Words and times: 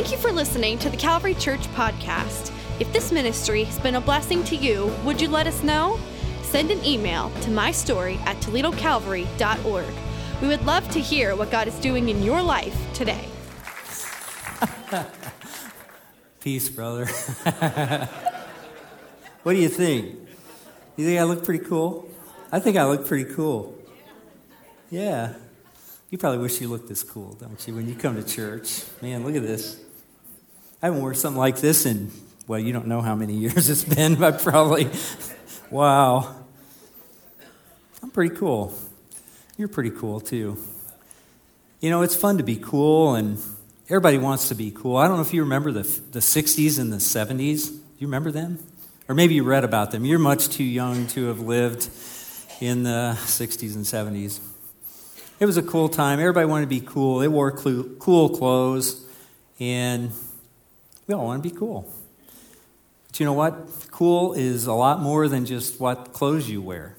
Thank 0.00 0.12
you 0.12 0.16
for 0.16 0.32
listening 0.32 0.78
to 0.78 0.88
the 0.88 0.96
Calvary 0.96 1.34
Church 1.34 1.60
podcast. 1.74 2.50
If 2.80 2.90
this 2.90 3.12
ministry 3.12 3.64
has 3.64 3.78
been 3.78 3.96
a 3.96 4.00
blessing 4.00 4.42
to 4.44 4.56
you, 4.56 4.90
would 5.04 5.20
you 5.20 5.28
let 5.28 5.46
us 5.46 5.62
know? 5.62 6.00
Send 6.40 6.70
an 6.70 6.82
email 6.82 7.28
to 7.42 7.50
mystory 7.50 8.16
at 8.20 8.38
toledocalvary.org. 8.38 9.94
We 10.40 10.48
would 10.48 10.64
love 10.64 10.88
to 10.92 11.00
hear 11.00 11.36
what 11.36 11.50
God 11.50 11.68
is 11.68 11.78
doing 11.80 12.08
in 12.08 12.22
your 12.22 12.40
life 12.40 12.74
today. 12.94 13.28
Peace, 16.40 16.70
brother. 16.70 17.04
what 19.42 19.52
do 19.52 19.58
you 19.58 19.68
think? 19.68 20.18
You 20.96 21.04
think 21.04 21.20
I 21.20 21.24
look 21.24 21.44
pretty 21.44 21.62
cool? 21.66 22.08
I 22.50 22.58
think 22.58 22.78
I 22.78 22.86
look 22.86 23.06
pretty 23.06 23.34
cool. 23.34 23.78
Yeah. 24.90 25.34
You 26.08 26.16
probably 26.16 26.38
wish 26.38 26.58
you 26.62 26.68
looked 26.68 26.88
this 26.88 27.02
cool, 27.02 27.34
don't 27.34 27.68
you, 27.68 27.74
when 27.74 27.86
you 27.86 27.94
come 27.94 28.16
to 28.16 28.22
church? 28.22 28.84
Man, 29.02 29.24
look 29.24 29.36
at 29.36 29.42
this. 29.42 29.78
I 30.82 30.86
haven't 30.86 31.02
worn 31.02 31.14
something 31.14 31.38
like 31.38 31.58
this 31.58 31.84
in, 31.84 32.10
well, 32.46 32.58
you 32.58 32.72
don't 32.72 32.86
know 32.86 33.02
how 33.02 33.14
many 33.14 33.34
years 33.36 33.68
it's 33.68 33.84
been, 33.84 34.14
but 34.14 34.40
probably, 34.40 34.88
wow. 35.70 36.34
I'm 38.02 38.10
pretty 38.10 38.34
cool. 38.34 38.72
You're 39.58 39.68
pretty 39.68 39.90
cool, 39.90 40.20
too. 40.20 40.56
You 41.80 41.90
know, 41.90 42.00
it's 42.00 42.16
fun 42.16 42.38
to 42.38 42.42
be 42.42 42.56
cool, 42.56 43.14
and 43.14 43.38
everybody 43.88 44.16
wants 44.16 44.48
to 44.48 44.54
be 44.54 44.70
cool. 44.70 44.96
I 44.96 45.06
don't 45.06 45.16
know 45.16 45.22
if 45.22 45.34
you 45.34 45.42
remember 45.42 45.70
the, 45.70 45.82
the 45.82 46.20
60s 46.20 46.78
and 46.78 46.90
the 46.90 46.96
70s. 46.96 47.68
Do 47.68 47.76
you 47.98 48.06
remember 48.06 48.30
them? 48.30 48.58
Or 49.06 49.14
maybe 49.14 49.34
you 49.34 49.44
read 49.44 49.64
about 49.64 49.90
them. 49.90 50.06
You're 50.06 50.18
much 50.18 50.48
too 50.48 50.64
young 50.64 51.06
to 51.08 51.26
have 51.26 51.40
lived 51.40 51.90
in 52.60 52.84
the 52.84 53.16
60s 53.16 53.74
and 53.74 53.84
70s. 53.84 54.40
It 55.40 55.46
was 55.46 55.58
a 55.58 55.62
cool 55.62 55.90
time. 55.90 56.20
Everybody 56.20 56.46
wanted 56.46 56.66
to 56.66 56.68
be 56.68 56.80
cool. 56.80 57.18
They 57.18 57.28
wore 57.28 57.52
cool 57.52 58.30
clothes, 58.30 59.04
and 59.58 60.12
we 61.10 61.14
all 61.14 61.24
want 61.24 61.42
to 61.42 61.48
be 61.50 61.52
cool. 61.52 61.92
But 63.08 63.18
you 63.18 63.26
know 63.26 63.32
what? 63.32 63.66
Cool 63.90 64.32
is 64.34 64.66
a 64.66 64.72
lot 64.72 65.00
more 65.00 65.26
than 65.26 65.44
just 65.44 65.80
what 65.80 66.12
clothes 66.12 66.48
you 66.48 66.62
wear. 66.62 66.94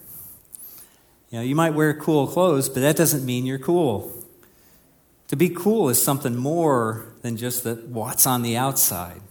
You 1.30 1.38
know, 1.38 1.46
you 1.46 1.56
might 1.56 1.70
wear 1.70 1.94
cool 1.94 2.28
clothes, 2.28 2.68
but 2.68 2.82
that 2.82 2.98
doesn't 2.98 3.26
mean 3.26 3.46
you're 3.46 3.58
cool. 3.58 4.12
To 5.30 5.38
be 5.38 5.48
cool 5.48 5.88
is 5.88 6.04
something 6.04 6.36
more 6.36 7.06
than 7.22 7.38
just 7.38 7.64
the, 7.64 7.76
what's 7.76 8.28
on 8.28 8.42
the 8.42 8.58
outside. 8.58 9.22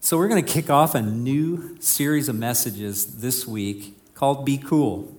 So, 0.00 0.18
we're 0.18 0.28
going 0.28 0.44
to 0.44 0.52
kick 0.52 0.68
off 0.68 0.94
a 0.94 1.00
new 1.00 1.78
series 1.80 2.28
of 2.28 2.36
messages 2.36 3.20
this 3.22 3.46
week 3.46 3.96
called 4.14 4.44
Be 4.44 4.58
Cool. 4.58 5.10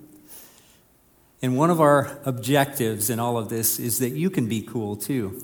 And 1.41 1.57
one 1.57 1.71
of 1.71 1.81
our 1.81 2.19
objectives 2.23 3.09
in 3.09 3.19
all 3.19 3.39
of 3.39 3.49
this 3.49 3.79
is 3.79 3.97
that 3.97 4.11
you 4.11 4.29
can 4.29 4.47
be 4.47 4.61
cool 4.61 4.95
too, 4.95 5.41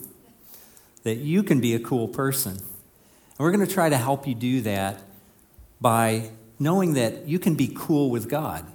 that 1.04 1.18
you 1.18 1.44
can 1.44 1.62
be 1.62 1.74
a 1.74 1.80
cool 1.80 2.08
person. 2.08 2.54
And 2.54 3.40
we're 3.40 3.52
going 3.52 3.66
to 3.66 3.74
try 3.74 3.90
to 3.90 3.98
help 3.98 4.28
you 4.28 4.36
do 4.36 4.62
that 4.62 5.02
by 5.80 6.32
knowing 6.60 6.94
that 6.94 7.28
you 7.28 7.40
can 7.40 7.56
be 7.56 7.72
cool 7.76 8.10
with 8.10 8.30
God, 8.30 8.66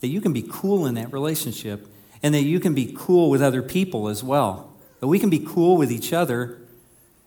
that 0.00 0.08
you 0.08 0.20
can 0.20 0.32
be 0.32 0.44
cool 0.48 0.86
in 0.86 0.94
that 0.94 1.12
relationship, 1.12 1.86
and 2.22 2.34
that 2.34 2.42
you 2.42 2.60
can 2.60 2.74
be 2.74 2.94
cool 2.96 3.30
with 3.30 3.42
other 3.42 3.62
people 3.62 4.08
as 4.08 4.22
well. 4.22 4.72
That 5.00 5.08
we 5.08 5.18
can 5.18 5.30
be 5.30 5.38
cool 5.38 5.76
with 5.76 5.90
each 5.90 6.12
other, 6.12 6.58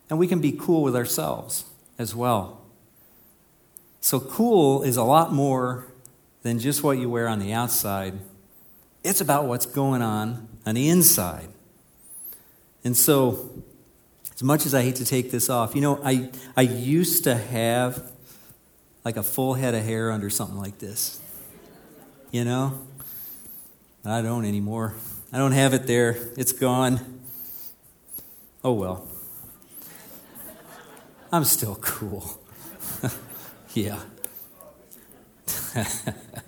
and 0.08 0.18
we 0.18 0.26
can 0.26 0.40
be 0.40 0.52
cool 0.52 0.82
with 0.82 0.96
ourselves 0.96 1.64
as 1.98 2.14
well. 2.14 2.62
So, 4.00 4.20
cool 4.20 4.82
is 4.82 4.96
a 4.96 5.02
lot 5.02 5.32
more 5.32 5.86
than 6.42 6.58
just 6.58 6.82
what 6.82 6.98
you 6.98 7.10
wear 7.10 7.28
on 7.28 7.40
the 7.40 7.52
outside 7.52 8.18
it's 9.04 9.20
about 9.20 9.46
what's 9.46 9.66
going 9.66 10.02
on 10.02 10.48
on 10.66 10.74
the 10.74 10.88
inside. 10.88 11.48
And 12.84 12.96
so, 12.96 13.62
as 14.38 14.44
much 14.44 14.66
as 14.66 14.72
I 14.72 14.82
hate 14.82 14.94
to 14.96 15.04
take 15.04 15.32
this 15.32 15.50
off, 15.50 15.74
you 15.74 15.80
know, 15.80 16.00
I, 16.04 16.30
I 16.56 16.62
used 16.62 17.24
to 17.24 17.34
have 17.34 18.12
like 19.04 19.16
a 19.16 19.22
full 19.24 19.54
head 19.54 19.74
of 19.74 19.82
hair 19.82 20.12
under 20.12 20.30
something 20.30 20.56
like 20.56 20.78
this. 20.78 21.20
You 22.30 22.44
know? 22.44 22.78
I 24.04 24.22
don't 24.22 24.44
anymore. 24.44 24.94
I 25.32 25.38
don't 25.38 25.50
have 25.50 25.74
it 25.74 25.88
there. 25.88 26.16
It's 26.36 26.52
gone. 26.52 27.20
Oh 28.62 28.74
well. 28.74 29.08
I'm 31.32 31.42
still 31.42 31.74
cool. 31.74 32.40
yeah. 33.74 33.98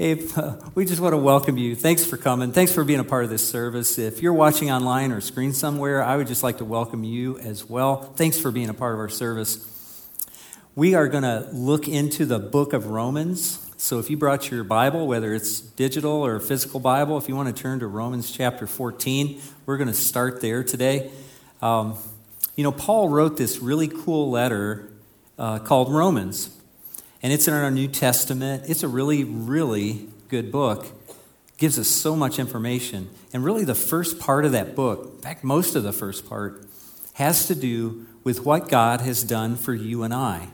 Hey, 0.00 0.14
we 0.74 0.86
just 0.86 0.98
want 0.98 1.12
to 1.12 1.18
welcome 1.18 1.58
you. 1.58 1.76
Thanks 1.76 2.06
for 2.06 2.16
coming. 2.16 2.52
Thanks 2.52 2.72
for 2.72 2.84
being 2.84 3.00
a 3.00 3.04
part 3.04 3.24
of 3.24 3.28
this 3.28 3.46
service. 3.46 3.98
If 3.98 4.22
you're 4.22 4.32
watching 4.32 4.70
online 4.70 5.12
or 5.12 5.20
screen 5.20 5.52
somewhere, 5.52 6.02
I 6.02 6.16
would 6.16 6.26
just 6.26 6.42
like 6.42 6.56
to 6.56 6.64
welcome 6.64 7.04
you 7.04 7.38
as 7.40 7.68
well. 7.68 8.04
Thanks 8.16 8.40
for 8.40 8.50
being 8.50 8.70
a 8.70 8.72
part 8.72 8.94
of 8.94 8.98
our 8.98 9.10
service. 9.10 10.08
We 10.74 10.94
are 10.94 11.06
going 11.06 11.24
to 11.24 11.46
look 11.52 11.86
into 11.86 12.24
the 12.24 12.38
book 12.38 12.72
of 12.72 12.86
Romans. 12.86 13.70
So 13.76 13.98
if 13.98 14.08
you 14.08 14.16
brought 14.16 14.50
your 14.50 14.64
Bible, 14.64 15.06
whether 15.06 15.34
it's 15.34 15.60
digital 15.60 16.24
or 16.24 16.40
physical 16.40 16.80
Bible, 16.80 17.18
if 17.18 17.28
you 17.28 17.36
want 17.36 17.54
to 17.54 17.62
turn 17.62 17.80
to 17.80 17.86
Romans 17.86 18.30
chapter 18.34 18.66
14, 18.66 19.38
we're 19.66 19.76
going 19.76 19.88
to 19.88 19.92
start 19.92 20.40
there 20.40 20.64
today. 20.64 21.10
Um, 21.60 21.98
you 22.56 22.64
know, 22.64 22.72
Paul 22.72 23.10
wrote 23.10 23.36
this 23.36 23.58
really 23.58 23.88
cool 23.88 24.30
letter 24.30 24.88
uh, 25.38 25.58
called 25.58 25.92
Romans 25.92 26.56
and 27.22 27.32
it's 27.32 27.46
in 27.46 27.54
our 27.54 27.70
New 27.70 27.88
Testament. 27.88 28.64
It's 28.66 28.82
a 28.82 28.88
really, 28.88 29.24
really 29.24 30.08
good 30.28 30.50
book. 30.50 30.86
It 30.86 31.56
gives 31.58 31.78
us 31.78 31.88
so 31.88 32.16
much 32.16 32.38
information. 32.38 33.10
And 33.32 33.44
really, 33.44 33.64
the 33.64 33.74
first 33.74 34.18
part 34.18 34.44
of 34.44 34.52
that 34.52 34.74
book, 34.74 35.12
in 35.16 35.20
fact, 35.20 35.44
most 35.44 35.76
of 35.76 35.82
the 35.82 35.92
first 35.92 36.28
part, 36.28 36.66
has 37.14 37.46
to 37.48 37.54
do 37.54 38.06
with 38.24 38.44
what 38.44 38.68
God 38.68 39.02
has 39.02 39.22
done 39.22 39.56
for 39.56 39.74
you 39.74 40.02
and 40.02 40.14
I. 40.14 40.48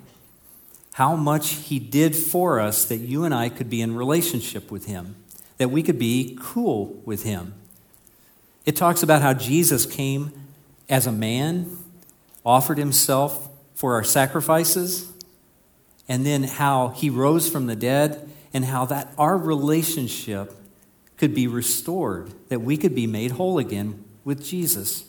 How 0.95 1.15
much 1.15 1.51
He 1.51 1.79
did 1.79 2.17
for 2.17 2.59
us 2.59 2.85
that 2.87 2.99
you 2.99 3.25
and 3.25 3.35
I 3.35 3.49
could 3.49 3.71
be 3.71 3.83
in 3.83 3.95
relationship 3.95 4.71
with 4.71 4.87
Him, 4.87 5.17
that 5.59 5.71
we 5.71 5.83
could 5.83 5.99
be 5.99 6.37
cool 6.41 7.01
with 7.05 7.23
Him. 7.23 7.55
It 8.65 8.75
talks 8.75 9.03
about 9.03 9.23
how 9.23 9.35
Jesus 9.35 9.87
came 9.87 10.33
as 10.89 11.07
a 11.07 11.13
man, 11.13 11.77
offered 12.45 12.79
Himself 12.79 13.49
for 13.75 13.95
our 13.95 14.03
sacrifices, 14.03 15.13
and 16.09 16.25
then 16.25 16.45
how 16.45 16.89
he 16.89 17.11
rose 17.11 17.49
from 17.49 17.67
the 17.67 17.77
dead, 17.77 18.31
and 18.53 18.65
how 18.65 18.87
that 18.87 19.13
our 19.19 19.37
relationship 19.37 20.55
could 21.17 21.35
be 21.35 21.47
restored, 21.47 22.33
that 22.49 22.61
we 22.61 22.77
could 22.77 22.95
be 22.95 23.07
made 23.07 23.33
whole 23.33 23.59
again 23.59 24.05
with 24.25 24.45
Jesus. 24.45 25.05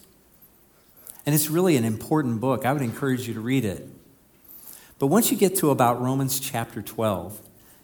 And 1.25 1.35
it's 1.35 1.49
really 1.49 1.75
an 1.75 1.83
important 1.83 2.39
book. 2.39 2.65
I 2.65 2.73
would 2.73 2.81
encourage 2.81 3.27
you 3.27 3.33
to 3.33 3.39
read 3.39 3.65
it. 3.65 3.87
But 4.99 5.07
once 5.07 5.29
you 5.31 5.37
get 5.37 5.55
to 5.57 5.69
about 5.69 6.01
Romans 6.01 6.39
chapter 6.39 6.81
12, 6.81 7.39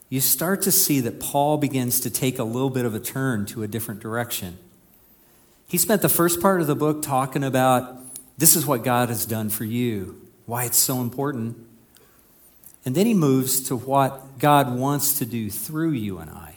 you 0.09 0.21
start 0.21 0.61
to 0.63 0.71
see 0.71 0.99
that 1.01 1.19
Paul 1.19 1.57
begins 1.57 1.99
to 2.01 2.09
take 2.09 2.39
a 2.39 2.43
little 2.43 2.69
bit 2.69 2.85
of 2.85 2.95
a 2.95 2.99
turn 2.99 3.45
to 3.47 3.63
a 3.63 3.67
different 3.67 3.99
direction. 3.99 4.57
He 5.67 5.77
spent 5.77 6.01
the 6.01 6.09
first 6.09 6.41
part 6.41 6.61
of 6.61 6.67
the 6.67 6.75
book 6.75 7.01
talking 7.01 7.43
about 7.43 7.99
this 8.37 8.55
is 8.55 8.65
what 8.65 8.83
God 8.83 9.09
has 9.09 9.25
done 9.25 9.49
for 9.49 9.65
you, 9.65 10.21
why 10.45 10.65
it's 10.65 10.77
so 10.77 11.01
important. 11.01 11.57
And 12.85 12.95
then 12.95 13.05
he 13.05 13.13
moves 13.13 13.61
to 13.67 13.75
what 13.75 14.39
God 14.39 14.75
wants 14.75 15.17
to 15.19 15.25
do 15.25 15.49
through 15.49 15.91
you 15.91 16.19
and 16.19 16.29
I. 16.29 16.55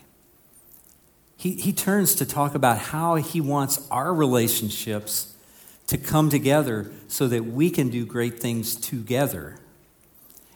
He, 1.37 1.53
he 1.53 1.73
turns 1.73 2.15
to 2.17 2.27
talk 2.27 2.55
about 2.55 2.79
how 2.79 3.17
he 3.17 3.41
wants 3.41 3.87
our 3.91 4.13
relationships 4.13 5.35
to 5.87 5.99
come 5.99 6.31
together 6.31 6.91
so 7.09 7.29
that 7.29 7.45
we 7.45 7.71
can 7.71 7.91
do 7.91 8.05
great 8.05 8.41
things 8.41 8.75
together. 8.75 9.59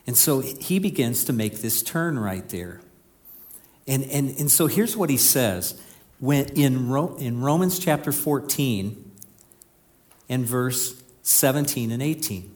And 0.07 0.17
so 0.17 0.41
he 0.41 0.79
begins 0.79 1.25
to 1.25 1.33
make 1.33 1.59
this 1.59 1.83
turn 1.83 2.19
right 2.19 2.49
there. 2.49 2.81
And, 3.87 4.05
and, 4.05 4.31
and 4.39 4.51
so 4.51 4.67
here's 4.67 4.97
what 4.97 5.11
he 5.11 5.17
says 5.17 5.81
when, 6.19 6.47
in, 6.47 6.89
Ro, 6.89 7.17
in 7.17 7.41
Romans 7.41 7.79
chapter 7.79 8.11
14 8.11 9.13
and 10.29 10.47
verse 10.47 11.01
17 11.23 11.91
and 11.91 12.03
18. 12.03 12.55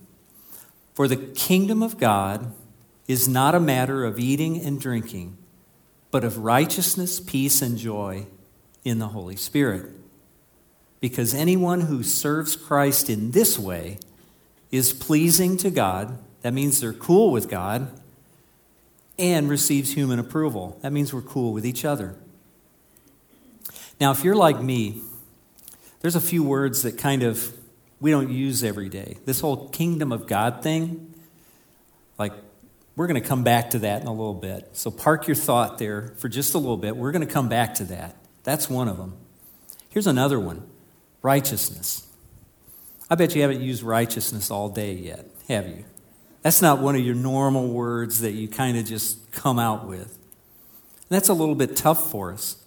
For 0.94 1.06
the 1.08 1.16
kingdom 1.16 1.82
of 1.82 1.99
God 1.99 2.52
is 3.06 3.28
not 3.28 3.54
a 3.54 3.60
matter 3.60 4.04
of 4.04 4.18
eating 4.18 4.60
and 4.60 4.80
drinking, 4.80 5.36
but 6.10 6.24
of 6.24 6.38
righteousness, 6.38 7.20
peace, 7.20 7.60
and 7.60 7.76
joy 7.76 8.26
in 8.84 8.98
the 8.98 9.08
Holy 9.08 9.36
Spirit. 9.36 9.90
Because 11.00 11.34
anyone 11.34 11.82
who 11.82 12.02
serves 12.02 12.56
Christ 12.56 13.10
in 13.10 13.32
this 13.32 13.58
way 13.58 13.98
is 14.70 14.92
pleasing 14.92 15.56
to 15.58 15.70
God. 15.70 16.18
That 16.42 16.54
means 16.54 16.80
they're 16.80 16.92
cool 16.92 17.30
with 17.30 17.48
God 17.48 17.90
and 19.18 19.48
receives 19.48 19.92
human 19.92 20.18
approval. 20.18 20.78
That 20.82 20.92
means 20.92 21.12
we're 21.12 21.22
cool 21.22 21.52
with 21.52 21.64
each 21.64 21.84
other. 21.84 22.16
Now, 24.00 24.10
if 24.10 24.24
you're 24.24 24.34
like 24.34 24.60
me, 24.60 25.00
there's 26.00 26.16
a 26.16 26.20
few 26.20 26.42
words 26.42 26.82
that 26.82 26.98
kind 26.98 27.22
of 27.22 27.52
we 28.00 28.10
don't 28.10 28.30
use 28.30 28.64
every 28.64 28.88
day. 28.88 29.18
This 29.24 29.40
whole 29.40 29.68
kingdom 29.68 30.12
of 30.12 30.26
God 30.26 30.62
thing, 30.62 31.14
like 32.18 32.32
we're 32.96 33.06
going 33.06 33.20
to 33.20 33.26
come 33.26 33.43
back 33.43 33.70
to 33.70 33.81
that 33.81 34.02
in 34.02 34.06
a 34.06 34.12
little 34.12 34.35
bit. 34.35 34.70
So 34.73 34.91
park 34.91 35.26
your 35.26 35.35
thought 35.35 35.79
there 35.79 36.14
for 36.19 36.29
just 36.29 36.55
a 36.55 36.58
little 36.58 36.76
bit. 36.76 36.96
We're 36.96 37.12
going 37.12 37.26
to 37.26 37.32
come 37.32 37.49
back 37.49 37.75
to 37.76 37.85
that. 37.85 38.17
That's 38.44 38.69
one 38.69 38.88
of 38.88 38.99
them. 38.99 39.17
Here's 39.88 40.06
another 40.06 40.38
one 40.38 40.67
righteousness. 41.23 42.06
I 43.08 43.14
bet 43.14 43.35
you 43.35 43.43
haven't 43.43 43.62
used 43.62 43.82
righteousness 43.82 44.50
all 44.50 44.69
day 44.69 44.93
yet, 44.94 45.26
have 45.49 45.67
you? 45.69 45.85
That's 46.43 46.61
not 46.61 46.81
one 46.81 46.94
of 46.94 47.00
your 47.00 47.14
normal 47.14 47.69
words 47.69 48.20
that 48.20 48.32
you 48.32 48.49
kind 48.49 48.76
of 48.76 48.85
just 48.85 49.32
come 49.32 49.58
out 49.58 49.87
with. 49.87 50.19
That's 51.08 51.29
a 51.29 51.35
little 51.35 51.55
bit 51.55 51.76
tough 51.76 52.11
for 52.11 52.32
us. 52.32 52.62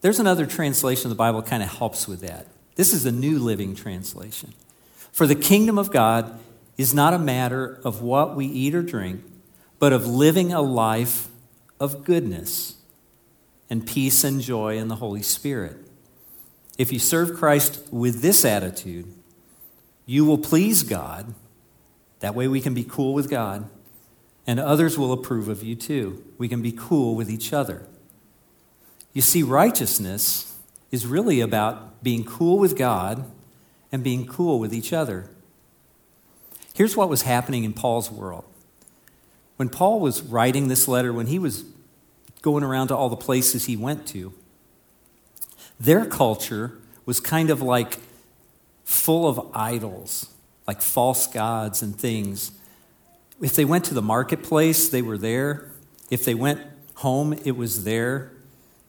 There's 0.00 0.18
another 0.18 0.46
translation 0.46 1.06
of 1.06 1.10
the 1.10 1.16
Bible 1.16 1.42
kind 1.42 1.62
of 1.62 1.68
helps 1.68 2.08
with 2.08 2.20
that. 2.22 2.46
This 2.76 2.92
is 2.92 3.04
the 3.04 3.12
New 3.12 3.38
Living 3.38 3.74
Translation. 3.74 4.54
For 5.12 5.26
the 5.26 5.34
kingdom 5.34 5.78
of 5.78 5.92
God 5.92 6.38
is 6.78 6.94
not 6.94 7.12
a 7.12 7.18
matter 7.18 7.80
of 7.84 8.00
what 8.00 8.34
we 8.34 8.46
eat 8.46 8.74
or 8.74 8.82
drink, 8.82 9.22
but 9.80 9.92
of 9.92 10.06
living 10.06 10.52
a 10.52 10.60
life 10.60 11.28
of 11.80 12.04
goodness 12.04 12.76
and 13.68 13.86
peace 13.86 14.22
and 14.22 14.40
joy 14.40 14.76
in 14.76 14.88
the 14.88 14.96
Holy 14.96 15.22
Spirit. 15.22 15.76
If 16.78 16.92
you 16.92 16.98
serve 16.98 17.36
Christ 17.36 17.82
with 17.90 18.20
this 18.20 18.44
attitude, 18.44 19.12
you 20.06 20.24
will 20.24 20.38
please 20.38 20.82
God. 20.82 21.34
That 22.20 22.34
way 22.34 22.46
we 22.46 22.60
can 22.60 22.74
be 22.74 22.84
cool 22.84 23.14
with 23.14 23.30
God, 23.30 23.68
and 24.46 24.60
others 24.60 24.98
will 24.98 25.12
approve 25.12 25.48
of 25.48 25.62
you 25.62 25.74
too. 25.74 26.22
We 26.36 26.48
can 26.48 26.60
be 26.60 26.72
cool 26.72 27.14
with 27.14 27.30
each 27.30 27.52
other. 27.52 27.86
You 29.14 29.22
see, 29.22 29.42
righteousness 29.42 30.56
is 30.90 31.06
really 31.06 31.40
about 31.40 32.02
being 32.02 32.24
cool 32.24 32.58
with 32.58 32.76
God 32.76 33.24
and 33.90 34.04
being 34.04 34.26
cool 34.26 34.58
with 34.58 34.74
each 34.74 34.92
other. 34.92 35.30
Here's 36.74 36.96
what 36.96 37.08
was 37.08 37.22
happening 37.22 37.64
in 37.64 37.72
Paul's 37.72 38.10
world. 38.10 38.44
When 39.60 39.68
Paul 39.68 40.00
was 40.00 40.22
writing 40.22 40.68
this 40.68 40.88
letter, 40.88 41.12
when 41.12 41.26
he 41.26 41.38
was 41.38 41.66
going 42.40 42.64
around 42.64 42.88
to 42.88 42.96
all 42.96 43.10
the 43.10 43.14
places 43.14 43.66
he 43.66 43.76
went 43.76 44.06
to, 44.06 44.32
their 45.78 46.06
culture 46.06 46.78
was 47.04 47.20
kind 47.20 47.50
of 47.50 47.60
like 47.60 47.98
full 48.86 49.28
of 49.28 49.50
idols, 49.52 50.30
like 50.66 50.80
false 50.80 51.26
gods 51.26 51.82
and 51.82 51.94
things. 51.94 52.52
If 53.42 53.54
they 53.54 53.66
went 53.66 53.84
to 53.84 53.92
the 53.92 54.00
marketplace, 54.00 54.88
they 54.88 55.02
were 55.02 55.18
there. 55.18 55.70
If 56.10 56.24
they 56.24 56.34
went 56.34 56.62
home, 56.94 57.34
it 57.44 57.54
was 57.54 57.84
there. 57.84 58.32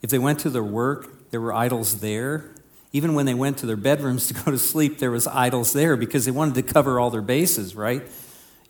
If 0.01 0.09
they 0.09 0.19
went 0.19 0.39
to 0.39 0.49
their 0.49 0.63
work, 0.63 1.31
there 1.31 1.41
were 1.41 1.53
idols 1.53 1.99
there. 1.99 2.49
Even 2.93 3.13
when 3.13 3.25
they 3.25 3.33
went 3.33 3.57
to 3.57 3.65
their 3.65 3.75
bedrooms 3.75 4.27
to 4.29 4.33
go 4.35 4.51
to 4.51 4.57
sleep, 4.57 4.99
there 4.99 5.11
was 5.11 5.27
idols 5.27 5.73
there 5.73 5.97
because 5.97 6.23
they 6.23 6.31
wanted 6.31 6.55
to 6.55 6.63
cover 6.63 6.97
all 6.97 7.09
their 7.09 7.21
bases, 7.21 7.75
right? 7.75 8.03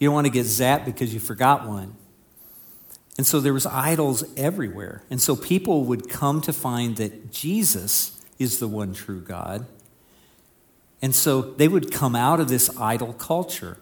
You 0.01 0.07
don't 0.07 0.15
want 0.15 0.25
to 0.25 0.31
get 0.31 0.47
zapped 0.47 0.85
because 0.85 1.13
you 1.13 1.19
forgot 1.19 1.67
one. 1.67 1.95
And 3.19 3.27
so 3.27 3.39
there 3.39 3.53
was 3.53 3.67
idols 3.67 4.23
everywhere. 4.35 5.03
And 5.11 5.21
so 5.21 5.35
people 5.35 5.83
would 5.83 6.09
come 6.09 6.41
to 6.41 6.51
find 6.51 6.97
that 6.97 7.31
Jesus 7.31 8.19
is 8.39 8.57
the 8.57 8.67
one 8.67 8.95
true 8.95 9.21
God. 9.21 9.67
And 11.03 11.13
so 11.13 11.43
they 11.43 11.67
would 11.67 11.91
come 11.91 12.15
out 12.15 12.39
of 12.39 12.47
this 12.47 12.75
idol 12.79 13.13
culture. 13.13 13.77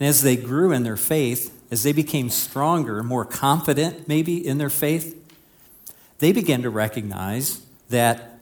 And 0.00 0.08
as 0.08 0.22
they 0.22 0.34
grew 0.34 0.72
in 0.72 0.82
their 0.82 0.96
faith, 0.96 1.56
as 1.70 1.84
they 1.84 1.92
became 1.92 2.28
stronger, 2.28 3.00
more 3.04 3.24
confident 3.24 4.08
maybe 4.08 4.44
in 4.44 4.58
their 4.58 4.68
faith, 4.68 5.16
they 6.18 6.32
began 6.32 6.62
to 6.62 6.70
recognize 6.70 7.62
that 7.90 8.40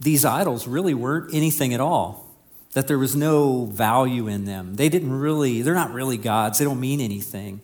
these 0.00 0.24
idols 0.24 0.66
really 0.66 0.94
weren't 0.94 1.32
anything 1.32 1.72
at 1.72 1.80
all, 1.80 2.31
that 2.72 2.88
there 2.88 2.98
was 2.98 3.14
no 3.14 3.66
value 3.66 4.28
in 4.28 4.44
them. 4.44 4.74
They 4.76 4.88
didn't 4.88 5.12
really, 5.12 5.62
they're 5.62 5.74
not 5.74 5.92
really 5.92 6.16
gods, 6.16 6.58
they 6.58 6.64
don't 6.64 6.80
mean 6.80 7.00
anything. 7.00 7.60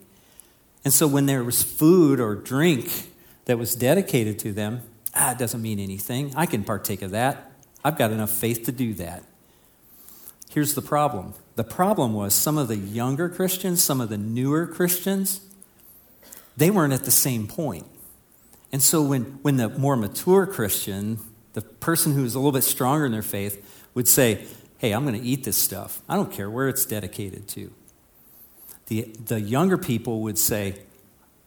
And 0.84 0.92
so 0.92 1.06
when 1.06 1.26
there 1.26 1.44
was 1.44 1.62
food 1.62 2.20
or 2.20 2.34
drink 2.34 3.10
that 3.46 3.58
was 3.58 3.74
dedicated 3.74 4.38
to 4.40 4.52
them, 4.52 4.82
ah, 5.14 5.32
it 5.32 5.38
doesn't 5.38 5.60
mean 5.60 5.78
anything. 5.78 6.32
I 6.36 6.46
can 6.46 6.64
partake 6.64 7.02
of 7.02 7.10
that. 7.10 7.52
I've 7.84 7.98
got 7.98 8.10
enough 8.10 8.30
faith 8.30 8.64
to 8.66 8.72
do 8.72 8.94
that. 8.94 9.24
Here's 10.50 10.74
the 10.74 10.82
problem 10.82 11.34
the 11.56 11.64
problem 11.64 12.14
was 12.14 12.34
some 12.34 12.56
of 12.56 12.68
the 12.68 12.76
younger 12.76 13.28
Christians, 13.28 13.82
some 13.82 14.00
of 14.00 14.08
the 14.08 14.18
newer 14.18 14.66
Christians, 14.66 15.40
they 16.56 16.70
weren't 16.70 16.92
at 16.92 17.04
the 17.04 17.10
same 17.10 17.46
point. 17.46 17.86
And 18.70 18.82
so 18.82 19.02
when, 19.02 19.40
when 19.42 19.56
the 19.56 19.68
more 19.68 19.96
mature 19.96 20.46
Christian, 20.46 21.18
the 21.54 21.62
person 21.62 22.12
who's 22.12 22.34
a 22.34 22.38
little 22.38 22.52
bit 22.52 22.64
stronger 22.64 23.06
in 23.06 23.12
their 23.12 23.22
faith, 23.22 23.64
would 23.94 24.06
say, 24.06 24.46
Hey, 24.78 24.92
I'm 24.92 25.04
going 25.04 25.20
to 25.20 25.26
eat 25.26 25.44
this 25.44 25.56
stuff. 25.56 26.00
I 26.08 26.14
don't 26.16 26.32
care 26.32 26.48
where 26.48 26.68
it's 26.68 26.86
dedicated 26.86 27.48
to. 27.48 27.72
The, 28.86 29.02
the 29.24 29.40
younger 29.40 29.76
people 29.76 30.22
would 30.22 30.38
say, 30.38 30.80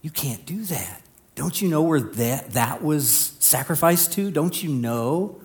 You 0.01 0.11
can't 0.11 0.45
do 0.45 0.63
that. 0.65 1.01
Don't 1.35 1.61
you 1.61 1.69
know 1.69 1.81
where 1.81 2.01
that, 2.01 2.51
that 2.51 2.83
was 2.83 3.33
sacrificed 3.39 4.13
to? 4.13 4.31
Don't 4.31 4.61
you 4.61 4.69
know? 4.69 5.39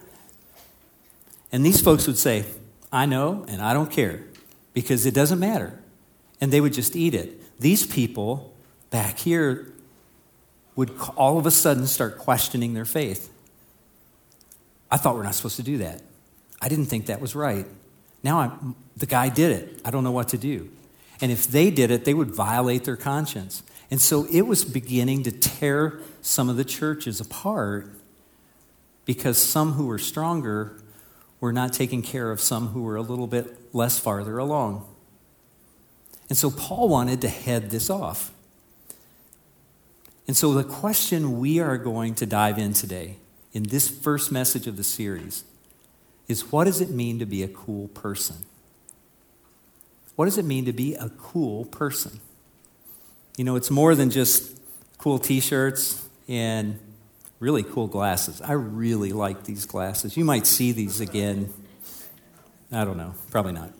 And 1.52 1.64
these 1.64 1.80
folks 1.80 2.06
would 2.06 2.18
say, 2.18 2.44
I 2.92 3.06
know 3.06 3.44
and 3.48 3.62
I 3.62 3.72
don't 3.72 3.90
care 3.90 4.24
because 4.74 5.06
it 5.06 5.14
doesn't 5.14 5.38
matter. 5.38 5.78
And 6.40 6.52
they 6.52 6.60
would 6.60 6.72
just 6.72 6.96
eat 6.96 7.14
it. 7.14 7.58
These 7.60 7.86
people 7.86 8.52
back 8.90 9.18
here 9.18 9.72
would 10.74 10.90
all 11.16 11.38
of 11.38 11.46
a 11.46 11.50
sudden 11.50 11.86
start 11.86 12.18
questioning 12.18 12.74
their 12.74 12.84
faith. 12.84 13.32
I 14.90 14.96
thought 14.96 15.14
we're 15.14 15.22
not 15.22 15.34
supposed 15.34 15.56
to 15.56 15.62
do 15.62 15.78
that. 15.78 16.02
I 16.60 16.68
didn't 16.68 16.86
think 16.86 17.06
that 17.06 17.20
was 17.20 17.34
right. 17.34 17.66
Now 18.22 18.40
I'm, 18.40 18.76
the 18.96 19.06
guy 19.06 19.28
did 19.28 19.52
it. 19.52 19.80
I 19.84 19.90
don't 19.90 20.04
know 20.04 20.12
what 20.12 20.28
to 20.28 20.38
do. 20.38 20.70
And 21.20 21.32
if 21.32 21.46
they 21.46 21.70
did 21.70 21.90
it, 21.90 22.04
they 22.04 22.14
would 22.14 22.30
violate 22.30 22.84
their 22.84 22.96
conscience. 22.96 23.62
And 23.90 24.00
so 24.00 24.26
it 24.32 24.42
was 24.42 24.64
beginning 24.64 25.22
to 25.24 25.32
tear 25.32 26.00
some 26.20 26.48
of 26.48 26.56
the 26.56 26.64
churches 26.64 27.20
apart 27.20 27.90
because 29.04 29.38
some 29.38 29.72
who 29.72 29.86
were 29.86 29.98
stronger 29.98 30.76
were 31.40 31.52
not 31.52 31.72
taking 31.72 32.02
care 32.02 32.30
of 32.30 32.40
some 32.40 32.68
who 32.68 32.82
were 32.82 32.96
a 32.96 33.02
little 33.02 33.26
bit 33.26 33.74
less 33.74 33.98
farther 33.98 34.38
along. 34.38 34.86
And 36.28 36.36
so 36.36 36.50
Paul 36.50 36.88
wanted 36.88 37.20
to 37.20 37.28
head 37.28 37.70
this 37.70 37.88
off. 37.88 38.32
And 40.26 40.36
so, 40.36 40.52
the 40.54 40.64
question 40.64 41.38
we 41.38 41.60
are 41.60 41.78
going 41.78 42.16
to 42.16 42.26
dive 42.26 42.58
in 42.58 42.72
today, 42.72 43.18
in 43.52 43.62
this 43.62 43.88
first 43.88 44.32
message 44.32 44.66
of 44.66 44.76
the 44.76 44.82
series, 44.82 45.44
is 46.28 46.50
what 46.52 46.64
does 46.64 46.80
it 46.80 46.90
mean 46.90 47.18
to 47.18 47.26
be 47.26 47.42
a 47.42 47.48
cool 47.48 47.88
person? 47.88 48.36
What 50.16 50.24
does 50.24 50.38
it 50.38 50.44
mean 50.44 50.64
to 50.64 50.72
be 50.72 50.94
a 50.94 51.10
cool 51.10 51.66
person? 51.66 52.20
You 53.36 53.44
know, 53.44 53.56
it's 53.56 53.70
more 53.70 53.94
than 53.94 54.10
just 54.10 54.58
cool 54.98 55.18
t 55.18 55.40
shirts 55.40 56.08
and 56.26 56.78
really 57.38 57.62
cool 57.62 57.86
glasses. 57.86 58.40
I 58.40 58.52
really 58.52 59.12
like 59.12 59.44
these 59.44 59.66
glasses. 59.66 60.16
You 60.16 60.24
might 60.24 60.46
see 60.46 60.72
these 60.72 61.00
again. 61.00 61.52
I 62.72 62.84
don't 62.84 62.96
know, 62.96 63.14
probably 63.30 63.52
not. 63.52 63.70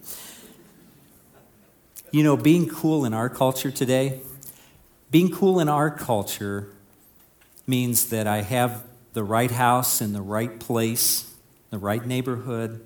You 2.11 2.23
know, 2.23 2.37
being 2.37 2.68
cool 2.68 3.04
in 3.04 3.14
our 3.14 3.28
culture 3.28 3.70
today, 3.70 4.20
being 5.11 5.30
cool 5.30 5.59
in 5.59 5.68
our 5.68 5.90
culture 5.90 6.73
means 7.66 8.11
that 8.11 8.26
I 8.26 8.42
have 8.42 8.85
the 9.12 9.25
right 9.25 9.50
house 9.50 10.00
in 10.00 10.12
the 10.12 10.20
right 10.20 10.61
place, 10.61 11.35
the 11.70 11.78
right 11.78 12.04
neighborhood. 12.04 12.85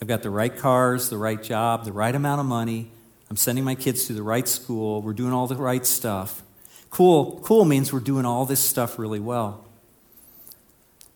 I've 0.00 0.08
got 0.08 0.22
the 0.22 0.30
right 0.30 0.56
cars, 0.56 1.08
the 1.08 1.18
right 1.18 1.42
job, 1.42 1.84
the 1.84 1.92
right 1.92 2.14
amount 2.14 2.40
of 2.40 2.46
money. 2.46 2.90
I'm 3.30 3.36
sending 3.36 3.64
my 3.64 3.74
kids 3.74 4.04
to 4.06 4.12
the 4.12 4.22
right 4.22 4.46
school. 4.46 5.02
We're 5.02 5.12
doing 5.12 5.32
all 5.32 5.46
the 5.46 5.56
right 5.56 5.84
stuff. 5.84 6.42
Cool, 6.90 7.40
cool 7.42 7.64
means 7.64 7.92
we're 7.92 8.00
doing 8.00 8.24
all 8.24 8.46
this 8.46 8.60
stuff 8.60 8.98
really 8.98 9.18
well. 9.18 9.64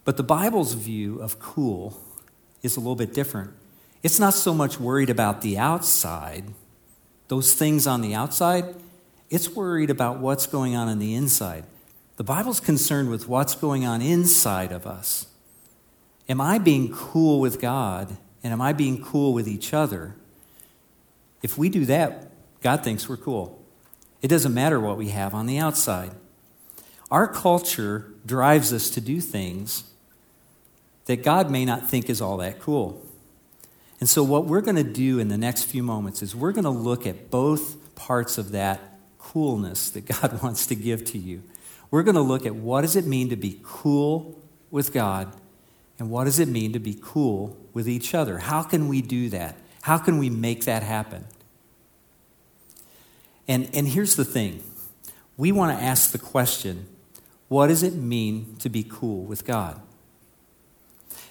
But 0.05 0.17
the 0.17 0.25
Bible's 0.25 0.73
view 0.73 1.21
of 1.21 1.39
cool 1.39 2.01
is 2.63 2.77
a 2.77 2.81
little 2.81 2.97
bit 2.97 3.15
different. 3.15 3.53
It's 4.03 4.19
not 4.19 4.35
so 4.35 4.53
much 4.53 4.81
worried 4.81 5.11
about 5.11 5.43
the 5.43 5.57
outside, 5.57 6.47
those 7.29 7.55
things 7.55 7.87
on 7.87 8.01
the 8.01 8.15
outside. 8.15 8.75
It's 9.31 9.51
worried 9.51 9.91
about 9.91 10.19
what's 10.19 10.47
going 10.47 10.75
on 10.75 10.89
in 10.89 10.99
the 10.99 11.15
inside. 11.15 11.65
The 12.17 12.25
Bible's 12.25 12.59
concerned 12.59 13.11
with 13.11 13.29
what's 13.29 13.55
going 13.55 13.85
on 13.85 14.03
inside 14.03 14.73
of 14.73 14.85
us. 14.85 15.28
Am 16.29 16.41
I 16.41 16.59
being 16.59 16.93
cool 16.93 17.41
with 17.41 17.61
God 17.61 18.17
and 18.43 18.53
am 18.53 18.61
I 18.61 18.73
being 18.73 19.03
cool 19.03 19.33
with 19.33 19.49
each 19.49 19.73
other? 19.73 20.15
If 21.43 21.57
we 21.57 21.69
do 21.69 21.85
that, 21.87 22.31
God 22.63 22.85
thinks 22.85 23.09
we're 23.09 23.17
cool. 23.17 23.63
It 24.21 24.29
doesn't 24.29 24.53
matter 24.53 24.81
what 24.81 24.97
we 24.97 25.09
have 25.09 25.35
on 25.35 25.47
the 25.47 25.59
outside. 25.59 26.11
Our 27.11 27.27
culture 27.27 28.13
drives 28.27 28.73
us 28.73 28.91
to 28.91 29.01
do 29.01 29.21
things 29.21 29.85
that 31.07 31.23
God 31.23 31.51
may 31.51 31.65
not 31.65 31.89
think 31.89 32.11
is 32.11 32.21
all 32.21 32.37
that 32.39 32.61
cool. 32.61 33.03
And 34.01 34.09
so, 34.09 34.23
what 34.23 34.45
we're 34.45 34.61
going 34.61 34.77
to 34.77 34.85
do 34.85 35.19
in 35.19 35.29
the 35.29 35.39
next 35.39 35.65
few 35.65 35.83
moments 35.83 36.23
is 36.23 36.37
we're 36.37 36.53
going 36.53 36.65
to 36.65 36.71
look 36.71 37.07
at 37.07 37.31
both 37.31 37.95
parts 37.95 38.39
of 38.39 38.53
that 38.53 38.81
coolness 39.19 39.91
that 39.91 40.07
God 40.07 40.43
wants 40.43 40.67
to 40.67 40.75
give 40.75 41.05
to 41.07 41.19
you. 41.19 41.43
We're 41.91 42.03
going 42.03 42.15
to 42.17 42.21
look 42.21 42.45
at 42.45 42.55
what 42.55 42.83
does 42.83 42.97
it 42.97 43.07
mean 43.07 43.31
to 43.31 43.37
be 43.37 43.61
cool 43.63 44.39
with 44.71 44.93
God 44.93 45.33
and 45.99 46.11
what 46.11 46.25
does 46.25 46.39
it 46.39 46.49
mean 46.49 46.73
to 46.73 46.79
be 46.79 46.97
cool 47.01 47.57
with 47.73 47.89
each 47.89 48.15
other? 48.15 48.39
How 48.39 48.63
can 48.63 48.89
we 48.89 49.03
do 49.03 49.29
that? 49.31 49.57
How 49.83 49.99
can 49.99 50.19
we 50.19 50.31
make 50.31 50.65
that 50.65 50.83
happen? 50.83 51.25
And, 53.47 53.69
and 53.73 53.89
here's 53.89 54.17
the 54.17 54.25
thing 54.25 54.63
we 55.37 55.53
want 55.53 55.77
to 55.77 55.83
ask 55.83 56.13
the 56.13 56.19
question 56.19 56.87
what 57.49 57.69
does 57.69 57.83
it 57.83 57.95
mean 57.95 58.57
to 58.59 58.69
be 58.69 58.85
cool 58.89 59.25
with 59.25 59.45
God? 59.45 59.81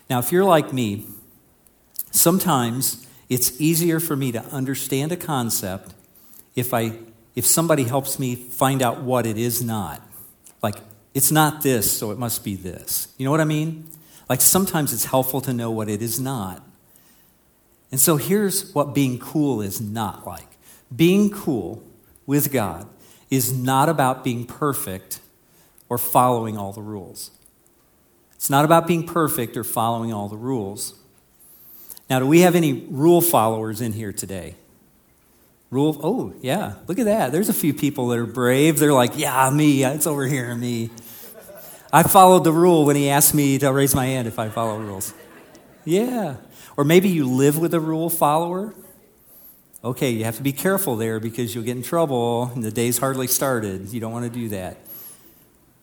Now, 0.09 0.19
if 0.19 0.31
you're 0.31 0.45
like 0.45 0.73
me, 0.73 1.05
sometimes 2.11 3.05
It's 3.29 3.59
easier 3.59 3.99
for 3.99 4.15
me 4.15 4.31
to 4.31 4.41
understand 4.45 5.11
a 5.11 5.17
concept 5.17 5.93
if, 6.55 6.73
I, 6.73 6.93
if 7.35 7.45
somebody 7.45 7.83
helps 7.83 8.19
me 8.19 8.35
find 8.35 8.81
out 8.81 9.01
what 9.01 9.25
it 9.25 9.37
is 9.37 9.61
not. 9.61 10.01
Like, 10.63 10.75
it's 11.13 11.31
not 11.31 11.61
this, 11.61 11.91
so 11.91 12.11
it 12.11 12.17
must 12.17 12.43
be 12.43 12.55
this. 12.55 13.13
You 13.17 13.25
know 13.25 13.31
what 13.31 13.41
I 13.41 13.45
mean? 13.45 13.89
Like, 14.29 14.41
sometimes 14.41 14.93
it's 14.93 15.05
helpful 15.05 15.41
to 15.41 15.53
know 15.53 15.71
what 15.71 15.89
it 15.89 16.01
is 16.01 16.19
not. 16.19 16.63
And 17.91 17.99
so 17.99 18.17
here's 18.17 18.73
what 18.73 18.93
being 18.93 19.17
cool 19.19 19.61
is 19.61 19.79
not 19.79 20.27
like 20.27 20.47
being 20.95 21.29
cool 21.29 21.83
with 22.25 22.51
God 22.51 22.87
is 23.29 23.53
not 23.53 23.89
about 23.89 24.23
being 24.23 24.45
perfect 24.45 25.19
or 25.89 25.97
following 25.97 26.57
all 26.57 26.71
the 26.71 26.81
rules. 26.81 27.31
It's 28.35 28.49
not 28.49 28.65
about 28.65 28.87
being 28.87 29.05
perfect 29.05 29.57
or 29.57 29.63
following 29.63 30.13
all 30.13 30.29
the 30.29 30.37
rules. 30.37 30.93
Now, 32.09 32.19
do 32.19 32.27
we 32.27 32.41
have 32.41 32.55
any 32.55 32.85
rule 32.89 33.21
followers 33.21 33.81
in 33.81 33.93
here 33.93 34.13
today? 34.13 34.55
Rule, 35.69 35.99
oh, 36.01 36.33
yeah, 36.41 36.75
look 36.87 36.99
at 36.99 37.05
that. 37.05 37.33
There's 37.33 37.49
a 37.49 37.53
few 37.53 37.73
people 37.73 38.07
that 38.09 38.19
are 38.19 38.25
brave. 38.25 38.79
They're 38.79 38.93
like, 38.93 39.17
yeah, 39.17 39.49
me, 39.49 39.83
it's 39.83 40.07
over 40.07 40.25
here, 40.25 40.55
me. 40.55 40.89
I 41.91 42.03
followed 42.03 42.43
the 42.43 42.51
rule 42.51 42.85
when 42.85 42.95
he 42.95 43.09
asked 43.09 43.33
me 43.33 43.57
to 43.59 43.71
raise 43.71 43.95
my 43.95 44.05
hand 44.05 44.27
if 44.27 44.39
I 44.39 44.49
follow 44.49 44.77
rules. 44.77 45.13
Yeah. 45.85 46.35
Or 46.75 46.83
maybe 46.83 47.09
you 47.09 47.25
live 47.25 47.57
with 47.57 47.73
a 47.73 47.79
rule 47.79 48.09
follower. 48.09 48.73
Okay, 49.83 50.09
you 50.09 50.25
have 50.25 50.35
to 50.37 50.43
be 50.43 50.51
careful 50.51 50.95
there 50.97 51.19
because 51.19 51.55
you'll 51.55 51.63
get 51.63 51.77
in 51.77 51.83
trouble 51.83 52.51
and 52.53 52.63
the 52.63 52.71
day's 52.71 52.97
hardly 52.97 53.27
started. 53.27 53.89
You 53.93 53.99
don't 53.99 54.11
want 54.11 54.25
to 54.25 54.39
do 54.39 54.49
that. 54.49 54.77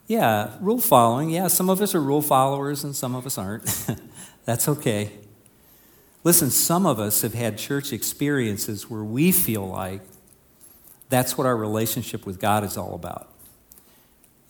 Yeah, 0.06 0.50
rule 0.60 0.80
following. 0.80 1.30
Yeah, 1.30 1.46
some 1.46 1.70
of 1.70 1.80
us 1.80 1.94
are 1.94 2.00
rule 2.00 2.20
followers 2.20 2.84
and 2.84 2.94
some 2.94 3.14
of 3.14 3.24
us 3.24 3.38
aren't. 3.38 3.64
That's 4.44 4.68
okay. 4.68 5.10
Listen, 6.22 6.50
some 6.50 6.84
of 6.86 7.00
us 7.00 7.22
have 7.22 7.34
had 7.34 7.56
church 7.56 7.92
experiences 7.92 8.90
where 8.90 9.04
we 9.04 9.32
feel 9.32 9.66
like 9.66 10.00
that's 11.10 11.36
what 11.36 11.46
our 11.46 11.56
relationship 11.56 12.24
with 12.24 12.40
God 12.40 12.64
is 12.64 12.78
all 12.78 12.94
about. 12.94 13.30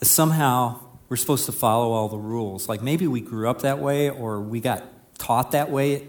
Somehow 0.01 0.79
we're 1.09 1.17
supposed 1.17 1.47
to 1.47 1.53
follow 1.53 1.93
all 1.93 2.09
the 2.09 2.19
rules. 2.19 2.69
Like 2.69 2.83
maybe 2.83 3.07
we 3.07 3.21
grew 3.21 3.49
up 3.49 3.63
that 3.63 3.79
way 3.79 4.11
or 4.11 4.41
we 4.41 4.61
got 4.61 4.85
taught 5.19 5.53
that 5.53 5.71
way, 5.71 6.07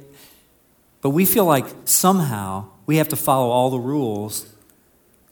but 1.02 1.12
we 1.12 1.25
feel 1.25 1.46
like 1.46 1.66
somehow 1.86 2.70
we 2.86 2.98
have 2.98 3.10
to 3.10 3.16
follow 3.16 3.50
all 3.50 3.70
the 3.70 3.80
rules 3.80 4.52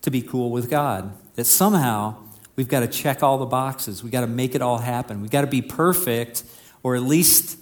to 0.01 0.11
be 0.11 0.21
cool 0.21 0.51
with 0.51 0.69
God. 0.69 1.13
That 1.35 1.45
somehow 1.45 2.17
we've 2.55 2.67
got 2.67 2.81
to 2.81 2.87
check 2.87 3.23
all 3.23 3.37
the 3.37 3.45
boxes, 3.45 4.03
we've 4.03 4.11
got 4.11 4.21
to 4.21 4.27
make 4.27 4.55
it 4.55 4.61
all 4.61 4.77
happen, 4.77 5.21
we've 5.21 5.31
got 5.31 5.41
to 5.41 5.47
be 5.47 5.61
perfect 5.61 6.43
or 6.83 6.95
at 6.95 7.03
least 7.03 7.57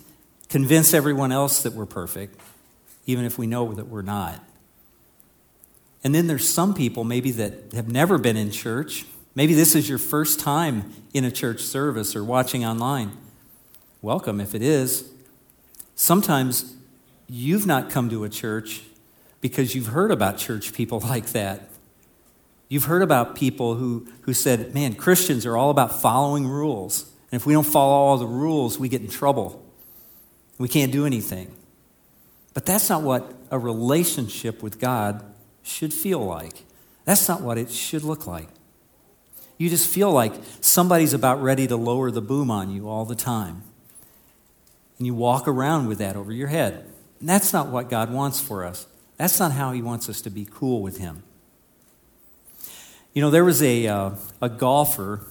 convince 0.49 0.93
everyone 0.93 1.31
else 1.31 1.63
that 1.63 1.73
we're 1.73 1.85
perfect 1.85 2.39
even 3.05 3.25
if 3.25 3.37
we 3.37 3.47
know 3.47 3.73
that 3.73 3.87
we're 3.87 4.01
not. 4.01 4.43
And 6.03 6.15
then 6.15 6.27
there's 6.27 6.47
some 6.47 6.73
people 6.73 7.03
maybe 7.03 7.31
that 7.31 7.73
have 7.73 7.91
never 7.91 8.17
been 8.17 8.37
in 8.37 8.51
church. 8.51 9.05
Maybe 9.33 9.53
this 9.53 9.75
is 9.75 9.87
your 9.87 9.97
first 9.97 10.39
time 10.39 10.93
in 11.13 11.23
a 11.23 11.31
church 11.31 11.61
service 11.61 12.15
or 12.15 12.23
watching 12.23 12.65
online. 12.65 13.17
Welcome 14.01 14.41
if 14.41 14.53
it 14.53 14.61
is. 14.61 15.09
Sometimes 15.95 16.75
you've 17.27 17.65
not 17.65 17.89
come 17.89 18.09
to 18.09 18.25
a 18.25 18.29
church 18.29 18.83
because 19.39 19.73
you've 19.73 19.87
heard 19.87 20.11
about 20.11 20.37
church 20.37 20.73
people 20.73 20.99
like 21.11 21.27
that. 21.27 21.69
You've 22.67 22.85
heard 22.85 23.01
about 23.01 23.35
people 23.35 23.75
who, 23.75 24.07
who 24.21 24.33
said, 24.33 24.73
man, 24.73 24.95
Christians 24.95 25.45
are 25.45 25.57
all 25.57 25.69
about 25.69 26.01
following 26.01 26.47
rules. 26.47 27.03
And 27.31 27.39
if 27.39 27.45
we 27.45 27.53
don't 27.53 27.65
follow 27.65 27.93
all 27.93 28.17
the 28.17 28.25
rules, 28.25 28.79
we 28.79 28.89
get 28.89 29.01
in 29.01 29.09
trouble. 29.09 29.63
We 30.57 30.67
can't 30.67 30.91
do 30.91 31.05
anything. 31.05 31.53
But 32.53 32.65
that's 32.65 32.89
not 32.89 33.01
what 33.01 33.33
a 33.49 33.57
relationship 33.57 34.61
with 34.61 34.79
God 34.79 35.23
should 35.63 35.93
feel 35.93 36.19
like. 36.19 36.63
That's 37.05 37.27
not 37.27 37.41
what 37.41 37.57
it 37.57 37.71
should 37.71 38.03
look 38.03 38.27
like. 38.27 38.47
You 39.61 39.69
just 39.69 39.87
feel 39.87 40.11
like 40.11 40.33
somebody's 40.59 41.13
about 41.13 41.39
ready 41.39 41.67
to 41.67 41.75
lower 41.75 42.09
the 42.09 42.19
boom 42.19 42.49
on 42.49 42.71
you 42.71 42.89
all 42.89 43.05
the 43.05 43.13
time. 43.13 43.61
And 44.97 45.05
you 45.05 45.13
walk 45.13 45.47
around 45.47 45.87
with 45.87 45.99
that 45.99 46.15
over 46.15 46.31
your 46.31 46.47
head. 46.47 46.87
And 47.19 47.29
that's 47.29 47.53
not 47.53 47.67
what 47.67 47.87
God 47.87 48.11
wants 48.11 48.39
for 48.39 48.65
us. 48.65 48.87
That's 49.17 49.39
not 49.39 49.51
how 49.51 49.71
He 49.71 49.83
wants 49.83 50.09
us 50.09 50.19
to 50.21 50.31
be 50.31 50.47
cool 50.49 50.81
with 50.81 50.97
Him. 50.97 51.21
You 53.13 53.21
know, 53.21 53.29
there 53.29 53.45
was 53.45 53.61
a, 53.61 53.85
uh, 53.85 54.11
a 54.41 54.49
golfer, 54.49 55.27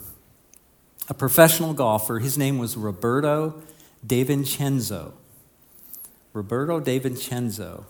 a 1.09 1.15
professional 1.15 1.75
golfer. 1.75 2.21
His 2.21 2.39
name 2.39 2.59
was 2.59 2.77
Roberto 2.77 3.61
DiVincenzo. 4.07 5.11
Roberto 6.33 6.79
DiVincenzo. 6.79 7.83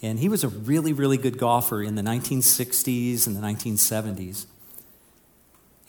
And 0.00 0.20
he 0.20 0.28
was 0.28 0.44
a 0.44 0.48
really, 0.48 0.92
really 0.92 1.16
good 1.16 1.38
golfer 1.38 1.82
in 1.82 1.96
the 1.96 2.02
1960s 2.02 3.26
and 3.26 3.34
the 3.34 3.40
1970s. 3.40 4.46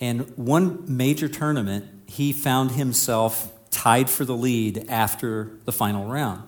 And 0.03 0.35
one 0.35 0.83
major 0.85 1.29
tournament, 1.29 1.85
he 2.07 2.33
found 2.33 2.71
himself 2.71 3.53
tied 3.71 4.09
for 4.09 4.25
the 4.25 4.35
lead 4.35 4.89
after 4.89 5.51
the 5.63 5.71
final 5.71 6.07
round. 6.07 6.43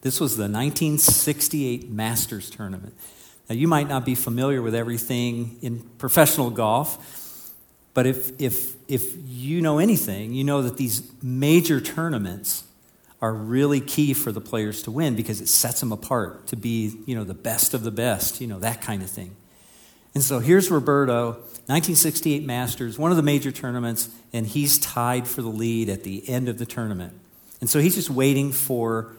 This 0.00 0.20
was 0.20 0.38
the 0.38 0.44
1968 0.44 1.90
Masters 1.90 2.48
tournament. 2.48 2.94
Now, 3.46 3.56
you 3.56 3.68
might 3.68 3.88
not 3.88 4.06
be 4.06 4.14
familiar 4.14 4.62
with 4.62 4.74
everything 4.74 5.58
in 5.60 5.80
professional 5.98 6.48
golf, 6.48 7.52
but 7.92 8.06
if, 8.06 8.32
if, 8.40 8.76
if 8.88 9.12
you 9.26 9.60
know 9.60 9.78
anything, 9.78 10.32
you 10.32 10.42
know 10.42 10.62
that 10.62 10.78
these 10.78 11.02
major 11.22 11.82
tournaments 11.82 12.64
are 13.20 13.34
really 13.34 13.82
key 13.82 14.14
for 14.14 14.32
the 14.32 14.40
players 14.40 14.82
to 14.84 14.90
win 14.90 15.14
because 15.14 15.42
it 15.42 15.48
sets 15.48 15.80
them 15.80 15.92
apart 15.92 16.46
to 16.46 16.56
be, 16.56 16.96
you 17.04 17.14
know, 17.14 17.24
the 17.24 17.34
best 17.34 17.74
of 17.74 17.82
the 17.82 17.90
best, 17.90 18.40
you 18.40 18.46
know, 18.46 18.58
that 18.58 18.80
kind 18.80 19.02
of 19.02 19.10
thing. 19.10 19.36
And 20.18 20.24
so 20.24 20.40
here's 20.40 20.68
Roberto, 20.68 21.34
1968 21.66 22.44
Masters, 22.44 22.98
one 22.98 23.12
of 23.12 23.16
the 23.16 23.22
major 23.22 23.52
tournaments, 23.52 24.10
and 24.32 24.48
he's 24.48 24.76
tied 24.80 25.28
for 25.28 25.42
the 25.42 25.48
lead 25.48 25.88
at 25.88 26.02
the 26.02 26.28
end 26.28 26.48
of 26.48 26.58
the 26.58 26.66
tournament. 26.66 27.12
And 27.60 27.70
so 27.70 27.78
he's 27.78 27.94
just 27.94 28.10
waiting 28.10 28.50
for 28.50 29.14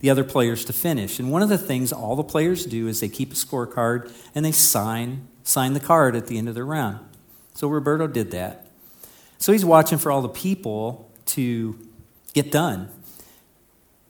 the 0.00 0.10
other 0.10 0.24
players 0.24 0.64
to 0.64 0.72
finish. 0.72 1.20
And 1.20 1.30
one 1.30 1.42
of 1.42 1.50
the 1.50 1.56
things 1.56 1.92
all 1.92 2.16
the 2.16 2.24
players 2.24 2.66
do 2.66 2.88
is 2.88 2.98
they 2.98 3.08
keep 3.08 3.30
a 3.30 3.36
scorecard 3.36 4.12
and 4.34 4.44
they 4.44 4.50
sign 4.50 5.28
sign 5.44 5.72
the 5.72 5.78
card 5.78 6.16
at 6.16 6.26
the 6.26 6.36
end 6.36 6.48
of 6.48 6.56
the 6.56 6.64
round. 6.64 6.98
So 7.54 7.68
Roberto 7.68 8.08
did 8.08 8.32
that. 8.32 8.66
So 9.38 9.52
he's 9.52 9.64
watching 9.64 9.98
for 9.98 10.10
all 10.10 10.20
the 10.20 10.28
people 10.28 11.08
to 11.26 11.78
get 12.34 12.50
done. 12.50 12.88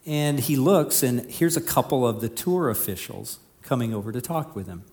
And 0.06 0.40
he 0.40 0.56
looks, 0.56 1.02
and 1.02 1.30
here's 1.30 1.58
a 1.58 1.60
couple 1.60 2.08
of 2.08 2.22
the 2.22 2.30
tour 2.30 2.70
officials 2.70 3.40
coming 3.60 3.92
over 3.92 4.10
to 4.10 4.22
talk 4.22 4.56
with 4.56 4.68
him. 4.68 4.84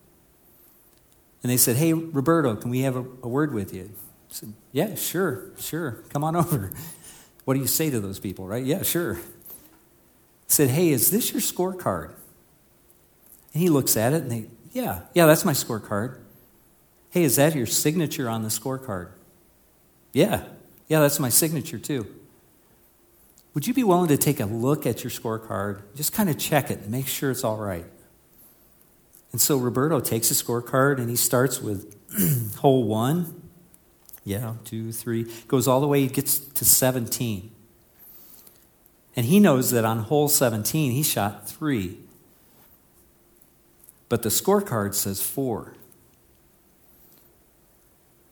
And 1.44 1.52
they 1.52 1.58
said, 1.58 1.78
Hey, 1.78 1.94
Roberto, 1.94 2.56
can 2.56 2.70
we 2.70 2.82
have 2.82 2.96
a, 2.96 3.06
a 3.24 3.28
word 3.28 3.54
with 3.54 3.74
you? 3.74 3.92
I 3.94 4.34
said, 4.34 4.54
Yeah, 4.72 4.96
sure, 4.96 5.52
sure. 5.60 6.04
Come 6.12 6.24
on 6.24 6.36
over. 6.36 6.72
What 7.46 7.54
do 7.54 7.60
you 7.60 7.68
say 7.68 7.90
to 7.90 8.00
those 8.00 8.20
people, 8.20 8.48
right? 8.48 8.64
Yeah, 8.64 8.84
sure. 8.84 9.16
I 9.16 9.20
said, 10.48 10.70
Hey, 10.70 10.90
is 10.90 11.12
this 11.12 11.32
your 11.32 11.42
scorecard? 11.42 12.14
And 13.54 13.62
he 13.62 13.70
looks 13.70 13.96
at 13.98 14.14
it 14.14 14.24
and 14.24 14.32
they, 14.32 14.46
Yeah, 14.72 15.02
yeah, 15.14 15.26
that's 15.26 15.46
my 15.46 15.54
scorecard. 15.54 16.20
Hey, 17.10 17.24
is 17.24 17.38
that 17.38 17.56
your 17.56 17.66
signature 17.66 18.30
on 18.30 18.44
the 18.44 18.50
scorecard? 18.50 19.10
Yeah, 20.14 20.44
yeah, 20.88 21.00
that's 21.00 21.20
my 21.20 21.30
signature 21.30 21.80
too. 21.80 22.08
Would 23.54 23.66
you 23.66 23.74
be 23.74 23.84
willing 23.84 24.10
to 24.10 24.18
take 24.18 24.40
a 24.40 24.46
look 24.46 24.86
at 24.86 25.04
your 25.04 25.10
scorecard? 25.10 25.82
Just 25.96 26.14
kind 26.14 26.30
of 26.30 26.38
check 26.38 26.70
it 26.70 26.80
and 26.82 26.92
make 26.92 27.08
sure 27.08 27.32
it's 27.32 27.44
all 27.44 27.58
right. 27.58 27.86
And 29.38 29.42
so 29.44 29.56
Roberto 29.58 30.00
takes 30.00 30.32
a 30.32 30.34
scorecard 30.34 30.98
and 30.98 31.12
he 31.12 31.16
starts 31.16 31.62
with 31.62 31.96
hole 32.56 32.86
one. 32.86 33.50
Yeah, 34.24 34.56
two, 34.66 34.92
three. 34.92 35.32
Goes 35.48 35.68
all 35.68 35.80
the 35.80 35.86
way, 35.88 36.02
he 36.02 36.08
gets 36.08 36.40
to 36.40 36.66
17. 36.66 37.52
And 39.16 39.28
he 39.28 39.40
knows 39.40 39.70
that 39.70 39.86
on 39.86 40.00
hole 40.00 40.28
17, 40.28 40.92
he 40.92 41.04
shot 41.04 41.48
three. 41.48 42.00
But 44.10 44.24
the 44.24 44.30
scorecard 44.30 44.96
says 44.96 45.22
four. 45.22 45.76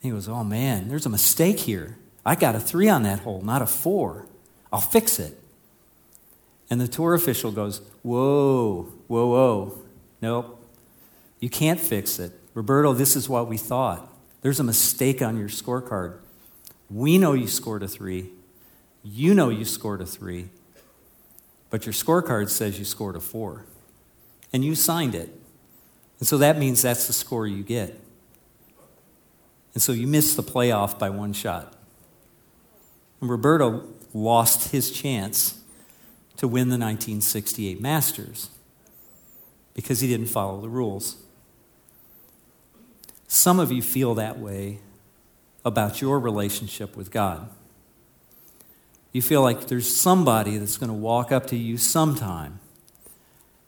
He 0.02 0.10
goes, 0.10 0.28
Oh 0.28 0.44
man, 0.44 0.88
there's 0.88 1.06
a 1.06 1.10
mistake 1.10 1.60
here. 1.60 2.00
I 2.26 2.34
got 2.34 2.56
a 2.56 2.60
three 2.60 2.90
on 2.90 3.04
that 3.04 3.20
hole, 3.20 3.44
not 3.44 3.62
a 3.62 3.68
four. 3.68 4.26
I'll 4.74 4.82
fix 4.82 5.20
it. 5.20 5.40
And 6.68 6.82
the 6.82 6.88
tour 6.88 7.14
official 7.14 7.52
goes, 7.52 7.82
Whoa, 8.02 8.92
whoa, 9.06 9.28
whoa. 9.28 9.78
Nope. 10.20 10.55
You 11.46 11.52
can't 11.52 11.80
fix 11.80 12.18
it. 12.18 12.32
Roberto, 12.56 12.92
this 12.92 13.16
is 13.16 13.30
what 13.30 13.48
we 13.48 13.56
thought. 13.56 14.12
There's 14.42 14.60
a 14.60 14.64
mistake 14.64 15.22
on 15.22 15.38
your 15.38 15.48
scorecard. 15.48 16.18
We 16.90 17.20
know 17.20 17.34
you 17.34 17.46
scored 17.46 17.84
a 17.84 17.88
three. 17.88 18.32
You 19.04 19.36
know 19.36 19.50
you 19.50 19.64
scored 19.64 20.02
a 20.02 20.08
three. 20.08 20.50
But 21.70 21.86
your 21.86 21.94
scorecard 21.94 22.50
says 22.50 22.80
you 22.80 22.84
scored 22.84 23.16
a 23.16 23.20
four. 23.20 23.68
And 24.52 24.66
you 24.66 24.74
signed 24.74 25.14
it. 25.14 25.40
And 26.18 26.28
so 26.28 26.40
that 26.40 26.58
means 26.58 26.82
that's 26.82 27.06
the 27.06 27.14
score 27.14 27.46
you 27.46 27.62
get. 27.62 28.02
And 29.76 29.84
so 29.84 29.92
you 29.92 30.08
missed 30.08 30.38
the 30.38 30.42
playoff 30.42 30.98
by 30.98 31.12
one 31.12 31.32
shot. 31.32 31.76
And 33.22 33.30
Roberto 33.30 33.84
lost 34.16 34.72
his 34.72 34.90
chance 34.90 35.60
to 36.38 36.48
win 36.48 36.70
the 36.70 36.80
1968 36.80 37.80
Masters. 37.80 38.50
because 39.76 40.00
he 40.00 40.08
didn't 40.08 40.26
follow 40.26 40.60
the 40.60 40.70
rules. 40.70 41.22
Some 43.36 43.60
of 43.60 43.70
you 43.70 43.82
feel 43.82 44.16
that 44.16 44.40
way 44.40 44.80
about 45.66 46.00
your 46.00 46.22
relationship 46.22 46.96
with 46.96 47.12
God. 47.12 47.50
You 49.12 49.22
feel 49.22 49.42
like 49.42 49.68
there's 49.68 49.94
somebody 49.94 50.58
that's 50.58 50.78
going 50.78 50.88
to 50.88 50.94
walk 50.94 51.34
up 51.34 51.46
to 51.48 51.58
you 51.58 51.78
sometime 51.78 52.60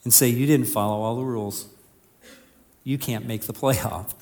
and 0.06 0.14
say, 0.14 0.30
You 0.30 0.46
didn't 0.46 0.68
follow 0.68 1.02
all 1.02 1.18
the 1.18 1.24
rules. 1.24 1.68
You 2.86 2.98
can't 2.98 3.26
make 3.26 3.42
the 3.42 3.54
playoff. 3.62 4.14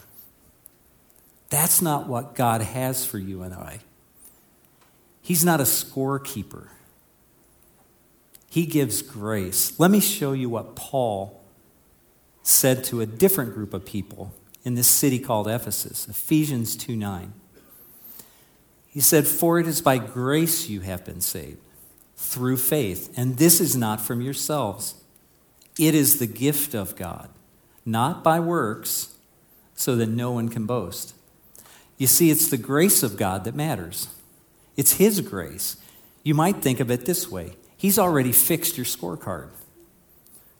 That's 1.51 1.79
not 1.79 2.07
what 2.07 2.33
God 2.33 2.61
has 2.61 3.05
for 3.05 3.19
you 3.19 3.43
and 3.43 3.53
I. 3.53 3.81
He's 5.21 5.45
not 5.45 5.61
a 5.61 5.65
scorekeeper, 5.65 6.69
He 8.49 8.65
gives 8.65 9.03
grace. 9.03 9.79
Let 9.79 9.91
me 9.91 9.99
show 9.99 10.33
you 10.33 10.49
what 10.49 10.75
Paul 10.75 11.39
said 12.41 12.83
to 12.85 12.99
a 12.99 13.05
different 13.05 13.53
group 13.53 13.75
of 13.75 13.85
people 13.85 14.33
in 14.65 14.74
this 14.74 14.88
city 14.88 15.19
called 15.19 15.48
Ephesus, 15.48 16.07
Ephesians 16.07 16.75
2 16.75 16.95
9. 16.95 17.31
He 18.88 19.00
said, 19.00 19.27
For 19.27 19.60
it 19.60 19.67
is 19.67 19.81
by 19.81 20.00
grace 20.00 20.67
you 20.67 20.81
have 20.81 21.05
been 21.05 21.22
saved, 21.22 21.60
through 22.17 22.57
faith, 22.57 23.13
and 23.15 23.38
this 23.38 23.62
is 23.62 23.75
not 23.75 24.01
from 24.01 24.22
yourselves. 24.22 24.95
It 25.77 25.93
is 25.93 26.17
the 26.17 26.27
gift 26.27 26.74
of 26.74 26.95
God, 26.95 27.29
not 27.86 28.24
by 28.24 28.39
works, 28.39 29.15
so 29.75 29.95
that 29.98 30.07
no 30.07 30.31
one 30.31 30.50
can 30.50 30.65
boast. 30.65 31.13
You 31.98 32.07
see, 32.07 32.31
it's 32.31 32.50
the 32.50 32.57
grace 32.57 33.03
of 33.03 33.17
God 33.17 33.43
that 33.43 33.55
matters. 33.55 34.07
It's 34.75 34.93
His 34.93 35.22
grace. 35.22 35.77
You 36.24 36.34
might 36.34 36.57
think 36.57 36.79
of 36.79 36.89
it 36.89 37.05
this 37.05 37.29
way 37.29 37.55
He's 37.77 38.00
already 38.00 38.31
fixed 38.31 38.77
your 38.77 38.86
scorecard. 38.86 39.50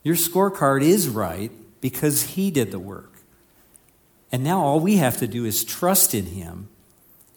Your 0.03 0.15
scorecard 0.15 0.83
is 0.83 1.09
right 1.09 1.51
because 1.81 2.24
He 2.35 2.51
did 2.51 2.71
the 2.71 2.79
work. 2.79 3.14
And 4.32 4.44
now 4.44 4.62
all 4.62 4.79
we 4.79 4.98
have 4.98 5.17
to 5.17 5.27
do 5.27 5.46
is 5.46 5.63
trust 5.63 6.13
in 6.13 6.25
Him, 6.25 6.70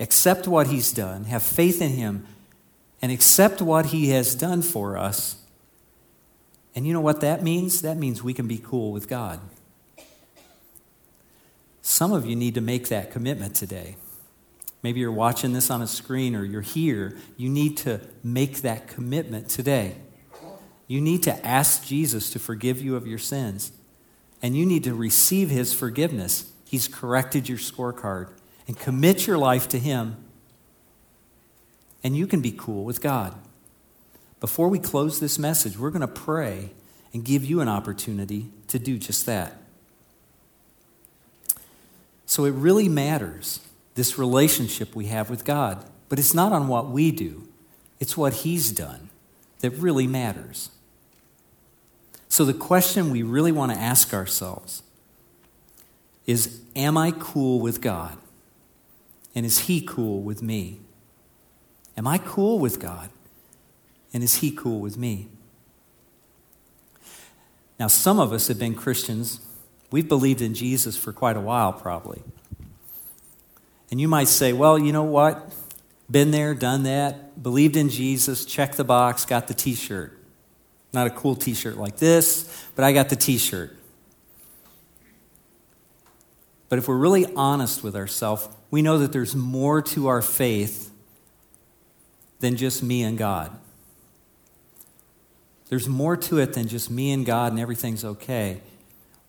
accept 0.00 0.48
what 0.48 0.68
He's 0.68 0.92
done, 0.92 1.24
have 1.24 1.42
faith 1.42 1.80
in 1.80 1.92
Him, 1.92 2.26
and 3.00 3.12
accept 3.12 3.62
what 3.62 3.86
He 3.86 4.10
has 4.10 4.34
done 4.34 4.62
for 4.62 4.96
us. 4.96 5.36
And 6.74 6.86
you 6.86 6.92
know 6.92 7.00
what 7.00 7.20
that 7.20 7.42
means? 7.42 7.82
That 7.82 7.96
means 7.96 8.22
we 8.22 8.34
can 8.34 8.46
be 8.46 8.58
cool 8.58 8.92
with 8.92 9.08
God. 9.08 9.40
Some 11.82 12.12
of 12.12 12.26
you 12.26 12.36
need 12.36 12.54
to 12.54 12.60
make 12.60 12.88
that 12.88 13.10
commitment 13.10 13.56
today. 13.56 13.96
Maybe 14.82 15.00
you're 15.00 15.10
watching 15.10 15.52
this 15.52 15.70
on 15.70 15.82
a 15.82 15.86
screen 15.86 16.36
or 16.36 16.44
you're 16.44 16.60
here. 16.60 17.16
You 17.36 17.48
need 17.48 17.76
to 17.78 18.00
make 18.22 18.58
that 18.58 18.86
commitment 18.86 19.48
today. 19.48 19.96
You 20.86 21.00
need 21.00 21.22
to 21.24 21.46
ask 21.46 21.84
Jesus 21.84 22.30
to 22.30 22.38
forgive 22.38 22.80
you 22.80 22.94
of 22.94 23.06
your 23.06 23.18
sins. 23.18 23.72
And 24.40 24.56
you 24.56 24.64
need 24.64 24.84
to 24.84 24.94
receive 24.94 25.50
his 25.50 25.72
forgiveness. 25.72 26.52
He's 26.68 26.86
corrected 26.86 27.48
your 27.48 27.56
scorecard. 27.56 28.28
And 28.66 28.78
commit 28.78 29.26
your 29.26 29.38
life 29.38 29.66
to 29.70 29.78
Him. 29.78 30.22
And 32.04 32.14
you 32.14 32.26
can 32.26 32.42
be 32.42 32.52
cool 32.52 32.84
with 32.84 33.00
God. 33.00 33.34
Before 34.40 34.68
we 34.68 34.78
close 34.78 35.18
this 35.18 35.38
message, 35.38 35.78
we're 35.78 35.90
going 35.90 36.02
to 36.02 36.06
pray 36.06 36.72
and 37.14 37.24
give 37.24 37.42
you 37.42 37.62
an 37.62 37.68
opportunity 37.68 38.50
to 38.66 38.78
do 38.78 38.98
just 38.98 39.24
that. 39.24 39.54
So 42.26 42.44
it 42.44 42.50
really 42.50 42.90
matters, 42.90 43.60
this 43.94 44.18
relationship 44.18 44.94
we 44.94 45.06
have 45.06 45.30
with 45.30 45.46
God. 45.46 45.82
But 46.10 46.18
it's 46.18 46.34
not 46.34 46.52
on 46.52 46.68
what 46.68 46.90
we 46.90 47.10
do, 47.10 47.48
it's 47.98 48.18
what 48.18 48.34
He's 48.34 48.70
done 48.70 49.08
that 49.60 49.70
really 49.70 50.06
matters. 50.06 50.68
So 52.28 52.44
the 52.44 52.52
question 52.52 53.10
we 53.10 53.22
really 53.22 53.52
want 53.52 53.72
to 53.72 53.78
ask 53.78 54.12
ourselves 54.12 54.82
is 56.28 56.60
Am 56.76 56.96
I 56.96 57.10
cool 57.10 57.58
with 57.58 57.80
God? 57.80 58.16
And 59.34 59.44
is 59.44 59.60
He 59.60 59.80
cool 59.80 60.22
with 60.22 60.42
me? 60.42 60.78
Am 61.96 62.06
I 62.06 62.18
cool 62.18 62.60
with 62.60 62.78
God? 62.78 63.08
And 64.14 64.22
is 64.22 64.36
He 64.36 64.52
cool 64.52 64.78
with 64.78 64.96
me? 64.96 65.26
Now, 67.80 67.88
some 67.88 68.20
of 68.20 68.32
us 68.32 68.46
have 68.48 68.58
been 68.58 68.74
Christians. 68.74 69.40
We've 69.90 70.08
believed 70.08 70.42
in 70.42 70.54
Jesus 70.54 70.96
for 70.96 71.12
quite 71.12 71.36
a 71.36 71.40
while, 71.40 71.72
probably. 71.72 72.22
And 73.90 74.00
you 74.00 74.06
might 74.06 74.28
say, 74.28 74.52
well, 74.52 74.78
you 74.78 74.92
know 74.92 75.04
what? 75.04 75.52
Been 76.10 76.30
there, 76.30 76.54
done 76.54 76.82
that, 76.84 77.42
believed 77.42 77.76
in 77.76 77.88
Jesus, 77.88 78.44
checked 78.44 78.76
the 78.76 78.84
box, 78.84 79.24
got 79.24 79.48
the 79.48 79.54
t 79.54 79.74
shirt. 79.74 80.18
Not 80.92 81.06
a 81.06 81.10
cool 81.10 81.36
t 81.36 81.54
shirt 81.54 81.76
like 81.76 81.98
this, 81.98 82.66
but 82.74 82.84
I 82.84 82.92
got 82.92 83.08
the 83.08 83.16
t 83.16 83.38
shirt. 83.38 83.77
But 86.68 86.78
if 86.78 86.88
we're 86.88 86.96
really 86.96 87.26
honest 87.34 87.82
with 87.82 87.96
ourselves, 87.96 88.48
we 88.70 88.82
know 88.82 88.98
that 88.98 89.12
there's 89.12 89.34
more 89.34 89.80
to 89.82 90.08
our 90.08 90.22
faith 90.22 90.90
than 92.40 92.56
just 92.56 92.82
me 92.82 93.02
and 93.02 93.16
God. 93.16 93.56
There's 95.68 95.88
more 95.88 96.16
to 96.16 96.38
it 96.38 96.54
than 96.54 96.68
just 96.68 96.90
me 96.90 97.12
and 97.12 97.26
God 97.26 97.52
and 97.52 97.60
everything's 97.60 98.04
okay. 98.04 98.60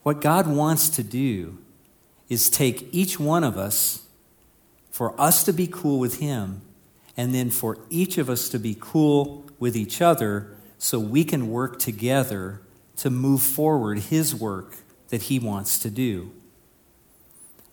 What 0.04 0.22
God 0.22 0.48
wants 0.48 0.90
to 0.90 1.04
do 1.04 1.58
is 2.30 2.50
take 2.50 2.94
each 2.94 3.20
one 3.20 3.44
of 3.44 3.58
us, 3.58 4.06
for 4.92 5.20
us 5.20 5.44
to 5.44 5.54
be 5.54 5.68
cool 5.68 6.00
with 6.00 6.20
Him, 6.20 6.62
and 7.18 7.34
then 7.34 7.50
for 7.50 7.78
each 7.90 8.18
of 8.18 8.30
us 8.30 8.50
to 8.50 8.60
be 8.60 8.78
cool 8.80 9.46
with 9.60 9.76
each 9.76 10.02
other 10.02 10.56
so 10.78 11.00
we 11.00 11.24
can 11.24 11.50
work 11.50 11.80
together 11.80 12.62
to 12.98 13.10
move 13.10 13.42
forward 13.42 14.00
His 14.00 14.34
work 14.34 14.76
that 15.10 15.24
He 15.24 15.40
wants 15.40 15.80
to 15.80 15.90
do. 15.90 16.32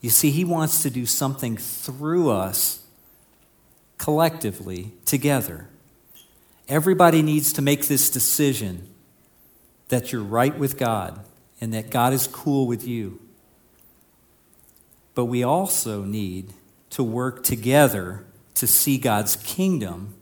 You 0.00 0.10
see, 0.10 0.30
He 0.30 0.44
wants 0.44 0.82
to 0.82 0.90
do 0.90 1.06
something 1.06 1.56
through 1.56 2.30
us 2.30 2.84
collectively 3.98 4.92
together. 5.04 5.68
Everybody 6.68 7.22
needs 7.22 7.52
to 7.54 7.62
make 7.62 7.86
this 7.86 8.10
decision 8.10 8.88
that 9.88 10.12
you're 10.12 10.22
right 10.22 10.56
with 10.58 10.78
God 10.78 11.20
and 11.60 11.72
that 11.72 11.90
God 11.90 12.12
is 12.12 12.26
cool 12.26 12.66
with 12.66 12.86
you. 12.86 13.20
But 15.14 15.26
we 15.26 15.42
also 15.42 16.02
need 16.02 16.52
to 16.90 17.02
work 17.02 17.42
together 17.42 18.24
to 18.54 18.66
see 18.66 18.98
God's 18.98 19.36
kingdom 19.36 20.14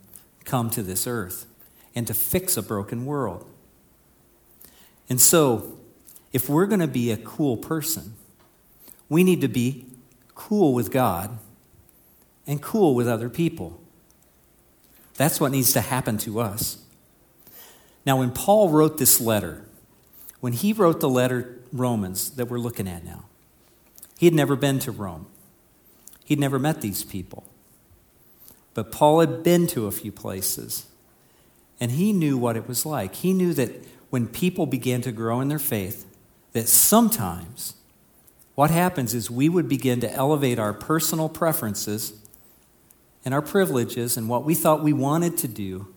come 0.45 0.71
to 0.71 0.83
this 0.83 1.07
earth 1.07 1.47
and 1.95 2.07
to 2.07 2.15
fix 2.15 2.57
a 2.57 2.63
broken 2.63 3.07
world. 3.07 3.47
And 5.09 5.21
so, 5.21 5.79
if 6.33 6.49
we're 6.49 6.67
going 6.67 6.81
to 6.81 6.87
be 6.89 7.11
a 7.11 7.17
cool 7.17 7.57
person, 7.57 8.15
we 9.15 9.23
need 9.23 9.41
to 9.43 9.49
be 9.49 9.87
cool 10.35 10.75
with 10.75 10.91
God 10.91 11.39
and 12.49 12.61
cool 12.61 12.97
with 12.97 13.07
other 13.07 13.29
people. 13.29 13.81
That's 15.17 15.41
what 15.41 15.53
needs 15.53 15.73
to 15.75 15.81
happen 15.81 16.19
to 16.19 16.41
us. 16.41 16.79
Now, 18.05 18.19
when 18.19 18.33
Paul 18.33 18.71
wrote 18.71 18.99
this 18.99 19.21
letter, 19.21 19.65
when 20.41 20.53
he 20.53 20.73
wrote 20.73 20.99
the 20.99 21.09
letter 21.09 21.61
Romans 21.73 22.31
that 22.33 22.47
we're 22.47 22.59
looking 22.59 22.89
at 22.89 23.05
now, 23.05 23.27
he 24.19 24.27
had 24.27 24.35
never 24.35 24.57
been 24.57 24.81
to 24.81 24.91
Rome. 24.91 25.27
He'd 26.25 26.41
never 26.41 26.59
met 26.59 26.81
these 26.81 27.05
people. 27.05 27.45
But 28.75 28.91
Paul 28.91 29.21
had 29.21 29.45
been 29.45 29.69
to 29.69 29.87
a 29.87 29.93
few 29.93 30.11
places, 30.11 30.87
and 31.79 31.93
he 31.93 32.13
knew 32.13 32.37
what 32.37 32.57
it 32.57 32.67
was 32.67 32.85
like. 32.85 33.15
He 33.15 33.33
knew 33.33 33.55
that 33.55 33.71
when 34.11 34.27
people 34.27 34.67
began 34.67 35.03
to 35.03 35.13
grow 35.13 35.41
in 35.41 35.49
their 35.49 35.61
faith, 35.61 36.05
that 36.53 36.69
sometimes 36.69 37.75
what 38.55 38.71
happens 38.71 39.15
is 39.15 39.31
we 39.31 39.49
would 39.49 39.69
begin 39.69 40.01
to 40.01 40.13
elevate 40.13 40.59
our 40.59 40.73
personal 40.73 41.29
preferences 41.29 42.13
and 43.25 43.35
our 43.35 43.43
privileges 43.43 44.17
and 44.17 44.29
what 44.29 44.45
we 44.45 44.55
thought 44.55 44.83
we 44.83 44.93
wanted 44.93 45.37
to 45.39 45.49
do 45.49 45.89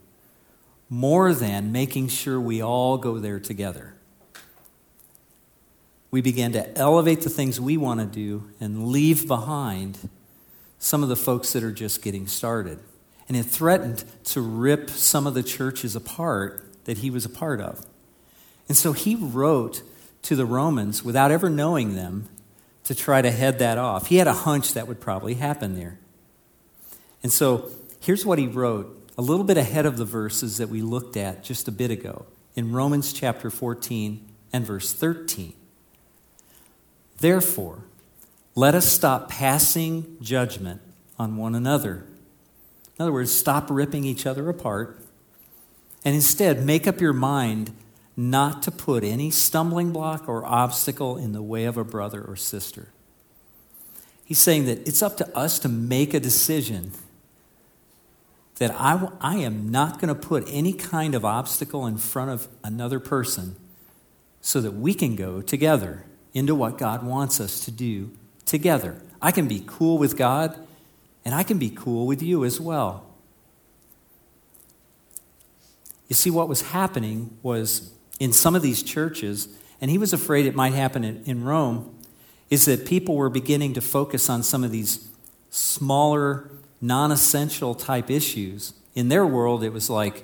more 0.90 1.34
than 1.34 1.72
making 1.72 2.08
sure 2.08 2.40
we 2.40 2.62
all 2.62 2.98
go 2.98 3.20
there 3.20 3.40
together. 3.40 3.94
We 6.10 6.22
began 6.22 6.54
to 6.54 6.78
elevate 6.78 7.22
the 7.22 7.30
things 7.30 7.60
we 7.60 7.76
want 7.76 8.00
to 8.00 8.06
do 8.06 8.50
and 8.60 8.88
leave 8.88 9.28
behind 9.28 10.10
some 10.80 11.04
of 11.04 11.10
the 11.10 11.16
folks 11.16 11.54
that 11.54 11.64
are 11.64 11.72
just 11.72 12.02
getting 12.02 12.28
started. 12.28 12.80
And 13.28 13.36
it 13.36 13.44
threatened 13.44 14.06
to 14.26 14.42
rip 14.42 14.90
some 14.90 15.28
of 15.28 15.34
the 15.34 15.44
churches 15.44 15.96
apart 15.96 16.64
that 16.86 17.00
he 17.00 17.10
was 17.10 17.26
a 17.26 17.30
part 17.30 17.60
of. 17.60 17.86
And 18.70 18.78
so 18.78 18.94
he 18.94 19.16
wrote 19.16 19.84
to 20.24 20.36
the 20.36 20.46
Romans 20.46 21.04
without 21.04 21.30
ever 21.30 21.50
knowing 21.50 21.96
them 21.96 22.30
to 22.88 22.96
try 22.96 23.22
to 23.22 23.30
head 23.30 23.60
that 23.60 23.78
off. 23.78 24.08
He 24.08 24.16
had 24.16 24.28
a 24.28 24.34
hunch 24.34 24.74
that 24.74 24.88
would 24.88 25.02
probably 25.02 25.34
happen 25.34 25.76
there. 25.76 26.00
And 27.22 27.34
so 27.34 27.70
here's 28.00 28.26
what 28.26 28.40
he 28.40 28.48
wrote 28.48 28.94
a 29.18 29.22
little 29.22 29.44
bit 29.44 29.58
ahead 29.58 29.86
of 29.86 29.98
the 29.98 30.06
verses 30.06 30.56
that 30.58 30.70
we 30.70 30.82
looked 30.82 31.18
at 31.18 31.44
just 31.44 31.68
a 31.68 31.72
bit 31.72 31.92
ago 31.92 32.26
in 32.56 32.72
Romans 32.72 33.12
chapter 33.12 33.50
14 33.50 34.26
and 34.54 34.66
verse 34.66 34.94
13. 34.94 35.52
Therefore, 37.20 37.84
let 38.56 38.74
us 38.74 38.90
stop 38.90 39.28
passing 39.28 40.16
judgment 40.22 40.80
on 41.20 41.36
one 41.36 41.56
another. 41.56 42.06
In 42.98 43.04
other 43.04 43.12
words, 43.12 43.34
stop 43.34 43.70
ripping 43.70 44.06
each 44.06 44.26
other 44.26 44.48
apart 44.48 45.02
and 46.06 46.16
instead 46.16 46.64
make 46.64 46.88
up 46.88 47.02
your 47.02 47.12
mind 47.12 47.74
not 48.20 48.64
to 48.64 48.72
put 48.72 49.04
any 49.04 49.30
stumbling 49.30 49.94
block 49.94 50.28
or 50.28 50.44
obstacle 50.44 51.18
in 51.18 51.34
the 51.34 51.42
way 51.42 51.66
of 51.66 51.78
a 51.78 51.84
brother 51.84 52.22
or 52.24 52.36
sister. 52.36 52.90
He's 54.26 54.40
saying 54.40 54.66
that 54.66 54.86
it's 54.88 55.04
up 55.04 55.16
to 55.18 55.38
us 55.38 55.60
to 55.60 55.70
make 55.70 56.16
a 56.16 56.20
decision 56.20 56.92
that 58.56 58.72
I, 58.72 59.08
I 59.22 59.38
am 59.38 59.70
not 59.70 60.02
going 60.02 60.08
to 60.08 60.20
put 60.20 60.44
any 60.50 60.74
kind 60.74 61.14
of 61.14 61.24
obstacle 61.24 61.86
in 61.86 61.98
front 61.98 62.32
of 62.32 62.48
another 62.64 63.00
person 63.00 63.56
so 64.42 64.60
that 64.62 64.72
we 64.72 64.96
can 64.96 65.16
go 65.16 65.44
together 65.44 66.06
into 66.34 66.56
what 66.56 66.80
God 66.80 67.04
wants 67.04 67.40
us 67.40 67.64
to 67.66 67.72
do 67.72 68.12
together. 68.46 69.00
I 69.22 69.32
can 69.32 69.48
be 69.48 69.64
cool 69.66 70.00
with 70.00 70.18
God, 70.18 70.58
and 71.24 71.36
I 71.36 71.44
can 71.44 71.60
be 71.60 71.70
cool 71.70 72.08
with 72.08 72.24
you 72.24 72.44
as 72.44 72.60
well. 72.60 73.06
You 76.08 76.16
see, 76.16 76.32
what 76.32 76.48
was 76.48 76.62
happening 76.62 77.38
was 77.44 77.92
in 78.20 78.34
some 78.34 78.56
of 78.56 78.62
these 78.62 78.84
churches, 78.84 79.48
and 79.80 79.92
he 79.92 79.98
was 79.98 80.14
afraid 80.14 80.46
it 80.46 80.56
might 80.56 80.74
happen 80.74 81.04
in, 81.04 81.24
in 81.26 81.44
Rome, 81.44 81.94
is 82.50 82.66
that 82.66 82.86
people 82.86 83.16
were 83.16 83.30
beginning 83.30 83.74
to 83.74 83.82
focus 83.82 84.30
on 84.30 84.44
some 84.44 84.64
of 84.64 84.72
these 84.72 85.10
smaller, 85.50 86.50
non 86.82 87.12
essential 87.12 87.76
type 87.76 88.10
issues. 88.10 88.74
In 88.96 89.10
their 89.10 89.26
world, 89.26 89.64
it 89.64 89.74
was 89.74 89.90
like 89.90 90.24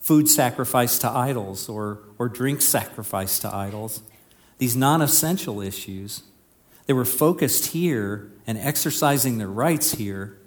food 0.00 0.28
sacrifice 0.28 0.98
to 0.98 1.08
idols 1.08 1.68
or, 1.68 1.98
or 2.18 2.28
drink 2.28 2.62
sacrifice 2.62 3.38
to 3.40 3.54
idols. 3.54 4.02
These 4.58 4.76
non 4.76 5.02
essential 5.02 5.60
issues. 5.60 6.22
They 6.86 6.94
were 6.94 7.04
focused 7.04 7.72
here 7.72 8.30
and 8.46 8.56
exercising 8.56 9.36
their 9.36 9.48
rights 9.48 9.92
here, 9.92 10.38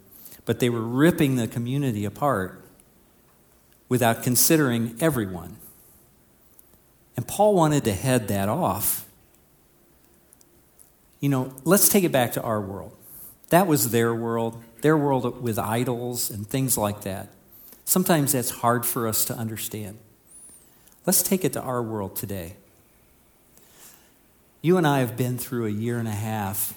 but 0.46 0.60
they 0.60 0.70
were 0.70 0.82
ripping 0.82 1.36
the 1.36 1.48
community 1.48 2.04
apart 2.04 2.64
without 3.88 4.24
considering 4.24 4.96
everyone. 5.00 5.58
And 7.22 7.28
Paul 7.28 7.54
wanted 7.54 7.84
to 7.84 7.94
head 7.94 8.30
that 8.30 8.50
off. 8.50 9.06
You 11.20 11.30
know, 11.30 11.54
let's 11.64 11.88
take 11.88 12.04
it 12.04 12.12
back 12.12 12.32
to 12.32 12.42
our 12.42 12.60
world. 12.60 12.98
That 13.50 13.68
was 13.68 13.92
their 13.92 14.12
world, 14.12 14.60
their 14.82 14.98
world 14.98 15.40
with 15.40 15.60
idols 15.60 16.32
and 16.32 16.48
things 16.48 16.80
like 16.80 17.02
that. 17.02 17.30
Sometimes 17.86 18.32
that's 18.32 18.50
hard 18.50 18.88
for 18.88 19.08
us 19.08 19.24
to 19.26 19.36
understand. 19.36 20.00
Let's 21.06 21.22
take 21.22 21.46
it 21.46 21.54
to 21.54 21.62
our 21.62 21.84
world 21.84 22.16
today. 22.16 22.56
You 24.64 24.78
and 24.78 24.88
I 24.88 25.02
have 25.02 25.16
been 25.16 25.38
through 25.38 25.68
a 25.68 25.72
year 25.72 26.00
and 26.00 26.08
a 26.08 26.12
half 26.12 26.74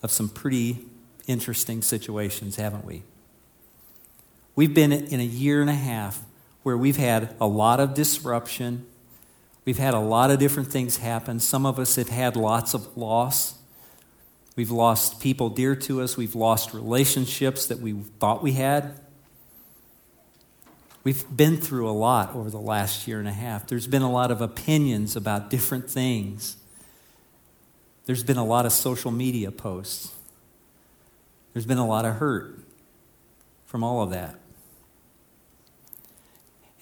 of 0.00 0.12
some 0.12 0.28
pretty 0.28 0.78
interesting 1.26 1.82
situations, 1.82 2.54
haven't 2.54 2.84
we? 2.84 3.02
We've 4.54 4.74
been 4.74 4.92
in 4.92 5.18
a 5.18 5.24
year 5.24 5.60
and 5.60 5.70
a 5.70 5.74
half 5.74 6.22
where 6.62 6.76
we've 6.76 6.98
had 6.98 7.34
a 7.40 7.48
lot 7.48 7.80
of 7.80 7.94
disruption, 7.94 8.86
We've 9.68 9.76
had 9.76 9.92
a 9.92 10.00
lot 10.00 10.30
of 10.30 10.38
different 10.38 10.72
things 10.72 10.96
happen. 10.96 11.40
Some 11.40 11.66
of 11.66 11.78
us 11.78 11.96
have 11.96 12.08
had 12.08 12.36
lots 12.36 12.72
of 12.72 12.96
loss. 12.96 13.52
We've 14.56 14.70
lost 14.70 15.20
people 15.20 15.50
dear 15.50 15.76
to 15.76 16.00
us. 16.00 16.16
We've 16.16 16.34
lost 16.34 16.72
relationships 16.72 17.66
that 17.66 17.78
we 17.78 17.92
thought 17.92 18.42
we 18.42 18.52
had. 18.52 18.98
We've 21.04 21.22
been 21.36 21.58
through 21.58 21.86
a 21.86 21.92
lot 21.92 22.34
over 22.34 22.48
the 22.48 22.58
last 22.58 23.06
year 23.06 23.18
and 23.18 23.28
a 23.28 23.32
half. 23.32 23.66
There's 23.66 23.86
been 23.86 24.00
a 24.00 24.10
lot 24.10 24.30
of 24.30 24.40
opinions 24.40 25.16
about 25.16 25.50
different 25.50 25.90
things. 25.90 26.56
There's 28.06 28.24
been 28.24 28.38
a 28.38 28.46
lot 28.46 28.64
of 28.64 28.72
social 28.72 29.10
media 29.10 29.50
posts. 29.50 30.14
There's 31.52 31.66
been 31.66 31.76
a 31.76 31.86
lot 31.86 32.06
of 32.06 32.14
hurt 32.14 32.58
from 33.66 33.84
all 33.84 34.02
of 34.02 34.08
that. 34.12 34.40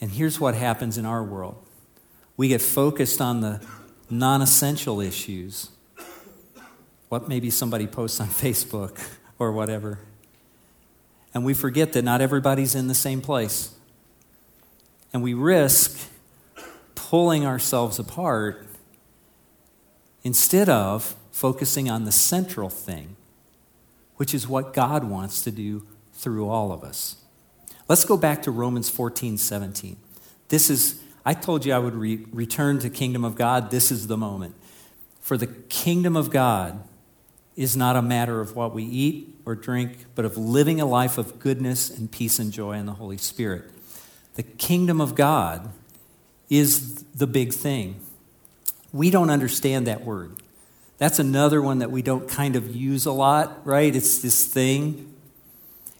And 0.01 0.13
here's 0.13 0.39
what 0.39 0.55
happens 0.55 0.97
in 0.97 1.05
our 1.05 1.25
world 1.25 1.66
we 2.37 2.49
get 2.49 2.61
focused 2.61 3.21
on 3.21 3.41
the 3.41 3.61
non 4.11 4.43
essential 4.43 5.01
issues. 5.01 5.71
What 7.09 7.29
maybe 7.29 7.51
somebody 7.51 7.87
posts 7.87 8.21
on 8.21 8.27
Facebook 8.29 8.99
or 9.39 9.53
whatever. 9.53 9.99
And 11.35 11.45
we 11.45 11.55
forget 11.55 11.93
that 11.93 12.03
not 12.03 12.21
everybody's 12.21 12.75
in 12.75 12.89
the 12.89 12.95
same 12.95 13.21
place. 13.21 13.75
And 15.13 15.23
we 15.23 15.35
risk 15.35 16.11
pulling 16.95 17.47
ourselves 17.47 17.99
apart 17.99 18.67
instead 20.25 20.69
of 20.69 21.15
focusing 21.31 21.89
on 21.91 22.05
the 22.05 22.13
central 22.13 22.69
thing, 22.69 23.17
which 24.17 24.35
is 24.35 24.49
what 24.49 24.73
God 24.73 25.05
wants 25.05 25.43
to 25.43 25.51
do 25.51 25.87
through 26.15 26.49
all 26.49 26.73
of 26.73 26.83
us. 26.83 27.17
Let's 27.89 28.05
go 28.05 28.17
back 28.17 28.43
to 28.43 28.51
Romans 28.51 28.89
14 28.89 29.39
17. 29.39 29.97
This 30.49 30.71
is 30.71 31.01
I 31.27 31.35
told 31.35 31.67
you 31.67 31.73
I 31.73 31.79
would 31.81 31.97
re- 31.97 32.25
return 32.31 32.79
to 32.79 32.89
kingdom 32.89 33.25
of 33.25 33.35
God. 33.35 33.73
This 33.73 33.91
is 33.91 34.07
the 34.07 34.17
moment. 34.17 34.55
For 35.21 35.37
the 35.37 35.49
kingdom 35.49 36.17
of 36.17 36.31
God 36.31 36.81
is 37.57 37.77
not 37.77 37.97
a 37.97 38.03
matter 38.03 38.41
of 38.41 38.55
what 38.55 38.73
we 38.73 38.85
eat 38.85 39.35
or 39.45 39.57
drink, 39.57 40.07
but 40.15 40.25
of 40.25 40.39
living 40.39 40.81
a 40.81 40.87
life 40.87 41.19
of 41.19 41.41
goodness 41.41 41.91
and 41.91 42.13
peace 42.13 42.39
and 42.39 42.53
joy 42.53 42.75
in 42.75 42.87
the 42.87 42.93
Holy 42.93 43.17
Spirit. 43.17 43.65
The 44.37 44.45
kingdom 44.45 45.01
of 45.01 45.17
God 45.17 45.73
is 46.49 47.03
the 47.15 47.27
big 47.27 47.53
thing. 47.53 48.01
We 48.93 49.11
don't 49.11 49.31
understand 49.31 49.89
that 49.89 50.05
word. 50.05 50.37
That's 50.99 51.19
another 51.19 51.61
one 51.61 51.81
that 51.81 51.91
we 51.91 52.03
don't 52.03 52.29
kind 52.29 52.55
of 52.55 52.75
use 52.75 53.05
a 53.05 53.13
lot, 53.13 53.67
right? 53.67 53.95
It's 53.95 54.21
this 54.21 54.47
thing. 54.47 55.13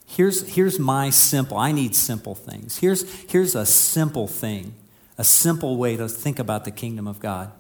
Here's, 0.07 0.55
here's 0.55 0.79
my 0.79 1.11
simple, 1.11 1.57
I 1.57 1.73
need 1.73 1.97
simple 1.97 2.37
things. 2.37 2.79
Here's, 2.79 3.11
here's 3.25 3.57
a 3.57 3.67
simple 3.67 4.29
thing 4.29 4.73
a 5.19 5.25
simple 5.25 5.77
way 5.77 5.97
to 5.97 6.09
think 6.09 6.39
about 6.39 6.65
the 6.65 6.71
kingdom 6.71 7.07
of 7.07 7.21
God. 7.21 7.51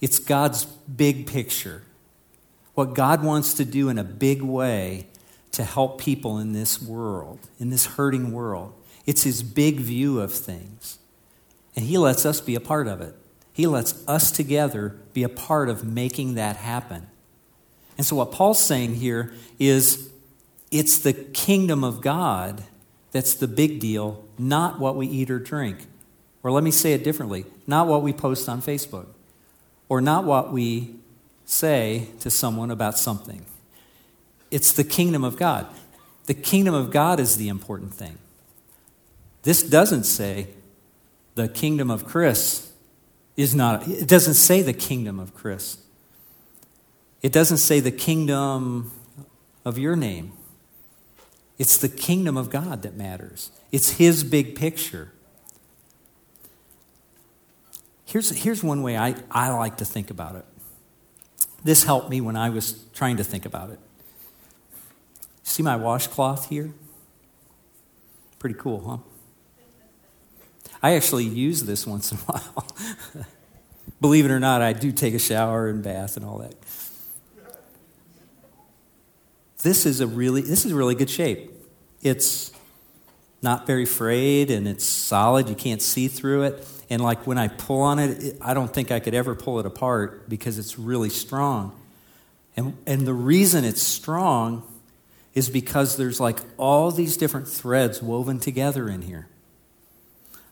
It's 0.00 0.18
God's 0.18 0.64
big 0.64 1.26
picture. 1.26 1.82
What 2.74 2.94
God 2.94 3.22
wants 3.22 3.54
to 3.54 3.64
do 3.64 3.88
in 3.88 3.98
a 3.98 4.04
big 4.04 4.42
way 4.42 5.06
to 5.52 5.64
help 5.64 6.00
people 6.00 6.38
in 6.38 6.52
this 6.52 6.80
world, 6.80 7.40
in 7.58 7.70
this 7.70 7.86
hurting 7.86 8.32
world. 8.32 8.72
It's 9.06 9.24
His 9.24 9.42
big 9.42 9.76
view 9.76 10.20
of 10.20 10.32
things. 10.32 10.98
And 11.76 11.84
He 11.84 11.98
lets 11.98 12.24
us 12.24 12.40
be 12.40 12.54
a 12.54 12.60
part 12.60 12.86
of 12.86 13.00
it. 13.00 13.14
He 13.52 13.66
lets 13.66 14.06
us 14.08 14.30
together 14.30 14.96
be 15.12 15.22
a 15.22 15.28
part 15.28 15.68
of 15.68 15.84
making 15.84 16.34
that 16.34 16.56
happen. 16.56 17.08
And 17.98 18.06
so, 18.06 18.16
what 18.16 18.32
Paul's 18.32 18.62
saying 18.62 18.94
here 18.94 19.32
is 19.58 20.10
it's 20.70 20.98
the 20.98 21.12
kingdom 21.12 21.84
of 21.84 22.00
God 22.00 22.64
that's 23.12 23.34
the 23.34 23.48
big 23.48 23.80
deal, 23.80 24.24
not 24.38 24.78
what 24.78 24.96
we 24.96 25.06
eat 25.06 25.30
or 25.30 25.38
drink. 25.38 25.86
Or 26.42 26.50
let 26.50 26.64
me 26.64 26.70
say 26.70 26.92
it 26.92 27.04
differently 27.04 27.44
not 27.66 27.86
what 27.86 28.02
we 28.02 28.12
post 28.12 28.48
on 28.48 28.62
Facebook, 28.62 29.06
or 29.88 30.00
not 30.00 30.24
what 30.24 30.52
we 30.52 30.94
say 31.44 32.08
to 32.20 32.30
someone 32.30 32.70
about 32.70 32.98
something. 32.98 33.44
It's 34.50 34.72
the 34.72 34.84
kingdom 34.84 35.24
of 35.24 35.36
God. 35.36 35.66
The 36.26 36.34
kingdom 36.34 36.74
of 36.74 36.90
God 36.90 37.20
is 37.20 37.36
the 37.36 37.48
important 37.48 37.94
thing. 37.94 38.18
This 39.42 39.62
doesn't 39.62 40.04
say 40.04 40.48
the 41.34 41.48
kingdom 41.48 41.90
of 41.90 42.04
Chris 42.04 42.72
is 43.36 43.54
not, 43.54 43.88
it 43.88 44.08
doesn't 44.08 44.34
say 44.34 44.62
the 44.62 44.72
kingdom 44.72 45.18
of 45.18 45.34
Chris. 45.34 45.78
It 47.22 47.32
doesn't 47.32 47.58
say 47.58 47.80
the 47.80 47.90
kingdom 47.90 48.92
of 49.64 49.78
your 49.78 49.96
name. 49.96 50.32
It's 51.58 51.76
the 51.76 51.88
kingdom 51.88 52.36
of 52.36 52.50
God 52.50 52.82
that 52.82 52.96
matters. 52.96 53.50
It's 53.70 53.92
His 53.92 54.24
big 54.24 54.54
picture. 54.56 55.12
Here's, 58.10 58.30
here's 58.30 58.64
one 58.64 58.82
way 58.82 58.96
I, 58.96 59.14
I 59.30 59.50
like 59.50 59.76
to 59.76 59.84
think 59.84 60.10
about 60.10 60.34
it. 60.34 60.44
This 61.62 61.84
helped 61.84 62.10
me 62.10 62.20
when 62.20 62.34
I 62.34 62.50
was 62.50 62.84
trying 62.92 63.18
to 63.18 63.24
think 63.24 63.46
about 63.46 63.70
it. 63.70 63.78
See 65.44 65.62
my 65.62 65.76
washcloth 65.76 66.48
here? 66.48 66.72
Pretty 68.40 68.56
cool, 68.58 68.80
huh? 68.84 68.98
I 70.82 70.96
actually 70.96 71.24
use 71.24 71.62
this 71.62 71.86
once 71.86 72.10
in 72.10 72.18
a 72.18 72.20
while. 72.22 72.66
Believe 74.00 74.24
it 74.24 74.32
or 74.32 74.40
not, 74.40 74.60
I 74.60 74.72
do 74.72 74.90
take 74.90 75.14
a 75.14 75.18
shower 75.20 75.68
and 75.68 75.80
bath 75.80 76.16
and 76.16 76.26
all 76.26 76.38
that. 76.38 76.56
This 79.62 79.86
is 79.86 80.00
a 80.00 80.06
really 80.08 80.40
this 80.40 80.64
is 80.64 80.72
really 80.72 80.96
good 80.96 81.10
shape. 81.10 81.52
It's 82.02 82.50
not 83.40 83.68
very 83.68 83.84
frayed 83.84 84.50
and 84.50 84.66
it's 84.66 84.84
solid. 84.84 85.48
You 85.48 85.54
can't 85.54 85.82
see 85.82 86.08
through 86.08 86.44
it. 86.44 86.79
And 86.90 87.00
like 87.00 87.24
when 87.26 87.38
I 87.38 87.46
pull 87.48 87.82
on 87.82 88.00
it, 88.00 88.36
I 88.40 88.52
don't 88.52 88.72
think 88.72 88.90
I 88.90 88.98
could 88.98 89.14
ever 89.14 89.36
pull 89.36 89.60
it 89.60 89.66
apart 89.66 90.28
because 90.28 90.58
it's 90.58 90.78
really 90.78 91.08
strong. 91.08 91.74
And, 92.56 92.76
and 92.84 93.06
the 93.06 93.14
reason 93.14 93.64
it's 93.64 93.80
strong 93.80 94.64
is 95.32 95.48
because 95.48 95.96
there's 95.96 96.18
like 96.18 96.38
all 96.56 96.90
these 96.90 97.16
different 97.16 97.46
threads 97.46 98.02
woven 98.02 98.40
together 98.40 98.88
in 98.88 99.02
here. 99.02 99.28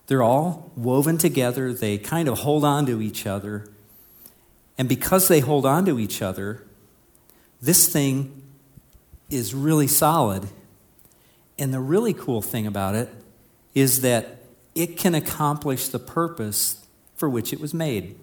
They're 0.07 0.23
all 0.23 0.71
woven 0.75 1.17
together, 1.17 1.73
they 1.73 1.97
kind 1.97 2.27
of 2.27 2.39
hold 2.39 2.63
on 2.63 2.85
to 2.87 3.01
each 3.01 3.27
other. 3.27 3.67
And 4.77 4.87
because 4.87 5.27
they 5.27 5.41
hold 5.41 5.65
on 5.65 5.85
to 5.85 5.99
each 5.99 6.21
other, 6.21 6.65
this 7.61 7.91
thing 7.91 8.41
is 9.29 9.53
really 9.53 9.87
solid. 9.87 10.47
And 11.59 11.73
the 11.73 11.81
really 11.81 12.13
cool 12.13 12.41
thing 12.41 12.65
about 12.65 12.95
it 12.95 13.09
is 13.75 14.01
that 14.01 14.38
it 14.75 14.97
can 14.97 15.15
accomplish 15.15 15.87
the 15.87 15.99
purpose 15.99 16.85
for 17.15 17.29
which 17.29 17.51
it 17.51 17.59
was 17.59 17.73
made. 17.73 18.17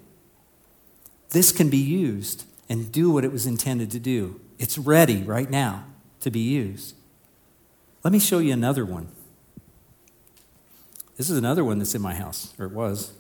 This 1.31 1.53
can 1.53 1.69
be 1.69 1.77
used 1.77 2.45
and 2.69 2.91
do 2.91 3.11
what 3.11 3.25
it 3.25 3.33
was 3.33 3.47
intended 3.47 3.91
to 3.91 3.99
do. 3.99 4.41
It's 4.59 4.79
ready 4.79 5.23
right 5.23 5.51
now 5.51 5.85
to 6.21 6.31
be 6.31 6.41
used. 6.41 6.97
Let 8.03 8.13
me 8.13 8.19
show 8.19 8.39
you 8.39 8.53
another 8.53 8.85
one. 8.85 9.09
This 11.17 11.31
is 11.31 11.39
another 11.39 11.65
one 11.65 11.79
that's 11.79 11.95
in 11.95 12.03
my 12.03 12.15
house, 12.15 12.53
or 12.59 12.67
it 12.67 12.73
was. 12.73 13.13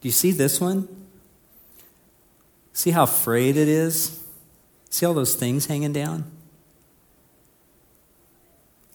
Do 0.00 0.08
you 0.08 0.12
see 0.12 0.32
this 0.32 0.60
one? 0.60 0.88
See 2.72 2.90
how 2.90 3.06
frayed 3.06 3.56
it 3.56 3.68
is? 3.68 4.24
See 4.88 5.04
all 5.04 5.14
those 5.14 5.34
things 5.34 5.66
hanging 5.66 5.92
down? 5.92 6.30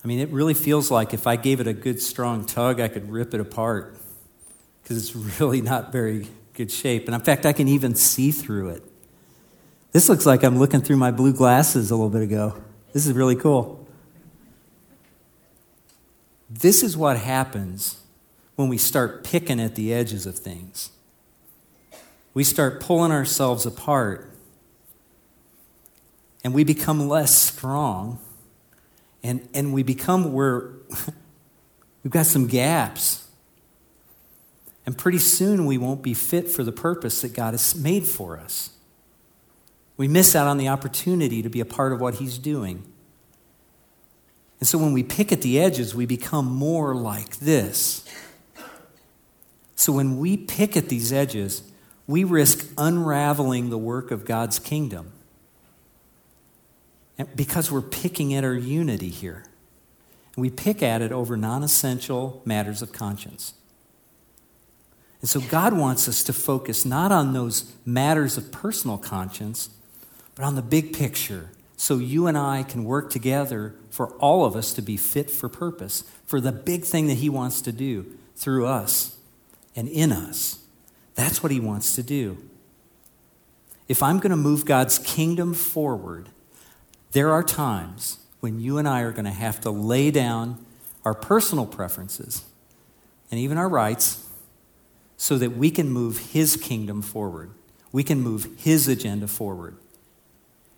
I 0.05 0.07
mean, 0.07 0.19
it 0.19 0.29
really 0.29 0.53
feels 0.53 0.91
like 0.91 1.15
if 1.15 1.25
I 1.25 1.35
gave 1.35 1.59
it 1.59 1.65
a 1.65 1.73
good 1.73 1.99
strong 1.99 2.45
tug, 2.45 2.79
I 2.79 2.89
could 2.89 3.09
rip 3.09 3.33
it 3.33 3.39
apart 3.39 3.97
because 4.83 4.97
it's 4.97 5.15
really 5.41 5.61
not 5.61 5.91
very 5.91 6.27
good 6.53 6.69
shape. 6.69 7.07
And 7.07 7.15
in 7.15 7.21
fact, 7.21 7.43
I 7.43 7.53
can 7.53 7.67
even 7.67 7.95
see 7.95 8.29
through 8.29 8.69
it. 8.69 8.83
This 9.93 10.07
looks 10.07 10.27
like 10.27 10.43
I'm 10.43 10.59
looking 10.59 10.81
through 10.81 10.97
my 10.97 11.09
blue 11.09 11.33
glasses 11.33 11.89
a 11.89 11.95
little 11.95 12.11
bit 12.11 12.21
ago. 12.21 12.61
This 12.93 13.07
is 13.07 13.13
really 13.13 13.35
cool. 13.35 13.83
This 16.51 16.83
is 16.83 16.95
what 16.95 17.17
happens 17.17 17.99
when 18.57 18.69
we 18.69 18.77
start 18.77 19.23
picking 19.23 19.59
at 19.59 19.73
the 19.73 19.91
edges 19.91 20.27
of 20.27 20.37
things. 20.37 20.91
We 22.35 22.43
start 22.43 22.79
pulling 22.79 23.11
ourselves 23.11 23.65
apart 23.65 24.29
and 26.43 26.53
we 26.53 26.63
become 26.63 27.09
less 27.09 27.35
strong 27.35 28.19
and, 29.25 29.49
and 29.55 29.73
we 29.73 29.81
become 29.81 30.33
where 30.33 30.69
we've 32.03 32.11
got 32.11 32.27
some 32.27 32.45
gaps. 32.45 33.27
And 34.85 34.95
pretty 34.95 35.17
soon 35.17 35.65
we 35.65 35.79
won't 35.79 36.03
be 36.03 36.13
fit 36.13 36.47
for 36.47 36.63
the 36.63 36.71
purpose 36.71 37.21
that 37.21 37.33
God 37.33 37.55
has 37.55 37.75
made 37.75 38.05
for 38.05 38.39
us. 38.39 38.69
We 39.97 40.07
miss 40.07 40.35
out 40.35 40.45
on 40.45 40.59
the 40.59 40.67
opportunity 40.67 41.41
to 41.41 41.49
be 41.49 41.59
a 41.59 41.65
part 41.65 41.91
of 41.91 41.99
what 41.99 42.15
He's 42.15 42.37
doing. 42.37 42.83
And 44.59 44.69
so 44.69 44.77
when 44.77 44.93
we 44.93 45.01
pick 45.01 45.31
at 45.31 45.41
the 45.41 45.59
edges, 45.59 45.95
we 45.95 46.05
become 46.05 46.45
more 46.45 46.93
like 46.93 47.37
this. 47.37 48.07
So 49.75 49.91
when 49.91 50.19
we 50.19 50.37
pick 50.37 50.77
at 50.77 50.87
these 50.87 51.11
edges, 51.11 51.63
we 52.05 52.23
risk 52.23 52.71
unraveling 52.77 53.71
the 53.71 53.77
work 53.79 54.11
of 54.11 54.23
God's 54.23 54.59
kingdom 54.59 55.13
because 57.35 57.71
we're 57.71 57.81
picking 57.81 58.33
at 58.33 58.43
our 58.43 58.53
unity 58.53 59.09
here. 59.09 59.45
We 60.35 60.49
pick 60.49 60.83
at 60.83 61.01
it 61.01 61.11
over 61.11 61.37
non 61.37 61.63
essential 61.63 62.41
matters 62.45 62.81
of 62.81 62.91
conscience. 62.91 63.53
And 65.21 65.29
so 65.29 65.39
God 65.39 65.73
wants 65.73 66.07
us 66.07 66.23
to 66.25 66.33
focus 66.33 66.85
not 66.85 67.11
on 67.11 67.33
those 67.33 67.73
matters 67.85 68.37
of 68.37 68.51
personal 68.51 68.97
conscience, 68.97 69.69
but 70.35 70.43
on 70.43 70.55
the 70.55 70.61
big 70.61 70.93
picture 70.93 71.51
so 71.77 71.97
you 71.97 72.27
and 72.27 72.37
I 72.37 72.63
can 72.63 72.83
work 72.83 73.09
together 73.09 73.75
for 73.89 74.07
all 74.17 74.45
of 74.45 74.55
us 74.55 74.73
to 74.73 74.81
be 74.81 74.97
fit 74.97 75.29
for 75.29 75.49
purpose, 75.49 76.03
for 76.25 76.39
the 76.39 76.51
big 76.51 76.83
thing 76.83 77.07
that 77.07 77.15
He 77.15 77.29
wants 77.29 77.61
to 77.61 77.71
do 77.71 78.17
through 78.35 78.65
us 78.65 79.17
and 79.75 79.87
in 79.87 80.11
us. 80.11 80.59
That's 81.15 81.41
what 81.41 81.51
He 81.51 81.59
wants 81.59 81.95
to 81.95 82.03
do. 82.03 82.37
If 83.87 84.01
I'm 84.01 84.19
going 84.19 84.31
to 84.31 84.37
move 84.37 84.65
God's 84.65 84.99
kingdom 84.99 85.53
forward, 85.53 86.29
there 87.15 87.31
are 87.31 87.43
times 87.43 88.19
when 88.41 88.59
you 88.59 88.77
and 88.77 88.85
I 88.85 88.99
are 88.99 89.13
going 89.13 89.23
to 89.23 89.31
have 89.31 89.61
to 89.61 89.69
lay 89.69 90.11
down 90.11 90.63
our 91.05 91.13
personal 91.13 91.65
preferences 91.65 92.43
and 93.31 93.39
even 93.39 93.57
our 93.57 93.69
rights 93.69 94.27
so 95.15 95.37
that 95.37 95.51
we 95.51 95.71
can 95.71 95.89
move 95.89 96.33
His 96.33 96.57
kingdom 96.57 97.01
forward. 97.01 97.51
We 97.93 98.03
can 98.03 98.19
move 98.19 98.49
His 98.57 98.89
agenda 98.89 99.27
forward. 99.27 99.77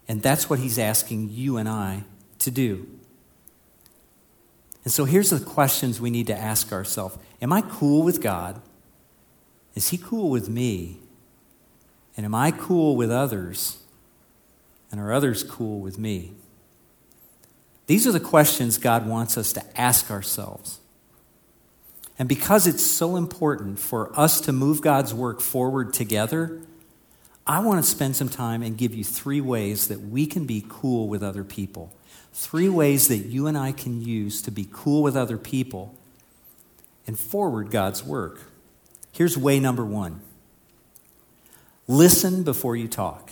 And 0.08 0.22
that's 0.22 0.48
what 0.48 0.60
He's 0.60 0.78
asking 0.78 1.32
you 1.32 1.58
and 1.58 1.68
I 1.68 2.04
to 2.38 2.52
do. 2.52 2.88
And 4.84 4.94
so 4.94 5.06
here's 5.06 5.32
the 5.32 5.40
questions 5.40 6.00
we 6.00 6.12
need 6.12 6.28
to 6.28 6.38
ask 6.38 6.72
ourselves 6.72 7.18
Am 7.42 7.52
I 7.52 7.62
cool 7.62 8.04
with 8.04 8.22
God? 8.22 8.62
Is 9.74 9.90
He 9.90 9.98
cool 9.98 10.30
with 10.30 10.50
me? 10.50 11.00
And 12.16 12.28
am 12.28 12.36
I 12.36 12.52
cool 12.52 12.96
with 12.96 13.10
others? 13.10 13.80
And 14.92 15.00
are 15.00 15.14
others 15.14 15.44
cool 15.44 15.80
with 15.80 15.98
me? 15.98 16.34
These 17.88 18.06
are 18.06 18.12
the 18.12 18.20
questions 18.20 18.78
God 18.78 19.08
wants 19.08 19.38
us 19.38 19.54
to 19.54 19.80
ask 19.80 20.12
ourselves. 20.12 20.80
And 22.20 22.28
because 22.28 22.68
it's 22.68 22.86
so 22.86 23.16
important 23.16 23.80
for 23.80 24.18
us 24.20 24.42
to 24.42 24.52
move 24.52 24.82
God's 24.82 25.14
work 25.14 25.40
forward 25.40 25.94
together, 25.94 26.62
I 27.46 27.60
want 27.60 27.84
to 27.84 27.90
spend 27.90 28.16
some 28.16 28.28
time 28.28 28.62
and 28.62 28.78
give 28.78 28.94
you 28.94 29.04
three 29.04 29.40
ways 29.40 29.88
that 29.88 30.02
we 30.02 30.26
can 30.26 30.46
be 30.46 30.66
cool 30.68 31.08
with 31.08 31.24
other 31.24 31.44
people. 31.44 31.94
Three 32.34 32.70
ways 32.70 33.08
that 33.08 33.18
you 33.18 33.48
and 33.48 33.58
I 33.58 33.72
can 33.72 34.02
use 34.02 34.42
to 34.44 34.52
be 34.52 34.68
cool 34.72 35.02
with 35.02 35.16
other 35.16 35.38
people 35.38 35.96
and 37.06 37.18
forward 37.18 37.72
God's 37.72 38.04
work. 38.04 38.42
Here's 39.14 39.38
way 39.38 39.60
number 39.60 39.86
one 39.86 40.22
listen 41.88 42.44
before 42.44 42.76
you 42.76 42.88
talk. 42.88 43.32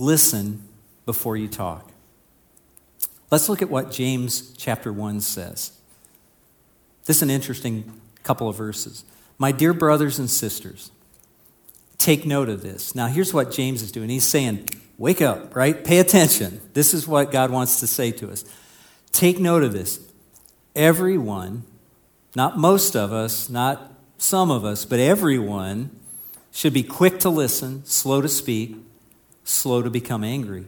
Listen 0.00 0.66
before 1.04 1.36
you 1.36 1.46
talk. 1.46 1.92
Let's 3.30 3.50
look 3.50 3.60
at 3.60 3.68
what 3.68 3.90
James 3.90 4.54
chapter 4.56 4.90
1 4.90 5.20
says. 5.20 5.72
This 7.04 7.18
is 7.18 7.22
an 7.22 7.28
interesting 7.28 8.00
couple 8.22 8.48
of 8.48 8.56
verses. 8.56 9.04
My 9.36 9.52
dear 9.52 9.74
brothers 9.74 10.18
and 10.18 10.30
sisters, 10.30 10.90
take 11.98 12.24
note 12.24 12.48
of 12.48 12.62
this. 12.62 12.94
Now, 12.94 13.08
here's 13.08 13.34
what 13.34 13.52
James 13.52 13.82
is 13.82 13.92
doing. 13.92 14.08
He's 14.08 14.26
saying, 14.26 14.70
Wake 14.96 15.20
up, 15.20 15.54
right? 15.54 15.84
Pay 15.84 15.98
attention. 15.98 16.62
This 16.72 16.94
is 16.94 17.06
what 17.06 17.30
God 17.30 17.50
wants 17.50 17.78
to 17.80 17.86
say 17.86 18.10
to 18.12 18.30
us. 18.30 18.42
Take 19.12 19.38
note 19.38 19.62
of 19.62 19.74
this. 19.74 20.00
Everyone, 20.74 21.64
not 22.34 22.56
most 22.56 22.96
of 22.96 23.12
us, 23.12 23.50
not 23.50 23.92
some 24.16 24.50
of 24.50 24.64
us, 24.64 24.86
but 24.86 24.98
everyone 24.98 25.90
should 26.52 26.72
be 26.72 26.82
quick 26.82 27.18
to 27.20 27.28
listen, 27.28 27.84
slow 27.84 28.22
to 28.22 28.28
speak, 28.30 28.78
slow 29.50 29.82
to 29.82 29.90
become 29.90 30.24
angry. 30.24 30.66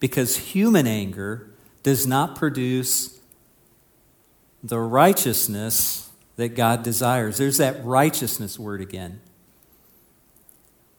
Because 0.00 0.36
human 0.36 0.86
anger 0.86 1.50
does 1.82 2.06
not 2.06 2.36
produce 2.36 3.20
the 4.62 4.78
righteousness 4.78 6.10
that 6.36 6.56
God 6.56 6.82
desires. 6.82 7.36
There's 7.36 7.58
that 7.58 7.84
righteousness 7.84 8.58
word 8.58 8.80
again. 8.80 9.20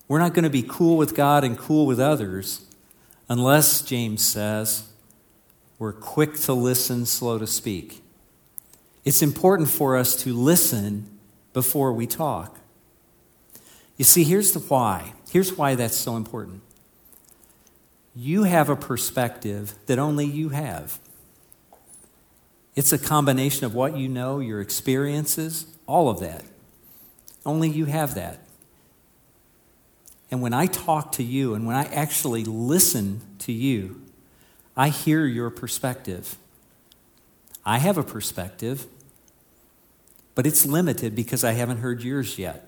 We're 0.08 0.20
not 0.20 0.34
going 0.34 0.44
to 0.44 0.50
be 0.50 0.64
cool 0.64 0.98
with 0.98 1.16
God 1.16 1.44
and 1.44 1.58
cool 1.58 1.86
with 1.86 2.00
others 2.00 2.66
unless, 3.28 3.82
James 3.82 4.24
says, 4.24 4.88
we're 5.80 5.94
quick 5.94 6.36
to 6.42 6.54
listen, 6.54 7.06
slow 7.06 7.40
to 7.40 7.48
speak. 7.48 8.04
It's 9.04 9.22
important 9.22 9.70
for 9.70 9.98
us 9.98 10.16
to 10.18 10.34
listen 10.34 11.10
before 11.54 11.92
we 11.92 12.08
talk. 12.08 12.60
You 13.98 14.06
see, 14.06 14.24
here's 14.24 14.52
the 14.52 14.60
why. 14.60 15.14
Here's 15.32 15.54
why 15.54 15.76
that's 15.76 15.96
so 15.96 16.16
important 16.16 16.62
you 18.16 18.44
have 18.44 18.70
a 18.70 18.76
perspective 18.76 19.76
that 19.88 20.00
only 20.00 20.26
you 20.26 20.50
have. 20.50 21.00
It's 22.76 22.94
a 22.94 22.98
combination 22.98 23.66
of 23.66 23.74
what 23.74 23.98
you 23.98 24.08
know, 24.08 24.40
your 24.40 24.62
experiences, 24.62 25.66
all 25.86 26.10
of 26.10 26.20
that. 26.20 26.44
Only 27.46 27.70
you 27.70 27.86
have 27.86 28.16
that. 28.16 28.40
And 30.32 30.42
when 30.42 30.54
I 30.54 30.66
talk 30.66 31.12
to 31.14 31.24
you 31.24 31.54
and 31.54 31.68
when 31.68 31.76
I 31.76 31.86
actually 31.86 32.44
listen 32.44 33.22
to 33.40 33.52
you, 33.52 34.02
I 34.76 34.90
hear 34.90 35.26
your 35.26 35.50
perspective. 35.50 36.38
I 37.66 37.78
have 37.78 37.98
a 37.98 38.04
perspective, 38.04 38.86
but 40.34 40.46
it's 40.46 40.66
limited 40.66 41.16
because 41.16 41.44
I 41.44 41.54
haven't 41.54 41.78
heard 41.78 42.04
yours 42.04 42.38
yet. 42.38 42.68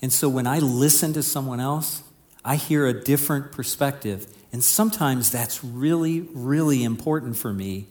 And 0.00 0.12
so 0.12 0.28
when 0.28 0.46
I 0.46 0.58
listen 0.60 1.12
to 1.14 1.22
someone 1.22 1.58
else, 1.58 2.02
I 2.48 2.56
hear 2.56 2.86
a 2.86 2.94
different 2.94 3.52
perspective. 3.52 4.26
And 4.54 4.64
sometimes 4.64 5.30
that's 5.30 5.62
really, 5.62 6.22
really 6.32 6.82
important 6.82 7.36
for 7.36 7.52
me 7.52 7.88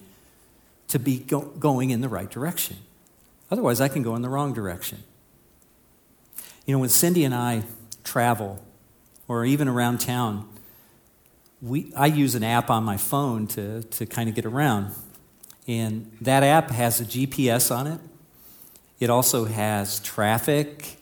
to 0.88 0.98
be 0.98 1.20
go- 1.20 1.42
going 1.60 1.92
in 1.92 2.02
the 2.02 2.10
right 2.10 2.28
direction. 2.28 2.78
Otherwise, 3.52 3.80
I 3.80 3.88
can 3.88 4.02
go 4.02 4.16
in 4.16 4.24
the 4.24 4.30
wrong 4.30 4.56
direction. 4.56 5.04
You 6.66 6.74
know, 6.74 6.80
when 6.80 6.90
Cindy 6.90 7.24
and 7.24 7.36
I 7.36 7.66
travel, 8.04 8.60
or 9.28 9.46
even 9.46 9.68
around 9.68 10.00
town, 10.00 10.50
we, 11.62 11.94
I 11.96 12.08
use 12.08 12.34
an 12.34 12.44
app 12.44 12.72
on 12.72 12.84
my 12.84 12.98
phone 12.98 13.46
to, 13.50 13.84
to 13.84 14.08
kind 14.08 14.28
of 14.28 14.34
get 14.34 14.46
around. 14.46 14.92
And 15.68 16.12
that 16.20 16.42
app 16.42 16.72
has 16.72 17.00
a 17.00 17.06
GPS 17.06 17.70
on 17.70 17.86
it. 17.86 18.00
It 19.00 19.12
also 19.12 19.46
has 19.46 20.00
traffic, 20.00 20.98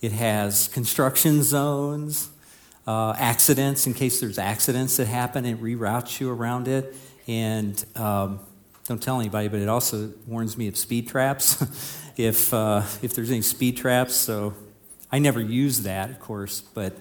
it 0.00 0.12
has 0.12 0.68
construction 0.68 1.42
zones, 1.42 2.30
uh, 2.86 3.14
accidents 3.18 3.86
in 3.86 3.94
case 3.94 4.20
there's 4.20 4.38
accidents 4.38 4.96
that 4.98 5.06
happen 5.06 5.44
It 5.44 5.60
reroutes 5.60 6.20
you 6.20 6.30
around 6.30 6.68
it. 6.68 6.94
And 7.26 7.82
um, 7.96 8.40
Don't 8.84 9.02
tell 9.02 9.20
anybody, 9.20 9.48
but 9.48 9.60
it 9.60 9.68
also 9.68 10.12
warns 10.26 10.56
me 10.58 10.68
of 10.68 10.76
speed 10.76 11.08
traps. 11.08 11.62
if, 12.16 12.52
uh, 12.52 12.82
if 13.02 13.14
there's 13.14 13.30
any 13.30 13.42
speed 13.42 13.76
traps, 13.76 14.14
so 14.14 14.54
I 15.10 15.18
never 15.18 15.40
use 15.40 15.82
that, 15.82 16.10
of 16.10 16.20
course, 16.20 16.60
but 16.60 16.96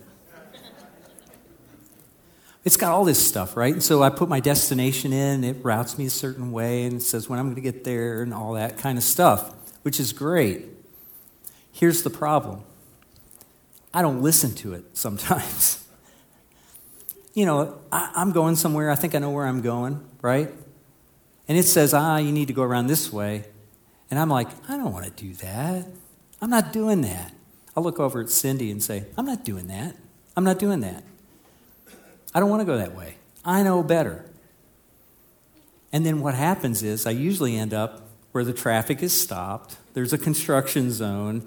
it's 2.63 2.77
got 2.77 2.93
all 2.93 3.03
this 3.03 3.25
stuff, 3.25 3.57
right? 3.57 3.73
And 3.73 3.83
so 3.83 4.01
I 4.01 4.09
put 4.09 4.29
my 4.29 4.39
destination 4.39 5.11
in, 5.11 5.43
it 5.43 5.57
routes 5.63 5.97
me 5.97 6.05
a 6.05 6.09
certain 6.09 6.51
way, 6.53 6.85
and 6.85 6.93
it 6.93 7.01
says 7.01 7.27
when 7.27 7.37
I'm 7.37 7.45
going 7.47 7.55
to 7.55 7.61
get 7.61 7.83
there 7.83 8.21
and 8.21 8.33
all 8.33 8.53
that 8.53 8.77
kind 8.77 8.97
of 8.97 9.03
stuff, 9.03 9.53
which 9.81 9.99
is 9.99 10.13
great. 10.13 10.65
Here's 11.73 12.03
the 12.03 12.09
problem 12.09 12.63
I 13.93 14.01
don't 14.01 14.21
listen 14.21 14.55
to 14.55 14.73
it 14.73 14.97
sometimes. 14.97 15.85
you 17.33 17.45
know, 17.45 17.79
I, 17.91 18.11
am 18.15 18.31
going 18.31 18.55
somewhere, 18.55 18.89
I 18.89 18.95
think 18.95 19.15
I 19.15 19.19
know 19.19 19.29
where 19.29 19.45
I'm 19.45 19.61
going, 19.61 20.03
right? 20.21 20.49
And 21.47 21.57
it 21.57 21.63
says, 21.63 21.93
ah, 21.93 22.17
you 22.17 22.31
need 22.31 22.47
to 22.47 22.53
go 22.53 22.63
around 22.63 22.87
this 22.87 23.11
way. 23.11 23.45
And 24.09 24.19
I'm 24.19 24.29
like, 24.29 24.47
I 24.69 24.77
don't 24.77 24.93
want 24.93 25.05
to 25.05 25.11
do 25.11 25.33
that. 25.35 25.87
I'm 26.41 26.49
not 26.49 26.71
doing 26.71 27.01
that. 27.01 27.33
I'll 27.75 27.83
look 27.83 27.99
over 27.99 28.21
at 28.21 28.29
Cindy 28.29 28.71
and 28.71 28.81
say, 28.81 29.05
I'm 29.17 29.25
not 29.25 29.43
doing 29.43 29.67
that. 29.67 29.95
I'm 30.37 30.43
not 30.43 30.59
doing 30.59 30.81
that. 30.81 31.03
I 32.33 32.39
don't 32.39 32.49
want 32.49 32.61
to 32.61 32.65
go 32.65 32.77
that 32.77 32.95
way. 32.95 33.15
I 33.45 33.63
know 33.63 33.83
better. 33.83 34.25
And 35.91 36.05
then 36.05 36.21
what 36.21 36.33
happens 36.33 36.81
is 36.81 37.05
I 37.05 37.11
usually 37.11 37.55
end 37.55 37.73
up 37.73 38.01
where 38.31 38.43
the 38.43 38.53
traffic 38.53 39.03
is 39.03 39.19
stopped, 39.19 39.77
there's 39.93 40.11
a 40.11 40.17
construction 40.17 40.91
zone. 40.91 41.45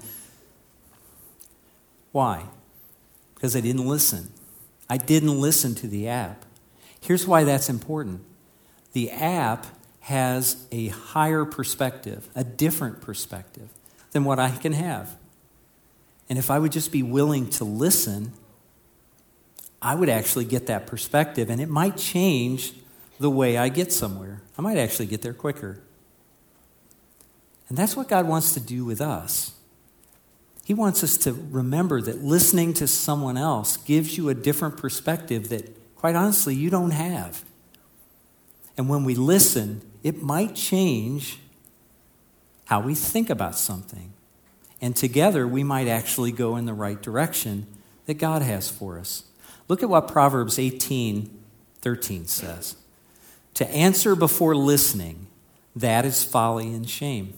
Why? 2.11 2.45
Because 3.35 3.55
I 3.55 3.61
didn't 3.61 3.87
listen. 3.87 4.31
I 4.89 4.97
didn't 4.97 5.39
listen 5.39 5.75
to 5.75 5.87
the 5.87 6.07
app. 6.07 6.45
Here's 7.01 7.27
why 7.27 7.43
that's 7.43 7.69
important 7.69 8.21
the 8.93 9.11
app 9.11 9.67
has 10.01 10.65
a 10.71 10.87
higher 10.87 11.45
perspective, 11.45 12.29
a 12.33 12.43
different 12.43 13.01
perspective 13.01 13.69
than 14.11 14.23
what 14.23 14.39
I 14.39 14.51
can 14.51 14.73
have. 14.73 15.15
And 16.29 16.39
if 16.39 16.49
I 16.49 16.59
would 16.59 16.71
just 16.71 16.91
be 16.91 17.03
willing 17.03 17.49
to 17.51 17.63
listen, 17.63 18.33
I 19.81 19.95
would 19.95 20.09
actually 20.09 20.45
get 20.45 20.67
that 20.67 20.87
perspective, 20.87 21.49
and 21.49 21.61
it 21.61 21.69
might 21.69 21.97
change 21.97 22.73
the 23.19 23.29
way 23.29 23.57
I 23.57 23.69
get 23.69 23.91
somewhere. 23.91 24.41
I 24.57 24.61
might 24.61 24.77
actually 24.77 25.07
get 25.07 25.21
there 25.21 25.33
quicker. 25.33 25.79
And 27.69 27.77
that's 27.77 27.95
what 27.95 28.07
God 28.07 28.27
wants 28.27 28.53
to 28.53 28.59
do 28.59 28.85
with 28.85 29.01
us. 29.01 29.51
He 30.67 30.73
wants 30.73 31.01
us 31.01 31.15
to 31.19 31.31
remember 31.31 32.01
that 32.01 32.25
listening 32.25 32.73
to 32.73 32.87
someone 32.87 33.37
else 33.37 33.77
gives 33.77 34.17
you 34.17 34.27
a 34.27 34.33
different 34.33 34.75
perspective 34.75 35.47
that, 35.47 35.95
quite 35.95 36.13
honestly, 36.13 36.55
you 36.55 36.69
don't 36.69 36.91
have. 36.91 37.45
And 38.75 38.89
when 38.89 39.05
we 39.05 39.15
listen, 39.15 39.81
it 40.03 40.21
might 40.21 40.55
change 40.55 41.39
how 42.65 42.81
we 42.81 42.95
think 42.95 43.29
about 43.29 43.55
something. 43.55 44.11
And 44.81 44.93
together, 44.93 45.47
we 45.47 45.63
might 45.63 45.87
actually 45.87 46.33
go 46.33 46.57
in 46.57 46.65
the 46.65 46.73
right 46.73 47.01
direction 47.01 47.65
that 48.05 48.15
God 48.15 48.41
has 48.41 48.69
for 48.69 48.99
us. 48.99 49.23
Look 49.69 49.81
at 49.81 49.87
what 49.87 50.09
Proverbs 50.09 50.59
18 50.59 51.33
13 51.79 52.27
says. 52.27 52.75
To 53.53 53.65
answer 53.71 54.17
before 54.17 54.53
listening, 54.53 55.27
that 55.77 56.03
is 56.03 56.25
folly 56.25 56.73
and 56.73 56.89
shame. 56.89 57.35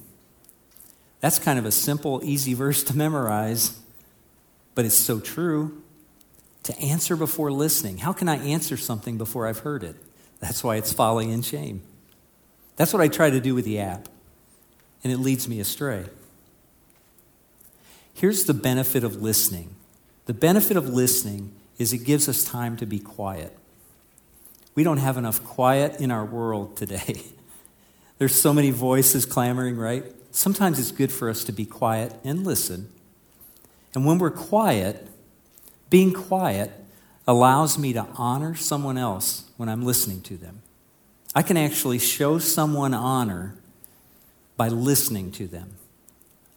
That's 1.19 1.39
kind 1.39 1.59
of 1.59 1.65
a 1.65 1.71
simple, 1.71 2.21
easy 2.23 2.53
verse 2.53 2.83
to 2.83 2.95
memorize, 2.95 3.79
but 4.75 4.85
it's 4.85 4.97
so 4.97 5.19
true. 5.19 5.81
To 6.63 6.79
answer 6.79 7.15
before 7.15 7.51
listening. 7.51 7.97
How 7.97 8.13
can 8.13 8.29
I 8.29 8.37
answer 8.37 8.77
something 8.77 9.17
before 9.17 9.47
I've 9.47 9.59
heard 9.59 9.83
it? 9.83 9.95
That's 10.39 10.63
why 10.63 10.75
it's 10.75 10.93
folly 10.93 11.31
and 11.31 11.43
shame. 11.43 11.81
That's 12.75 12.93
what 12.93 13.01
I 13.01 13.07
try 13.07 13.29
to 13.29 13.39
do 13.39 13.55
with 13.55 13.65
the 13.65 13.79
app, 13.79 14.07
and 15.03 15.11
it 15.11 15.17
leads 15.17 15.47
me 15.49 15.59
astray. 15.59 16.05
Here's 18.13 18.45
the 18.45 18.53
benefit 18.53 19.03
of 19.03 19.21
listening 19.21 19.75
the 20.25 20.33
benefit 20.33 20.77
of 20.77 20.87
listening 20.87 21.53
is 21.79 21.91
it 21.91 21.99
gives 21.99 22.29
us 22.29 22.43
time 22.43 22.77
to 22.77 22.85
be 22.85 22.99
quiet. 22.99 23.57
We 24.75 24.83
don't 24.83 24.97
have 24.97 25.17
enough 25.17 25.43
quiet 25.43 25.99
in 25.99 26.11
our 26.11 26.23
world 26.23 26.77
today. 26.77 27.23
There's 28.19 28.35
so 28.35 28.53
many 28.53 28.69
voices 28.69 29.25
clamoring, 29.25 29.77
right? 29.77 30.05
Sometimes 30.39 30.79
it's 30.79 30.93
good 30.93 31.11
for 31.11 31.29
us 31.29 31.43
to 31.43 31.51
be 31.51 31.65
quiet 31.65 32.13
and 32.23 32.45
listen. 32.45 32.89
And 33.93 34.05
when 34.05 34.19
we're 34.19 34.31
quiet, 34.31 35.05
being 35.89 36.13
quiet 36.13 36.71
allows 37.27 37.77
me 37.77 37.91
to 37.91 38.07
honor 38.15 38.55
someone 38.55 38.97
else 38.97 39.51
when 39.57 39.67
I'm 39.67 39.83
listening 39.83 40.21
to 40.21 40.37
them. 40.37 40.61
I 41.35 41.41
can 41.41 41.57
actually 41.57 41.99
show 41.99 42.39
someone 42.39 42.93
honor 42.93 43.57
by 44.55 44.69
listening 44.69 45.33
to 45.33 45.45
them. 45.45 45.71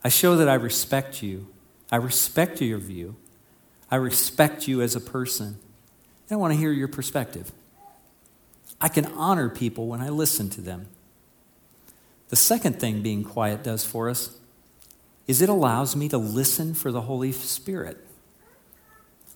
I 0.05 0.11
show 0.11 0.37
that 0.37 0.49
I 0.49 0.55
respect 0.55 1.21
you. 1.21 1.49
I 1.91 1.97
respect 1.97 2.61
your 2.61 2.79
view. 2.79 3.17
I 3.91 3.97
respect 3.97 4.69
you 4.69 4.81
as 4.81 4.95
a 4.95 5.01
person. 5.01 5.59
I 6.31 6.37
want 6.37 6.53
to 6.53 6.57
hear 6.57 6.71
your 6.71 6.87
perspective. 6.87 7.51
I 8.81 8.87
can 8.87 9.07
honor 9.07 9.49
people 9.49 9.89
when 9.89 10.01
I 10.01 10.09
listen 10.09 10.51
to 10.51 10.61
them. 10.61 10.87
The 12.33 12.37
second 12.37 12.81
thing 12.81 13.03
being 13.03 13.25
quiet 13.25 13.63
does 13.63 13.85
for 13.85 14.09
us 14.09 14.39
is 15.27 15.43
it 15.43 15.51
allows 15.51 15.95
me 15.95 16.09
to 16.09 16.17
listen 16.17 16.73
for 16.73 16.91
the 16.91 17.03
Holy 17.03 17.31
Spirit. 17.31 17.99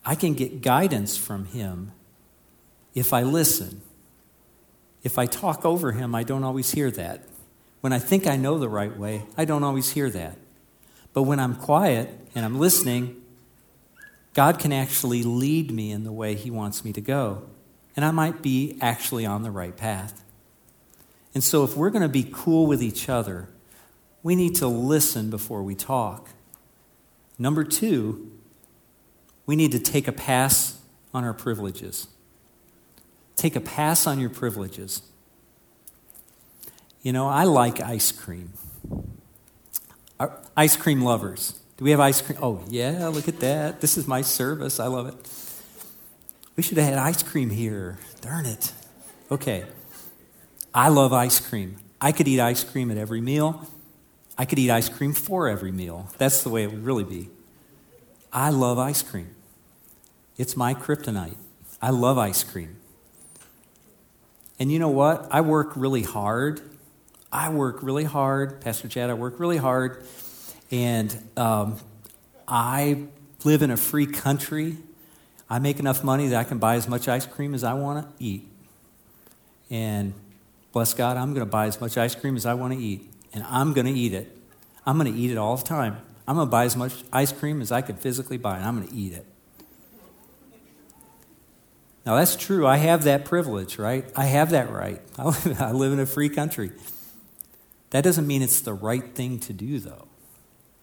I 0.03 0.15
can 0.15 0.33
get 0.33 0.63
guidance 0.63 1.15
from 1.15 1.45
Him 1.45 1.93
if 2.95 3.13
I 3.13 3.23
listen. 3.23 3.83
If 5.03 5.19
I 5.19 5.27
talk 5.27 5.67
over 5.67 5.93
Him, 5.93 6.15
I 6.15 6.23
don't 6.23 6.43
always 6.43 6.71
hear 6.71 6.91
that. 6.93 7.21
When 7.83 7.93
I 7.93 7.99
think 7.99 8.27
I 8.27 8.37
know 8.37 8.59
the 8.59 8.67
right 8.67 8.97
way, 8.97 9.25
I 9.37 9.45
don't 9.45 9.63
always 9.63 9.91
hear 9.91 10.09
that. 10.09 10.39
But 11.13 11.25
when 11.25 11.39
I'm 11.39 11.55
quiet 11.55 12.09
and 12.35 12.47
I'm 12.47 12.59
listening, 12.59 13.21
God 14.33 14.59
can 14.59 14.73
actually 14.73 15.23
lead 15.23 15.71
me 15.71 15.93
in 15.93 16.05
the 16.05 16.13
way 16.13 16.35
He 16.35 16.51
wants 16.51 16.83
me 16.83 16.95
to 16.95 17.03
go. 17.03 17.43
And 17.95 18.07
I 18.07 18.11
might 18.11 18.41
be 18.41 18.79
actually 18.81 19.27
on 19.27 19.43
the 19.43 19.51
right 19.51 19.77
path. 19.77 20.23
And 21.37 21.44
so, 21.44 21.64
if 21.64 21.77
we're 21.77 21.90
going 21.90 22.01
to 22.01 22.09
be 22.09 22.27
cool 22.33 22.66
with 22.66 22.83
each 22.83 23.11
other, 23.11 23.51
we 24.22 24.35
need 24.35 24.55
to 24.55 24.66
listen 24.66 25.29
before 25.29 25.62
we 25.62 25.75
talk. 25.75 26.31
Number 27.38 27.62
two, 27.62 28.33
we 29.44 29.55
need 29.55 29.70
to 29.72 29.79
take 29.79 30.09
a 30.09 30.12
pass 30.12 30.81
on 31.12 31.25
our 31.25 31.35
privileges. 31.35 32.07
Take 33.37 33.55
a 33.55 33.61
pass 33.61 34.07
on 34.07 34.18
your 34.18 34.31
privileges. 34.31 35.03
You 37.03 37.12
know, 37.12 37.29
I 37.29 37.44
like 37.44 37.83
ice 37.83 38.12
cream. 38.12 38.55
Our 40.18 40.40
ice 40.57 40.75
cream 40.75 41.03
lovers. 41.03 41.61
Do 41.77 41.85
we 41.85 41.90
have 41.90 42.01
ice 42.01 42.22
cream? 42.22 42.38
Oh, 42.40 42.64
yeah, 42.70 43.09
look 43.09 43.29
at 43.29 43.40
that. 43.40 43.83
This 43.83 43.99
is 43.99 44.09
my 44.09 44.22
service. 44.22 44.81
I 44.81 44.87
love 44.87 45.07
it. 45.07 45.16
We 46.57 46.62
should 46.62 46.79
have 46.79 46.88
had 46.88 46.99
ice 46.99 47.22
cream 47.22 47.51
here. 47.51 47.99
Darn 48.22 48.46
it. 48.46 48.72
Okay. 49.31 49.66
I 50.77 50.89
love 50.89 51.15
ice 51.15 51.41
cream. 51.41 51.77
I 52.03 52.12
could 52.12 52.29
eat 52.29 52.39
ice 52.39 52.62
cream 52.62 52.91
at 52.91 52.99
every 52.99 53.23
meal. 53.23 53.67
I 54.37 54.45
could 54.45 54.59
eat 54.59 54.71
ice 54.71 54.91
cream 54.91 55.15
for 55.15 55.49
every 55.49 55.73
meal. 55.73 56.11
That's 56.19 56.43
the 56.43 56.51
way 56.51 56.65
it 56.65 56.71
would 56.71 56.85
really 56.85 57.03
be. 57.03 57.31
I 58.31 58.51
love 58.51 58.79
ice 58.79 59.03
cream. 59.03 59.35
It's 60.37 60.55
my 60.55 60.75
kryptonite. 60.75 61.37
I 61.81 61.89
love 61.89 62.19
ice 62.19 62.45
cream. 62.45 62.77
And 64.59 64.71
you 64.71 64.79
know 64.79 64.91
what? 64.91 65.27
I 65.31 65.41
work 65.41 65.73
really 65.77 66.03
hard. 66.03 66.61
I 67.33 67.49
work 67.49 67.83
really 67.83 68.05
hard. 68.05 68.61
Pastor 68.61 68.87
Chad, 68.87 69.09
I 69.09 69.15
work 69.15 69.41
really 69.41 69.57
hard 69.57 70.05
and 70.71 71.17
um, 71.39 71.79
I 72.47 73.05
live 73.45 73.62
in 73.62 73.71
a 73.71 73.79
free 73.79 74.07
country. 74.07 74.77
I 75.49 75.59
make 75.59 75.79
enough 75.79 76.05
money 76.05 76.29
that 76.29 76.39
I 76.39 76.45
can 76.45 76.59
buy 76.59 76.75
as 76.75 76.87
much 76.87 77.09
ice 77.09 77.25
cream 77.25 77.55
as 77.55 77.65
I 77.65 77.73
want 77.73 78.07
to 78.07 78.23
eat. 78.23 78.47
And 79.71 80.12
bless 80.77 80.93
God, 80.93 81.16
I'm 81.16 81.33
going 81.33 81.41
to 81.41 81.51
buy 81.51 81.68
as 81.68 81.81
much 81.81 81.97
ice 81.97 82.14
cream 82.14 82.37
as 82.37 82.45
I 82.45 82.53
want 82.53 82.74
to 82.74 82.79
eat. 82.79 83.11
And 83.33 83.43
I'm 83.45 83.72
going 83.72 83.87
to 83.87 83.99
eat 83.99 84.12
it. 84.12 84.37
I'm 84.85 84.99
going 84.99 85.11
to 85.11 85.18
eat 85.18 85.31
it 85.31 85.39
all 85.39 85.57
the 85.57 85.64
time. 85.64 85.97
I'm 86.29 86.35
going 86.35 86.49
to 86.49 86.51
buy 86.51 86.66
as 86.66 86.77
much 86.77 87.03
ice 87.11 87.33
cream 87.33 87.62
as 87.62 87.72
I 87.72 87.81
could 87.81 87.99
physically 87.99 88.37
buy, 88.37 88.59
and 88.59 88.66
I'm 88.66 88.77
going 88.77 88.87
to 88.87 88.95
eat 88.95 89.14
it. 89.14 89.24
Now, 92.05 92.16
that's 92.16 92.37
true. 92.37 92.66
I 92.66 92.77
have 92.77 93.05
that 93.05 93.24
privilege, 93.24 93.79
right? 93.79 94.05
I 94.14 94.27
have 94.27 94.51
that 94.51 94.70
right. 94.70 95.01
I 95.18 95.72
live 95.72 95.95
in 95.95 95.99
a 95.99 96.05
free 96.05 96.29
country. 96.29 96.72
That 97.89 98.05
doesn't 98.05 98.27
mean 98.27 98.43
it's 98.43 98.61
the 98.61 98.74
right 98.74 99.14
thing 99.14 99.39
to 99.41 99.55
do, 99.55 99.79
though. 99.79 100.09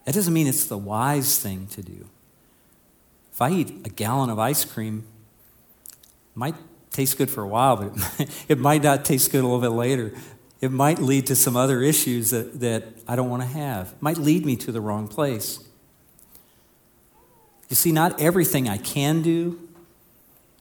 That 0.06 0.14
doesn't 0.14 0.34
mean 0.34 0.48
it's 0.48 0.64
the 0.64 0.76
wise 0.76 1.38
thing 1.38 1.68
to 1.68 1.82
do. 1.82 2.08
If 3.32 3.40
I 3.40 3.52
eat 3.52 3.86
a 3.86 3.90
gallon 3.90 4.28
of 4.28 4.40
ice 4.40 4.64
cream, 4.64 5.06
might 6.34 6.56
taste 6.94 7.18
good 7.18 7.28
for 7.28 7.42
a 7.42 7.48
while, 7.48 7.76
but 7.76 8.30
it 8.48 8.58
might 8.58 8.82
not 8.82 9.04
taste 9.04 9.30
good 9.32 9.40
a 9.40 9.46
little 9.46 9.60
bit 9.60 9.76
later. 9.76 10.14
It 10.60 10.70
might 10.70 10.98
lead 10.98 11.26
to 11.26 11.36
some 11.36 11.56
other 11.56 11.82
issues 11.82 12.30
that, 12.30 12.60
that 12.60 12.84
I 13.06 13.16
don't 13.16 13.28
want 13.28 13.42
to 13.42 13.48
have. 13.48 13.88
It 13.88 14.00
might 14.02 14.16
lead 14.16 14.46
me 14.46 14.56
to 14.56 14.72
the 14.72 14.80
wrong 14.80 15.08
place. 15.08 15.58
You 17.68 17.76
see, 17.76 17.92
not 17.92 18.20
everything 18.20 18.68
I 18.68 18.78
can 18.78 19.20
do 19.20 19.68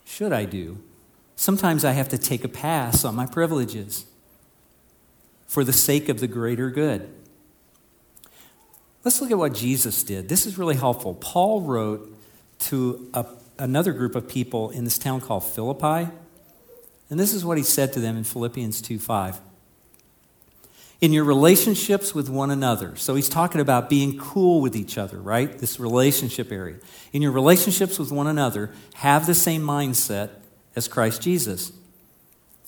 should 0.03 0.33
I 0.33 0.45
do. 0.45 0.79
Sometimes 1.35 1.85
I 1.85 1.91
have 1.91 2.09
to 2.09 2.17
take 2.17 2.43
a 2.43 2.47
pass 2.47 3.05
on 3.05 3.15
my 3.15 3.25
privileges. 3.25 4.05
for 5.47 5.63
the 5.63 5.73
sake 5.73 6.09
of 6.09 6.19
the 6.19 6.25
greater 6.25 6.71
good. 6.71 7.07
Let's 9.03 9.21
look 9.21 9.29
at 9.29 9.37
what 9.37 9.53
Jesus 9.53 10.01
did. 10.01 10.27
This 10.27 10.47
is 10.47 10.57
really 10.57 10.75
helpful. 10.75 11.13
Paul 11.13 11.61
wrote 11.61 12.11
to 12.61 13.07
a, 13.13 13.25
another 13.59 13.93
group 13.93 14.15
of 14.15 14.27
people 14.27 14.71
in 14.71 14.83
this 14.83 14.97
town 14.97 15.21
called 15.21 15.43
Philippi, 15.43 16.11
and 17.13 17.19
this 17.19 17.31
is 17.31 17.45
what 17.45 17.59
he 17.59 17.63
said 17.63 17.93
to 17.93 17.99
them 17.99 18.17
in 18.17 18.23
Philippians 18.23 18.81
2 18.81 18.97
5 18.97 19.39
in 20.99 21.13
your 21.13 21.25
relationships 21.25 22.15
with 22.15 22.27
one 22.27 22.49
another. 22.49 22.95
So 22.95 23.13
he's 23.13 23.29
talking 23.29 23.61
about 23.61 23.87
being 23.87 24.17
cool 24.17 24.61
with 24.61 24.75
each 24.75 24.97
other, 24.97 25.19
right? 25.19 25.55
This 25.59 25.79
relationship 25.79 26.51
area. 26.51 26.77
In 27.11 27.21
your 27.21 27.31
relationships 27.31 27.99
with 27.99 28.11
one 28.11 28.25
another, 28.25 28.71
have 28.95 29.27
the 29.27 29.35
same 29.35 29.61
mindset 29.61 30.29
as 30.75 30.87
Christ 30.87 31.21
Jesus, 31.21 31.71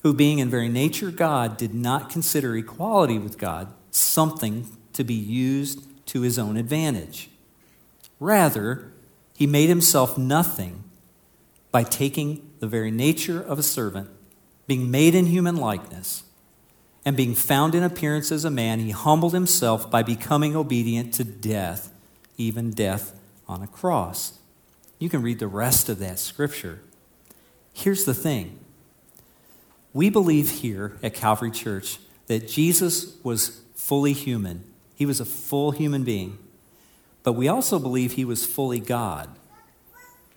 who, 0.04 0.14
being 0.14 0.38
in 0.38 0.48
very 0.48 0.68
nature 0.68 1.10
God, 1.10 1.56
did 1.56 1.74
not 1.74 2.08
consider 2.08 2.56
equality 2.56 3.18
with 3.18 3.38
God 3.38 3.74
something 3.90 4.68
to 4.92 5.02
be 5.02 5.14
used 5.14 5.80
to 6.06 6.20
his 6.20 6.38
own 6.38 6.56
advantage. 6.56 7.30
Rather, 8.20 8.92
he 9.34 9.48
made 9.48 9.68
himself 9.68 10.16
nothing 10.16 10.84
by 11.72 11.82
taking 11.82 12.48
the 12.60 12.68
very 12.68 12.92
nature 12.92 13.42
of 13.42 13.58
a 13.58 13.64
servant, 13.64 14.08
being 14.66 14.90
made 14.90 15.14
in 15.14 15.26
human 15.26 15.56
likeness 15.56 16.24
and 17.04 17.16
being 17.16 17.34
found 17.34 17.74
in 17.74 17.82
appearance 17.82 18.32
as 18.32 18.44
a 18.44 18.50
man, 18.50 18.80
he 18.80 18.90
humbled 18.90 19.32
himself 19.32 19.90
by 19.90 20.02
becoming 20.02 20.56
obedient 20.56 21.14
to 21.14 21.24
death, 21.24 21.92
even 22.36 22.70
death 22.70 23.18
on 23.48 23.62
a 23.62 23.66
cross. 23.66 24.38
You 24.98 25.08
can 25.08 25.22
read 25.22 25.38
the 25.38 25.46
rest 25.46 25.88
of 25.88 25.98
that 26.00 26.18
scripture. 26.18 26.80
Here's 27.72 28.04
the 28.04 28.14
thing 28.14 28.58
we 29.92 30.10
believe 30.10 30.50
here 30.50 30.98
at 31.02 31.14
Calvary 31.14 31.50
Church 31.50 31.98
that 32.26 32.48
Jesus 32.48 33.16
was 33.22 33.60
fully 33.74 34.12
human, 34.12 34.64
he 34.94 35.06
was 35.06 35.20
a 35.20 35.24
full 35.24 35.70
human 35.70 36.02
being. 36.02 36.38
But 37.22 37.32
we 37.32 37.48
also 37.48 37.80
believe 37.80 38.12
he 38.12 38.24
was 38.24 38.46
fully 38.46 38.78
God, 38.78 39.28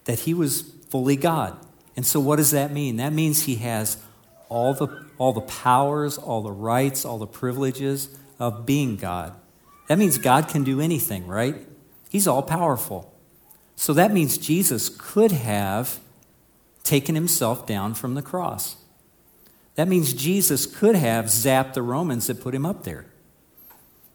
that 0.06 0.22
he 0.22 0.34
was 0.34 0.62
fully 0.90 1.16
God. 1.16 1.56
And 1.96 2.06
so, 2.06 2.20
what 2.20 2.38
does 2.38 2.52
that 2.52 2.72
mean? 2.72 2.98
That 2.98 3.14
means 3.14 3.44
he 3.44 3.56
has 3.56 3.98
all 4.50 4.74
the, 4.74 5.06
all 5.18 5.32
the 5.32 5.42
powers, 5.42 6.18
all 6.18 6.42
the 6.42 6.52
rights, 6.52 7.06
all 7.06 7.18
the 7.18 7.28
privileges 7.28 8.10
of 8.40 8.66
being 8.66 8.96
God. 8.98 9.36
That 9.88 9.98
means 9.98 10.18
God 10.18 10.48
can 10.48 10.64
do 10.64 10.82
anything, 10.82 11.26
right? 11.28 11.56
He's 12.10 12.28
all 12.28 12.44
powerful. 12.44 13.14
So 13.76 13.94
that 13.94 14.12
means 14.12 14.38
Jesus 14.38 14.90
could 14.90 15.32
have 15.32 16.00
taken 16.84 17.16
himself 17.16 17.66
down 17.66 17.94
from 17.94 18.16
the 18.16 18.22
cross. 18.22 18.76
That 19.76 19.88
means 19.88 20.12
Jesus 20.12 20.66
could 20.66 20.96
have 20.96 21.26
zapped 21.26 21.74
the 21.74 21.82
Romans 21.82 22.28
that 22.28 22.42
put 22.42 22.54
him 22.54 22.66
up 22.66 22.84
there. 22.84 23.06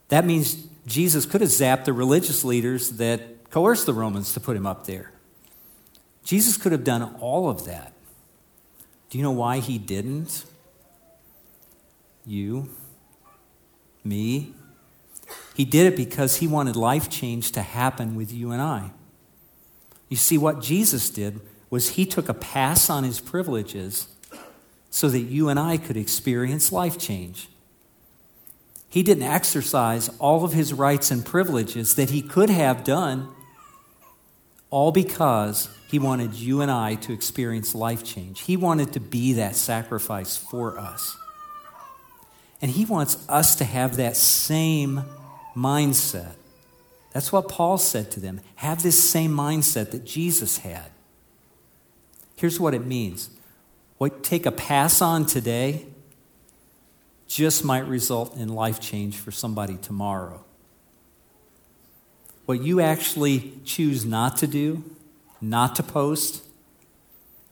That 0.08 0.26
means 0.26 0.66
Jesus 0.86 1.24
could 1.24 1.40
have 1.40 1.50
zapped 1.50 1.86
the 1.86 1.94
religious 1.94 2.44
leaders 2.44 2.90
that 2.98 3.50
coerced 3.50 3.86
the 3.86 3.94
Romans 3.94 4.34
to 4.34 4.40
put 4.40 4.56
him 4.56 4.66
up 4.66 4.86
there. 4.86 5.12
Jesus 6.22 6.58
could 6.58 6.72
have 6.72 6.84
done 6.84 7.16
all 7.20 7.48
of 7.48 7.64
that. 7.64 7.93
Do 9.10 9.18
you 9.18 9.22
know 9.22 9.30
why 9.30 9.58
he 9.60 9.78
didn't? 9.78 10.44
You, 12.26 12.70
me. 14.02 14.54
He 15.54 15.64
did 15.64 15.92
it 15.92 15.96
because 15.96 16.36
he 16.36 16.46
wanted 16.46 16.76
life 16.76 17.08
change 17.08 17.52
to 17.52 17.62
happen 17.62 18.16
with 18.16 18.32
you 18.32 18.50
and 18.50 18.60
I. 18.60 18.90
You 20.08 20.16
see, 20.16 20.38
what 20.38 20.60
Jesus 20.60 21.10
did 21.10 21.40
was 21.70 21.90
he 21.90 22.06
took 22.06 22.28
a 22.28 22.34
pass 22.34 22.88
on 22.90 23.04
his 23.04 23.20
privileges 23.20 24.08
so 24.90 25.08
that 25.08 25.20
you 25.20 25.48
and 25.48 25.58
I 25.58 25.76
could 25.76 25.96
experience 25.96 26.70
life 26.70 26.98
change. 26.98 27.48
He 28.88 29.02
didn't 29.02 29.24
exercise 29.24 30.08
all 30.20 30.44
of 30.44 30.52
his 30.52 30.72
rights 30.72 31.10
and 31.10 31.24
privileges 31.24 31.96
that 31.96 32.10
he 32.10 32.22
could 32.22 32.48
have 32.48 32.84
done, 32.84 33.28
all 34.70 34.92
because 34.92 35.68
he 35.94 36.00
wanted 36.00 36.34
you 36.34 36.60
and 36.60 36.72
I 36.72 36.96
to 36.96 37.12
experience 37.12 37.72
life 37.72 38.02
change. 38.02 38.40
He 38.40 38.56
wanted 38.56 38.94
to 38.94 38.98
be 38.98 39.34
that 39.34 39.54
sacrifice 39.54 40.36
for 40.36 40.76
us. 40.76 41.16
And 42.60 42.68
He 42.68 42.84
wants 42.84 43.16
us 43.28 43.54
to 43.54 43.64
have 43.64 43.98
that 43.98 44.16
same 44.16 45.04
mindset. 45.54 46.32
That's 47.12 47.30
what 47.30 47.48
Paul 47.48 47.78
said 47.78 48.10
to 48.10 48.18
them. 48.18 48.40
Have 48.56 48.82
this 48.82 49.08
same 49.08 49.30
mindset 49.30 49.92
that 49.92 50.04
Jesus 50.04 50.58
had. 50.58 50.90
Here's 52.34 52.58
what 52.58 52.74
it 52.74 52.84
means 52.84 53.30
what 53.96 54.24
take 54.24 54.46
a 54.46 54.50
pass 54.50 55.00
on 55.00 55.26
today 55.26 55.86
just 57.28 57.64
might 57.64 57.86
result 57.86 58.36
in 58.36 58.48
life 58.48 58.80
change 58.80 59.16
for 59.16 59.30
somebody 59.30 59.76
tomorrow. 59.76 60.44
What 62.46 62.64
you 62.64 62.80
actually 62.80 63.52
choose 63.64 64.04
not 64.04 64.38
to 64.38 64.48
do 64.48 64.82
not 65.50 65.76
to 65.76 65.82
post, 65.82 66.42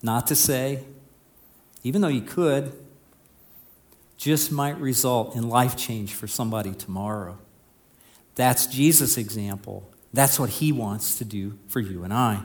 not 0.03 0.27
to 0.27 0.35
say, 0.35 0.83
even 1.83 2.01
though 2.01 2.09
you 2.09 2.23
could, 2.23 2.73
just 4.17 4.51
might 4.51 4.79
result 4.81 5.37
in 5.37 5.49
life 5.49 5.77
change 5.77 6.15
for 6.15 6.27
somebody 6.27 6.73
tomorrow. 6.73 7.37
That's 8.35 8.67
Jesus' 8.67 9.19
example. 9.19 9.91
That's 10.13 10.39
what 10.39 10.49
he 10.49 10.73
wants 10.73 11.19
to 11.19 11.25
do 11.25 11.59
for 11.69 11.81
you 11.81 12.05
and 12.05 12.15
I. 12.15 12.43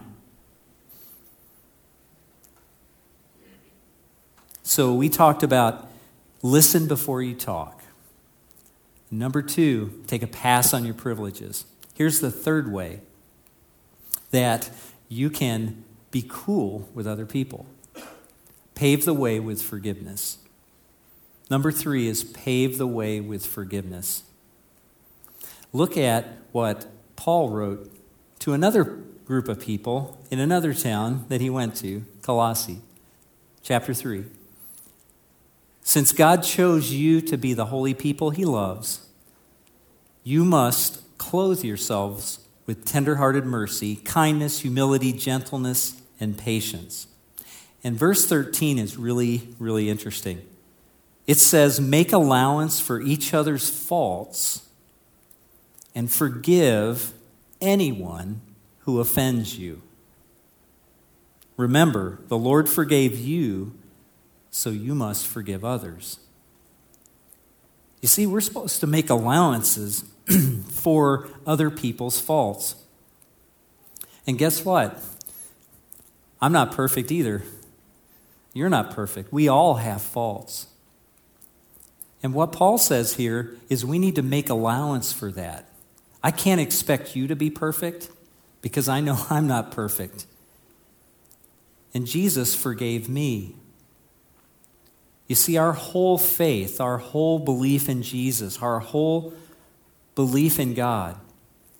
So 4.63 4.93
we 4.93 5.07
talked 5.07 5.43
about 5.43 5.89
listen 6.41 6.87
before 6.87 7.21
you 7.21 7.35
talk. 7.35 7.83
Number 9.09 9.41
two, 9.41 10.03
take 10.07 10.23
a 10.23 10.27
pass 10.27 10.73
on 10.73 10.83
your 10.83 10.93
privileges. 10.93 11.65
Here's 11.93 12.19
the 12.19 12.31
third 12.31 12.69
way 12.71 12.99
that 14.31 14.69
you 15.09 15.29
can 15.29 15.83
be 16.11 16.25
cool 16.27 16.89
with 16.93 17.07
other 17.07 17.25
people. 17.25 17.65
Pave 18.75 19.05
the 19.05 19.13
way 19.13 19.39
with 19.39 19.61
forgiveness. 19.61 20.37
Number 21.49 21.71
three 21.71 22.07
is 22.07 22.23
pave 22.23 22.77
the 22.77 22.87
way 22.87 23.19
with 23.19 23.45
forgiveness. 23.45 24.23
Look 25.73 25.97
at 25.97 26.25
what 26.51 26.87
Paul 27.15 27.49
wrote 27.49 27.91
to 28.39 28.53
another 28.53 28.83
group 29.25 29.47
of 29.47 29.59
people 29.59 30.17
in 30.31 30.39
another 30.39 30.73
town 30.73 31.25
that 31.29 31.41
he 31.41 31.49
went 31.49 31.75
to, 31.77 32.05
Colossae, 32.21 32.81
chapter 33.61 33.93
3. 33.93 34.25
Since 35.81 36.11
God 36.11 36.43
chose 36.43 36.91
you 36.91 37.21
to 37.21 37.37
be 37.37 37.53
the 37.53 37.65
holy 37.65 37.93
people 37.93 38.29
he 38.29 38.45
loves, 38.45 39.07
you 40.23 40.43
must 40.43 41.01
clothe 41.17 41.63
yourselves 41.63 42.39
with 42.67 42.85
tenderhearted 42.85 43.45
mercy, 43.45 43.95
kindness, 43.95 44.59
humility, 44.59 45.11
gentleness, 45.11 45.99
and 46.19 46.37
patience. 46.37 47.07
And 47.83 47.97
verse 47.97 48.27
13 48.27 48.77
is 48.77 48.97
really, 48.97 49.55
really 49.57 49.89
interesting. 49.89 50.41
It 51.25 51.37
says, 51.37 51.79
Make 51.81 52.11
allowance 52.11 52.79
for 52.79 53.01
each 53.01 53.33
other's 53.33 53.69
faults 53.69 54.67
and 55.95 56.11
forgive 56.11 57.13
anyone 57.61 58.41
who 58.79 58.99
offends 58.99 59.57
you. 59.57 59.81
Remember, 61.55 62.19
the 62.27 62.37
Lord 62.37 62.69
forgave 62.69 63.17
you, 63.17 63.73
so 64.51 64.69
you 64.69 64.93
must 64.93 65.25
forgive 65.25 65.65
others. 65.65 66.19
You 68.01 68.07
see, 68.07 68.27
we're 68.27 68.41
supposed 68.41 68.79
to 68.81 68.87
make 68.87 69.09
allowances 69.09 70.03
for 70.69 71.29
other 71.45 71.69
people's 71.69 72.19
faults. 72.19 72.75
And 74.25 74.37
guess 74.37 74.65
what? 74.65 75.01
I'm 76.41 76.51
not 76.51 76.71
perfect 76.71 77.11
either. 77.11 77.43
You're 78.53 78.69
not 78.69 78.91
perfect. 78.91 79.31
We 79.31 79.47
all 79.47 79.75
have 79.75 80.01
faults. 80.01 80.67
And 82.23 82.33
what 82.33 82.51
Paul 82.51 82.77
says 82.77 83.13
here 83.13 83.55
is 83.69 83.85
we 83.85 83.99
need 83.99 84.15
to 84.15 84.23
make 84.23 84.49
allowance 84.49 85.13
for 85.13 85.31
that. 85.31 85.65
I 86.23 86.31
can't 86.31 86.59
expect 86.59 87.15
you 87.15 87.27
to 87.27 87.35
be 87.35 87.49
perfect 87.49 88.09
because 88.61 88.89
I 88.89 88.99
know 88.99 89.17
I'm 89.29 89.47
not 89.47 89.71
perfect. 89.71 90.25
And 91.93 92.05
Jesus 92.05 92.55
forgave 92.55 93.07
me. 93.07 93.55
You 95.27 95.35
see, 95.35 95.57
our 95.57 95.73
whole 95.73 96.17
faith, 96.17 96.79
our 96.79 96.97
whole 96.97 97.39
belief 97.39 97.89
in 97.89 98.01
Jesus, 98.01 98.61
our 98.61 98.79
whole 98.79 99.33
belief 100.17 100.59
in 100.59 100.73
God 100.73 101.15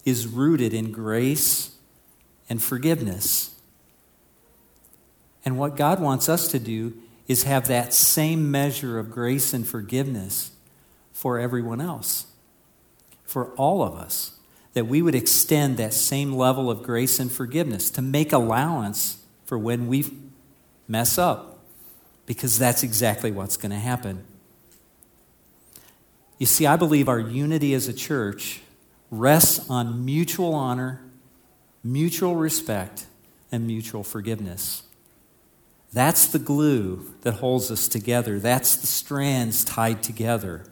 is 0.06 0.28
rooted 0.28 0.72
in 0.72 0.92
grace 0.92 1.72
and 2.48 2.62
forgiveness. 2.62 3.56
And 5.44 5.58
what 5.58 5.76
God 5.76 6.00
wants 6.00 6.30
us 6.30 6.48
to 6.52 6.60
do 6.60 6.94
is 7.28 7.44
have 7.44 7.68
that 7.68 7.96
same 7.96 8.52
measure 8.52 9.00
of 9.00 9.10
grace 9.10 9.56
and 9.56 9.68
forgiveness 9.68 10.52
for 11.12 11.40
everyone 11.40 11.82
else, 11.82 12.28
for 13.26 13.56
all 13.56 13.82
of 13.82 13.96
us. 13.96 14.38
That 14.74 14.86
we 14.86 15.02
would 15.02 15.16
extend 15.16 15.78
that 15.78 15.96
same 15.96 16.32
level 16.32 16.70
of 16.70 16.84
grace 16.84 17.20
and 17.20 17.32
forgiveness 17.32 17.90
to 17.90 18.04
make 18.04 18.32
allowance 18.32 19.18
for 19.46 19.58
when 19.58 19.88
we 19.88 20.06
mess 20.88 21.18
up, 21.18 21.58
because 22.28 22.60
that's 22.60 22.84
exactly 22.84 23.32
what's 23.32 23.58
going 23.58 23.72
to 23.72 23.80
happen. 23.80 24.26
You 26.38 26.46
see, 26.46 26.66
I 26.66 26.76
believe 26.76 27.10
our 27.10 27.20
unity 27.20 27.74
as 27.74 27.88
a 27.88 27.94
church 27.94 28.62
rests 29.10 29.70
on 29.70 30.06
mutual 30.06 30.54
honor, 30.54 31.02
mutual 31.84 32.36
respect, 32.36 33.06
and 33.52 33.66
mutual 33.66 34.04
forgiveness. 34.04 34.84
That's 35.94 36.28
the 36.28 36.40
glue 36.40 37.14
that 37.22 37.36
holds 37.36 37.72
us 37.72 37.88
together. 37.88 38.40
That's 38.40 38.76
the 38.76 38.88
strands 38.88 39.64
tied 39.64 40.04
together. 40.04 40.66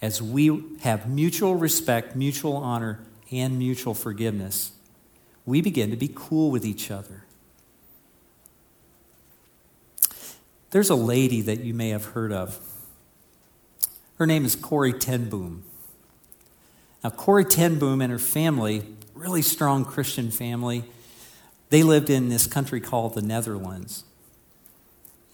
As 0.00 0.20
we 0.20 0.62
have 0.80 1.08
mutual 1.08 1.54
respect, 1.54 2.16
mutual 2.16 2.56
honor, 2.56 3.00
and 3.30 3.58
mutual 3.58 3.94
forgiveness, 3.94 4.72
we 5.46 5.60
begin 5.60 5.90
to 5.90 5.96
be 5.96 6.10
cool 6.12 6.50
with 6.50 6.64
each 6.64 6.90
other. 6.90 7.24
There's 10.70 10.90
a 10.90 10.96
lady 10.96 11.40
that 11.42 11.60
you 11.60 11.74
may 11.74 11.90
have 11.90 12.06
heard 12.06 12.32
of. 12.32 12.58
Her 14.16 14.26
name 14.26 14.44
is 14.44 14.54
Corrie 14.54 14.92
ten 14.92 15.28
Boom. 15.28 15.64
Now, 17.02 17.10
Corrie 17.10 17.44
ten 17.44 17.78
Boom 17.78 18.00
and 18.00 18.12
her 18.12 18.18
family, 18.18 18.84
really 19.12 19.42
strong 19.42 19.84
Christian 19.84 20.30
family, 20.30 20.84
they 21.70 21.82
lived 21.82 22.10
in 22.10 22.28
this 22.28 22.46
country 22.46 22.80
called 22.80 23.14
the 23.14 23.22
Netherlands. 23.22 24.04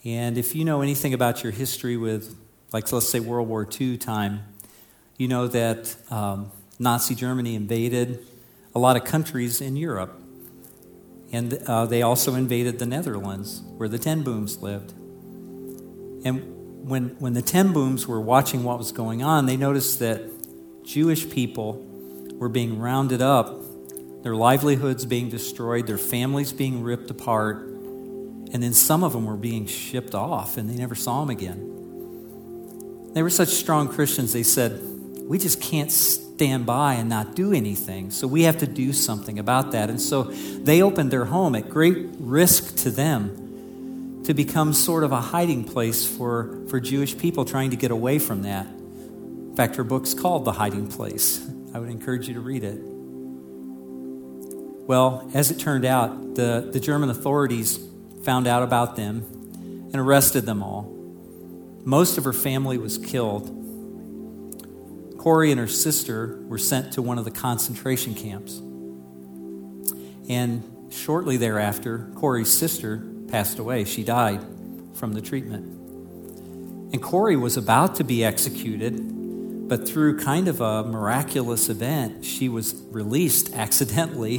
And 0.03 0.35
if 0.35 0.55
you 0.55 0.65
know 0.65 0.81
anything 0.81 1.13
about 1.13 1.43
your 1.43 1.51
history 1.51 1.95
with, 1.95 2.35
like, 2.73 2.91
let's 2.91 3.07
say 3.07 3.19
World 3.19 3.47
War 3.47 3.67
II 3.79 3.97
time, 3.97 4.41
you 5.17 5.27
know 5.27 5.47
that 5.47 5.95
um, 6.09 6.51
Nazi 6.79 7.13
Germany 7.13 7.53
invaded 7.53 8.25
a 8.73 8.79
lot 8.79 8.95
of 8.95 9.03
countries 9.03 9.61
in 9.61 9.75
Europe. 9.75 10.19
And 11.31 11.53
uh, 11.67 11.85
they 11.85 12.01
also 12.01 12.33
invaded 12.33 12.79
the 12.79 12.87
Netherlands, 12.87 13.61
where 13.77 13.87
the 13.87 13.99
Ten 13.99 14.23
Booms 14.23 14.57
lived. 14.57 14.93
And 16.25 16.60
when, 16.83 17.09
when 17.19 17.33
the 17.33 17.41
Ten 17.41 17.73
Booms 17.73 18.07
were 18.07 18.19
watching 18.19 18.63
what 18.63 18.77
was 18.77 18.91
going 18.91 19.21
on, 19.21 19.45
they 19.45 19.57
noticed 19.57 19.99
that 19.99 20.21
Jewish 20.83 21.29
people 21.29 21.85
were 22.33 22.49
being 22.49 22.79
rounded 22.79 23.21
up, 23.21 23.61
their 24.23 24.35
livelihoods 24.35 25.05
being 25.05 25.29
destroyed, 25.29 25.87
their 25.87 25.97
families 25.97 26.51
being 26.51 26.83
ripped 26.83 27.09
apart, 27.11 27.57
and 27.57 28.61
then 28.61 28.73
some 28.73 29.03
of 29.03 29.13
them 29.13 29.25
were 29.25 29.37
being 29.37 29.65
shipped 29.65 30.15
off, 30.15 30.57
and 30.57 30.69
they 30.69 30.75
never 30.75 30.95
saw 30.95 31.21
them 31.21 31.29
again. 31.29 31.67
They 33.13 33.23
were 33.23 33.29
such 33.29 33.49
strong 33.49 33.87
Christians, 33.87 34.33
they 34.33 34.43
said, 34.43 34.81
We 35.23 35.37
just 35.37 35.61
can't 35.61 35.91
stand 35.91 36.65
by 36.65 36.95
and 36.95 37.07
not 37.09 37.35
do 37.35 37.53
anything. 37.53 38.09
So 38.09 38.25
we 38.25 38.43
have 38.43 38.57
to 38.57 38.67
do 38.67 38.93
something 38.93 39.37
about 39.37 39.71
that. 39.73 39.89
And 39.89 40.01
so 40.01 40.23
they 40.23 40.81
opened 40.81 41.11
their 41.11 41.25
home 41.25 41.55
at 41.55 41.69
great 41.69 42.07
risk 42.17 42.75
to 42.77 42.89
them 42.89 43.40
to 44.31 44.35
become 44.35 44.71
sort 44.71 45.03
of 45.03 45.11
a 45.11 45.19
hiding 45.19 45.65
place 45.65 46.07
for, 46.07 46.63
for 46.69 46.79
Jewish 46.79 47.17
people 47.17 47.43
trying 47.43 47.71
to 47.71 47.75
get 47.75 47.91
away 47.91 48.17
from 48.17 48.43
that. 48.43 48.65
In 48.65 49.53
fact, 49.57 49.75
her 49.75 49.83
book's 49.83 50.13
called 50.13 50.45
The 50.45 50.53
Hiding 50.53 50.87
Place. 50.87 51.45
I 51.73 51.79
would 51.79 51.89
encourage 51.89 52.29
you 52.29 52.35
to 52.35 52.39
read 52.39 52.63
it. 52.63 52.79
Well, 54.87 55.29
as 55.33 55.51
it 55.51 55.59
turned 55.59 55.83
out, 55.83 56.35
the, 56.35 56.69
the 56.71 56.79
German 56.79 57.09
authorities 57.09 57.77
found 58.23 58.47
out 58.47 58.63
about 58.63 58.95
them 58.95 59.25
and 59.91 59.97
arrested 59.97 60.45
them 60.45 60.63
all. 60.63 60.83
Most 61.83 62.17
of 62.17 62.23
her 62.23 62.31
family 62.31 62.77
was 62.77 62.97
killed 62.97 63.57
Corrie 65.17 65.51
and 65.51 65.59
her 65.59 65.67
sister 65.67 66.39
were 66.47 66.57
sent 66.57 66.93
to 66.93 67.01
one 67.01 67.19
of 67.19 67.25
the 67.25 67.31
concentration 67.31 68.15
camps. 68.15 68.59
And 70.29 70.63
shortly 70.89 71.35
thereafter, 71.35 72.09
Corrie's 72.15 72.51
sister 72.51 73.10
passed 73.31 73.57
away. 73.57 73.85
She 73.85 74.03
died 74.03 74.45
from 74.93 75.13
the 75.13 75.21
treatment. 75.21 75.65
And 76.93 77.01
Corrie 77.01 77.37
was 77.37 77.55
about 77.55 77.95
to 77.95 78.03
be 78.03 78.23
executed, 78.23 79.69
but 79.69 79.87
through 79.87 80.19
kind 80.19 80.49
of 80.49 80.59
a 80.59 80.83
miraculous 80.83 81.69
event, 81.69 82.25
she 82.25 82.49
was 82.49 82.75
released 82.89 83.53
accidentally 83.53 84.37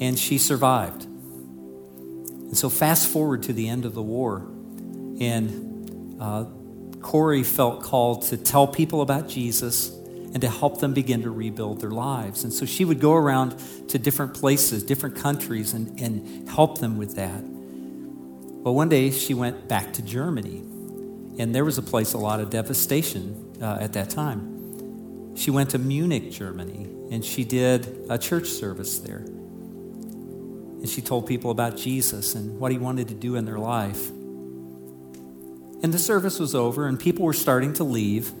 and 0.00 0.18
she 0.18 0.38
survived. 0.38 1.04
And 1.04 2.56
so, 2.56 2.68
fast 2.68 3.08
forward 3.08 3.42
to 3.44 3.52
the 3.52 3.68
end 3.68 3.84
of 3.84 3.94
the 3.94 4.02
war, 4.02 4.46
and 5.20 6.16
uh, 6.20 6.44
Corrie 7.00 7.42
felt 7.42 7.82
called 7.82 8.22
to 8.22 8.36
tell 8.36 8.66
people 8.68 9.02
about 9.02 9.28
Jesus 9.28 9.88
and 9.88 10.40
to 10.40 10.48
help 10.48 10.80
them 10.80 10.94
begin 10.94 11.22
to 11.22 11.30
rebuild 11.30 11.80
their 11.80 11.90
lives. 11.90 12.42
And 12.44 12.52
so 12.52 12.66
she 12.66 12.84
would 12.84 12.98
go 12.98 13.14
around 13.14 13.56
to 13.88 13.98
different 13.98 14.34
places, 14.34 14.82
different 14.82 15.16
countries, 15.16 15.72
and, 15.74 16.00
and 16.00 16.48
help 16.48 16.78
them 16.78 16.96
with 16.96 17.14
that. 17.14 17.53
Well, 18.64 18.74
one 18.74 18.88
day 18.88 19.10
she 19.10 19.34
went 19.34 19.68
back 19.68 19.92
to 19.92 20.02
Germany, 20.02 20.62
and 21.38 21.54
there 21.54 21.66
was 21.66 21.76
a 21.76 21.82
place, 21.82 22.14
a 22.14 22.18
lot 22.18 22.40
of 22.40 22.48
devastation 22.48 23.58
uh, 23.60 23.76
at 23.78 23.92
that 23.92 24.08
time. 24.08 25.36
She 25.36 25.50
went 25.50 25.68
to 25.70 25.78
Munich, 25.78 26.30
Germany, 26.30 26.84
and 27.10 27.22
she 27.22 27.44
did 27.44 28.06
a 28.08 28.16
church 28.16 28.48
service 28.48 29.00
there. 29.00 29.18
And 29.18 30.88
she 30.88 31.02
told 31.02 31.26
people 31.26 31.50
about 31.50 31.76
Jesus 31.76 32.34
and 32.34 32.58
what 32.58 32.72
he 32.72 32.78
wanted 32.78 33.08
to 33.08 33.14
do 33.14 33.36
in 33.36 33.44
their 33.44 33.58
life. 33.58 34.08
And 35.82 35.92
the 35.92 35.98
service 35.98 36.38
was 36.38 36.54
over, 36.54 36.86
and 36.86 36.98
people 36.98 37.26
were 37.26 37.34
starting 37.34 37.74
to 37.74 37.84
leave. 37.84 38.32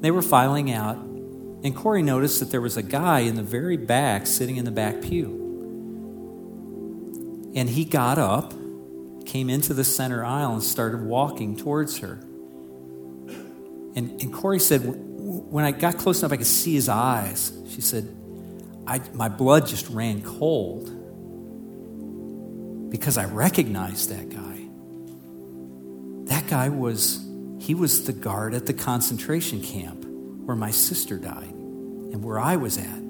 They 0.00 0.10
were 0.10 0.22
filing 0.22 0.72
out. 0.72 0.96
And 0.96 1.76
Corrie 1.76 2.02
noticed 2.02 2.40
that 2.40 2.50
there 2.50 2.60
was 2.60 2.76
a 2.76 2.82
guy 2.82 3.20
in 3.20 3.36
the 3.36 3.44
very 3.44 3.76
back 3.76 4.26
sitting 4.26 4.56
in 4.56 4.64
the 4.64 4.72
back 4.72 5.02
pew. 5.02 5.38
And 7.54 7.68
he 7.68 7.84
got 7.84 8.18
up, 8.18 8.54
came 9.26 9.50
into 9.50 9.74
the 9.74 9.84
center 9.84 10.24
aisle, 10.24 10.54
and 10.54 10.62
started 10.62 11.02
walking 11.02 11.56
towards 11.56 11.98
her. 11.98 12.18
And, 13.94 14.20
and 14.22 14.32
Corrie 14.32 14.58
said, 14.58 14.80
When 14.84 15.64
I 15.64 15.72
got 15.72 15.98
close 15.98 16.20
enough, 16.20 16.32
I 16.32 16.36
could 16.36 16.46
see 16.46 16.74
his 16.74 16.88
eyes. 16.88 17.52
She 17.68 17.80
said, 17.80 18.14
My 19.14 19.28
blood 19.28 19.66
just 19.66 19.88
ran 19.88 20.22
cold 20.22 20.90
because 22.90 23.16
I 23.16 23.24
recognized 23.24 24.10
that 24.10 24.28
guy. 24.28 24.52
That 26.32 26.46
guy 26.48 26.68
was, 26.68 27.26
he 27.58 27.74
was 27.74 28.04
the 28.04 28.12
guard 28.12 28.54
at 28.54 28.66
the 28.66 28.74
concentration 28.74 29.62
camp 29.62 30.04
where 30.04 30.56
my 30.56 30.70
sister 30.70 31.18
died 31.18 31.52
and 31.52 32.22
where 32.22 32.38
I 32.38 32.56
was 32.56 32.78
at. 32.78 33.02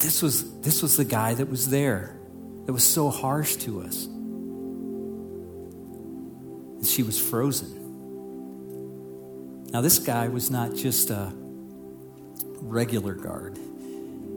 This 0.00 0.22
was, 0.22 0.60
this 0.60 0.82
was 0.82 0.96
the 0.96 1.04
guy 1.04 1.34
that 1.34 1.50
was 1.50 1.68
there, 1.68 2.16
that 2.64 2.72
was 2.72 2.84
so 2.84 3.10
harsh 3.10 3.56
to 3.56 3.82
us. 3.82 4.08
And 6.80 6.88
she 6.88 7.02
was 7.02 7.20
frozen. 7.20 7.76
Now, 9.70 9.82
this 9.82 10.00
guy 10.00 10.28
was 10.28 10.50
not 10.50 10.74
just 10.74 11.10
a 11.10 11.32
regular 12.62 13.14
guard, 13.14 13.58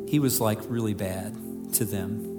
he 0.07 0.19
was 0.19 0.39
like 0.39 0.59
really 0.69 0.93
bad 0.93 1.73
to 1.73 1.85
them. 1.85 2.29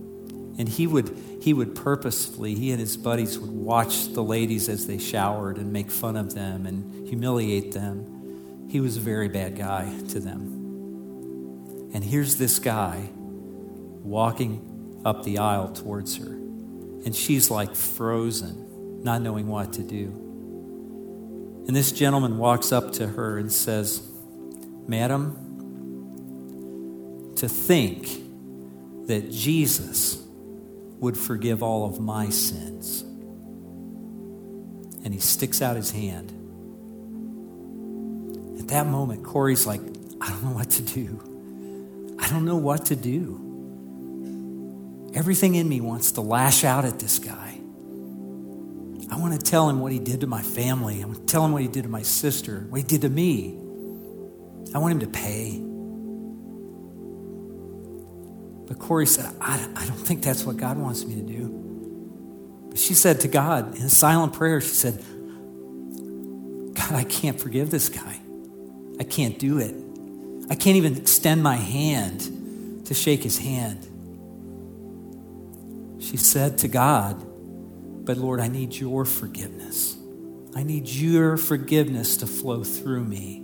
And 0.56 0.68
he 0.68 0.86
would, 0.86 1.18
he 1.42 1.52
would 1.52 1.74
purposefully, 1.74 2.54
he 2.54 2.70
and 2.70 2.78
his 2.78 2.96
buddies 2.96 3.36
would 3.36 3.50
watch 3.50 4.12
the 4.12 4.22
ladies 4.22 4.68
as 4.68 4.86
they 4.86 4.98
showered 4.98 5.56
and 5.56 5.72
make 5.72 5.90
fun 5.90 6.16
of 6.16 6.32
them 6.34 6.66
and 6.66 7.08
humiliate 7.08 7.72
them. 7.72 8.68
He 8.70 8.78
was 8.78 8.96
a 8.96 9.00
very 9.00 9.28
bad 9.28 9.56
guy 9.56 9.92
to 10.10 10.20
them. 10.20 11.90
And 11.92 12.04
here's 12.04 12.36
this 12.36 12.60
guy 12.60 13.08
walking 13.14 15.00
up 15.04 15.24
the 15.24 15.38
aisle 15.38 15.72
towards 15.72 16.18
her. 16.18 16.26
And 16.26 17.14
she's 17.14 17.50
like 17.50 17.74
frozen, 17.74 18.63
not 19.04 19.22
knowing 19.22 19.46
what 19.46 19.74
to 19.74 19.82
do. 19.82 20.06
And 21.66 21.76
this 21.76 21.92
gentleman 21.92 22.38
walks 22.38 22.72
up 22.72 22.92
to 22.94 23.06
her 23.06 23.38
and 23.38 23.52
says, 23.52 24.02
Madam, 24.86 25.36
to 27.36 27.48
think 27.48 28.08
that 29.06 29.30
Jesus 29.30 30.22
would 30.98 31.16
forgive 31.16 31.62
all 31.62 31.86
of 31.86 32.00
my 32.00 32.30
sins. 32.30 33.02
And 35.04 35.12
he 35.12 35.20
sticks 35.20 35.60
out 35.60 35.76
his 35.76 35.90
hand. 35.90 36.30
At 38.58 38.68
that 38.68 38.86
moment, 38.86 39.22
Corrie's 39.22 39.66
like, 39.66 39.82
I 40.20 40.30
don't 40.30 40.44
know 40.44 40.54
what 40.54 40.70
to 40.70 40.82
do. 40.82 42.16
I 42.18 42.28
don't 42.30 42.46
know 42.46 42.56
what 42.56 42.86
to 42.86 42.96
do. 42.96 43.40
Everything 45.14 45.54
in 45.56 45.68
me 45.68 45.82
wants 45.82 46.12
to 46.12 46.22
lash 46.22 46.64
out 46.64 46.86
at 46.86 46.98
this 46.98 47.18
guy. 47.18 47.53
I 49.14 49.16
want 49.16 49.32
to 49.32 49.38
tell 49.38 49.68
him 49.68 49.78
what 49.78 49.92
he 49.92 50.00
did 50.00 50.22
to 50.22 50.26
my 50.26 50.42
family. 50.42 51.00
I 51.00 51.06
want 51.06 51.18
to 51.18 51.26
tell 51.26 51.44
him 51.44 51.52
what 51.52 51.62
he 51.62 51.68
did 51.68 51.84
to 51.84 51.88
my 51.88 52.02
sister, 52.02 52.66
what 52.68 52.78
he 52.78 52.82
did 52.82 53.02
to 53.02 53.08
me. 53.08 53.56
I 54.74 54.78
want 54.78 54.90
him 54.90 54.98
to 55.00 55.06
pay. 55.06 55.60
But 58.66 58.80
Corrie 58.80 59.06
said, 59.06 59.32
I, 59.40 59.68
I 59.76 59.86
don't 59.86 59.96
think 59.96 60.24
that's 60.24 60.44
what 60.44 60.56
God 60.56 60.78
wants 60.78 61.04
me 61.04 61.14
to 61.14 61.22
do. 61.22 61.46
But 62.70 62.80
she 62.80 62.94
said 62.94 63.20
to 63.20 63.28
God 63.28 63.76
in 63.76 63.84
a 63.84 63.88
silent 63.88 64.32
prayer, 64.32 64.60
she 64.60 64.74
said, 64.74 64.98
God, 66.74 66.92
I 66.92 67.04
can't 67.04 67.40
forgive 67.40 67.70
this 67.70 67.88
guy. 67.88 68.20
I 68.98 69.04
can't 69.04 69.38
do 69.38 69.58
it. 69.58 69.76
I 70.50 70.56
can't 70.56 70.76
even 70.76 70.96
extend 70.96 71.40
my 71.40 71.54
hand 71.54 72.86
to 72.86 72.94
shake 72.94 73.22
his 73.22 73.38
hand. 73.38 73.78
She 76.02 76.16
said 76.16 76.58
to 76.58 76.68
God, 76.68 77.24
But 78.04 78.18
Lord, 78.18 78.40
I 78.40 78.48
need 78.48 78.74
your 78.74 79.04
forgiveness. 79.04 79.96
I 80.54 80.62
need 80.62 80.88
your 80.88 81.36
forgiveness 81.36 82.18
to 82.18 82.26
flow 82.26 82.62
through 82.62 83.04
me. 83.04 83.38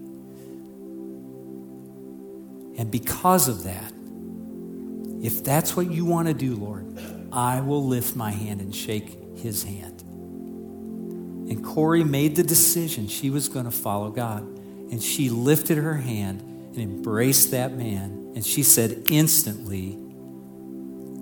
And 2.79 2.91
because 2.91 3.49
of 3.49 3.65
that, 3.65 3.93
if 5.23 5.43
that's 5.45 5.77
what 5.77 5.91
you 5.91 6.05
want 6.05 6.29
to 6.29 6.35
do, 6.35 6.55
Lord, 6.55 6.99
I 7.33 7.61
will 7.61 7.85
lift 7.85 8.17
my 8.17 8.31
hand 8.31 8.61
and 8.61 8.75
shake 8.75 9.39
his 9.39 9.65
hand. 9.65 10.01
And 11.51 11.65
Corrie 11.65 12.05
made 12.05 12.37
the 12.37 12.43
decision 12.43 13.09
she 13.09 13.29
was 13.29 13.49
going 13.49 13.65
to 13.65 13.71
follow 13.71 14.11
God. 14.11 14.43
And 14.43 15.03
she 15.03 15.31
lifted 15.31 15.79
her 15.79 15.95
hand 15.95 16.41
and 16.41 16.79
embraced 16.79 17.51
that 17.51 17.73
man. 17.73 18.33
And 18.35 18.47
she 18.47 18.63
said 18.63 19.03
instantly, 19.09 19.99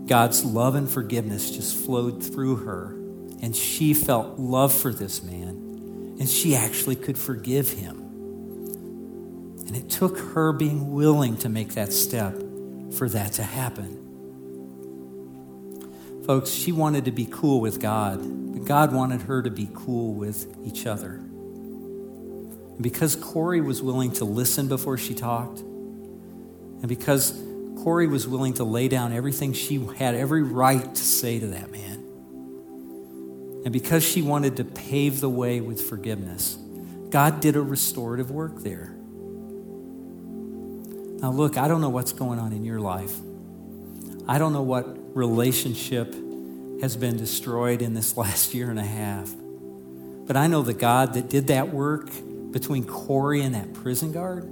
God's 0.07 0.45
love 0.45 0.75
and 0.75 0.89
forgiveness 0.89 1.51
just 1.51 1.77
flowed 1.77 2.23
through 2.23 2.57
her. 2.57 2.98
And 3.41 3.55
she 3.55 3.95
felt 3.95 4.39
love 4.39 4.73
for 4.73 4.93
this 4.93 5.23
man. 5.23 6.17
And 6.19 6.29
she 6.29 6.57
actually 6.57 6.97
could 6.97 7.17
forgive 7.17 7.71
him. 7.71 7.99
And 9.67 9.77
it 9.77 9.89
took 9.91 10.19
her 10.19 10.53
being 10.53 10.93
willing 10.93 11.37
to 11.39 11.49
make 11.49 11.75
that 11.75 11.93
step 11.93 12.35
for 12.95 13.09
that 13.11 13.35
to 13.35 13.43
happen. 13.43 14.05
Folks, 16.25 16.51
she 16.51 16.73
wanted 16.73 17.05
to 17.07 17.11
be 17.11 17.27
cool 17.31 17.61
with 17.61 17.81
God, 17.81 18.19
but 18.53 18.65
God 18.67 18.93
wanted 18.93 19.23
her 19.23 19.43
to 19.43 19.51
be 19.51 19.69
cool 19.73 20.15
with 20.15 20.55
each 20.65 20.87
other. 20.87 21.15
And 21.15 22.83
because 22.83 23.17
Corrie 23.17 23.61
was 23.61 23.83
willing 23.83 24.13
to 24.13 24.25
listen 24.25 24.69
before 24.69 24.99
she 24.99 25.15
talked, 25.15 25.61
and 25.61 26.89
because 26.89 27.33
Corrie 27.83 28.07
was 28.07 28.29
willing 28.29 28.55
to 28.55 28.65
lay 28.65 28.89
down 28.89 29.13
everything 29.13 29.53
she 29.53 29.85
had 29.97 30.15
every 30.15 30.43
right 30.43 30.95
to 30.95 31.03
say 31.03 31.39
to 31.39 31.47
that 31.49 31.71
man, 31.71 31.98
and 33.65 33.73
because 33.73 34.05
she 34.05 34.23
wanted 34.23 34.57
to 34.57 34.65
pave 34.65 35.21
the 35.21 35.29
way 35.29 35.61
with 35.61 35.81
forgiveness, 35.81 36.57
God 37.11 37.41
did 37.41 37.57
a 37.57 37.63
restorative 37.63 38.31
work 38.31 38.61
there. 38.61 38.95
Now, 41.21 41.33
look, 41.33 41.57
I 41.57 41.67
don't 41.67 41.81
know 41.81 41.89
what's 41.89 42.13
going 42.13 42.39
on 42.39 42.53
in 42.53 42.65
your 42.65 42.81
life. 42.81 43.15
I 44.29 44.39
don't 44.39 44.53
know 44.53 44.63
what 44.63 45.17
relationship 45.17 46.15
has 46.81 46.97
been 46.97 47.17
destroyed 47.17 47.83
in 47.83 47.95
this 47.95 48.17
last 48.17 48.55
year 48.55 48.71
and 48.71 48.79
a 48.79 48.85
half. 48.85 49.35
But 50.27 50.37
I 50.37 50.47
know 50.47 50.63
the 50.63 50.75
God 50.75 51.15
that 51.15 51.29
did 51.29 51.49
that 51.49 51.71
work 51.71 52.11
between 52.53 52.85
Corrie 52.85 53.43
and 53.43 53.55
that 53.55 53.73
prison 53.75 54.13
guard 54.13 54.49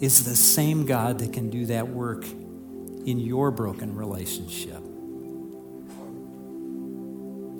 is 0.00 0.24
the 0.24 0.34
same 0.34 0.84
God 0.84 1.20
that 1.20 1.32
can 1.32 1.48
do 1.50 1.66
that 1.66 1.88
work 1.88 2.24
in 2.24 3.20
your 3.20 3.50
broken 3.50 3.94
relationship. 3.94 4.81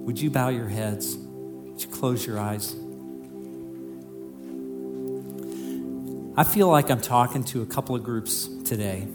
Would 0.05 0.21
you 0.21 0.31
bow 0.31 0.49
your 0.49 0.69
heads? 0.69 1.17
Would 1.17 1.83
you 1.83 1.89
close 1.89 2.27
your 2.27 2.39
eyes? 2.39 2.75
I 6.37 6.45
feel 6.45 6.69
like 6.69 6.91
I'm 6.91 7.01
talking 7.01 7.45
to 7.45 7.63
a 7.63 7.67
couple 7.67 7.95
of 7.95 8.03
groups 8.03 8.49
today. 8.65 9.07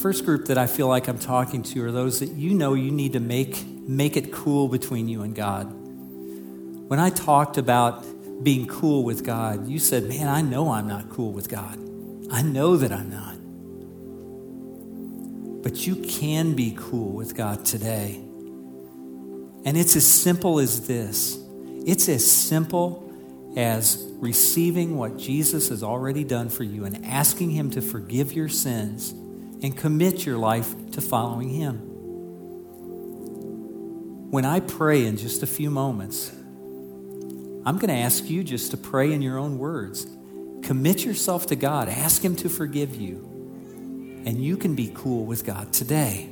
First 0.00 0.24
group 0.26 0.46
that 0.46 0.58
I 0.58 0.66
feel 0.66 0.88
like 0.88 1.08
I'm 1.08 1.18
talking 1.18 1.62
to 1.62 1.84
are 1.84 1.92
those 1.92 2.20
that 2.20 2.30
you 2.30 2.52
know 2.52 2.74
you 2.74 2.90
need 2.90 3.14
to 3.14 3.20
make, 3.20 3.64
make 3.66 4.16
it 4.18 4.32
cool 4.32 4.68
between 4.68 5.08
you 5.08 5.22
and 5.22 5.34
God. 5.34 5.72
When 6.88 6.98
I 6.98 7.10
talked 7.10 7.56
about 7.56 8.04
being 8.44 8.66
cool 8.66 9.04
with 9.04 9.24
God, 9.24 9.66
you 9.66 9.78
said, 9.78 10.04
Man, 10.04 10.28
I 10.28 10.42
know 10.42 10.72
I'm 10.72 10.86
not 10.86 11.08
cool 11.08 11.32
with 11.32 11.48
God. 11.48 11.78
I 12.30 12.42
know 12.42 12.76
that 12.76 12.92
I'm 12.92 13.08
not. 13.08 13.43
But 15.64 15.86
you 15.86 15.96
can 15.96 16.52
be 16.52 16.76
cool 16.78 17.12
with 17.12 17.34
God 17.34 17.64
today. 17.64 18.20
And 19.64 19.78
it's 19.78 19.96
as 19.96 20.06
simple 20.06 20.60
as 20.60 20.86
this 20.86 21.40
it's 21.86 22.08
as 22.08 22.30
simple 22.30 23.00
as 23.56 24.02
receiving 24.16 24.96
what 24.96 25.16
Jesus 25.16 25.70
has 25.70 25.82
already 25.82 26.22
done 26.24 26.48
for 26.48 26.64
you 26.64 26.84
and 26.84 27.04
asking 27.04 27.50
Him 27.50 27.70
to 27.72 27.80
forgive 27.80 28.32
your 28.32 28.48
sins 28.48 29.10
and 29.10 29.76
commit 29.76 30.26
your 30.26 30.38
life 30.38 30.74
to 30.92 31.00
following 31.00 31.48
Him. 31.48 31.78
When 34.30 34.44
I 34.44 34.60
pray 34.60 35.06
in 35.06 35.16
just 35.16 35.42
a 35.42 35.46
few 35.46 35.70
moments, 35.70 36.30
I'm 37.66 37.78
going 37.78 37.88
to 37.88 37.94
ask 37.94 38.28
you 38.28 38.44
just 38.44 38.70
to 38.72 38.76
pray 38.76 39.12
in 39.12 39.22
your 39.22 39.38
own 39.38 39.58
words. 39.58 40.06
Commit 40.62 41.04
yourself 41.04 41.46
to 41.46 41.56
God, 41.56 41.88
ask 41.88 42.22
Him 42.22 42.36
to 42.36 42.50
forgive 42.50 42.96
you, 42.96 43.33
and 44.24 44.42
you 44.42 44.56
can 44.56 44.74
be 44.74 44.90
cool 44.94 45.24
with 45.24 45.44
God 45.44 45.72
today. 45.72 46.30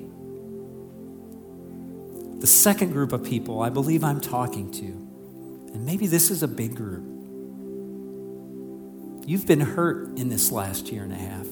The 2.38 2.46
second 2.46 2.92
group 2.92 3.12
of 3.12 3.22
people 3.24 3.62
I 3.62 3.70
believe 3.70 4.02
I'm 4.02 4.20
talking 4.20 4.70
to, 4.72 4.84
and 4.84 5.84
maybe 5.86 6.06
this 6.06 6.30
is 6.30 6.42
a 6.42 6.48
big 6.48 6.74
group, 6.74 7.12
You've 9.24 9.46
been 9.46 9.60
hurt 9.60 10.18
in 10.18 10.28
this 10.28 10.50
last 10.50 10.90
year 10.90 11.04
and 11.04 11.12
a 11.12 11.16
half. 11.16 11.46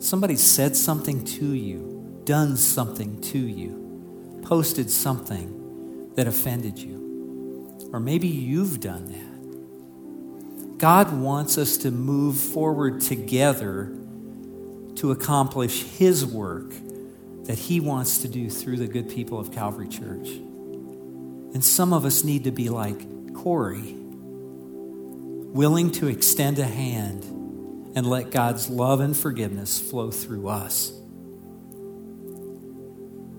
Somebody 0.00 0.36
said 0.36 0.76
something 0.76 1.24
to 1.24 1.54
you, 1.54 2.20
done 2.24 2.58
something 2.58 3.22
to 3.22 3.38
you, 3.38 4.40
posted 4.42 4.90
something 4.90 6.12
that 6.14 6.26
offended 6.26 6.78
you. 6.78 7.88
Or 7.90 8.00
maybe 8.00 8.28
you've 8.28 8.80
done 8.80 9.06
that. 9.06 10.78
God 10.78 11.18
wants 11.18 11.56
us 11.56 11.78
to 11.78 11.90
move 11.90 12.36
forward 12.36 13.00
together 13.00 13.96
to 14.96 15.10
accomplish 15.10 15.82
His 15.82 16.24
work 16.24 16.72
that 17.44 17.58
He 17.58 17.80
wants 17.80 18.18
to 18.18 18.28
do 18.28 18.48
through 18.50 18.78
the 18.78 18.86
good 18.86 19.08
people 19.08 19.38
of 19.38 19.52
Calvary 19.52 19.88
Church. 19.88 20.28
And 20.28 21.64
some 21.64 21.92
of 21.92 22.04
us 22.04 22.24
need 22.24 22.44
to 22.44 22.50
be 22.50 22.68
like 22.68 23.34
Corrie 23.34 23.94
willing 25.54 25.92
to 25.92 26.08
extend 26.08 26.58
a 26.58 26.64
hand 26.64 27.22
and 27.94 28.04
let 28.04 28.30
God's 28.30 28.68
love 28.68 28.98
and 28.98 29.16
forgiveness 29.16 29.78
flow 29.78 30.10
through 30.10 30.48
us. 30.48 30.90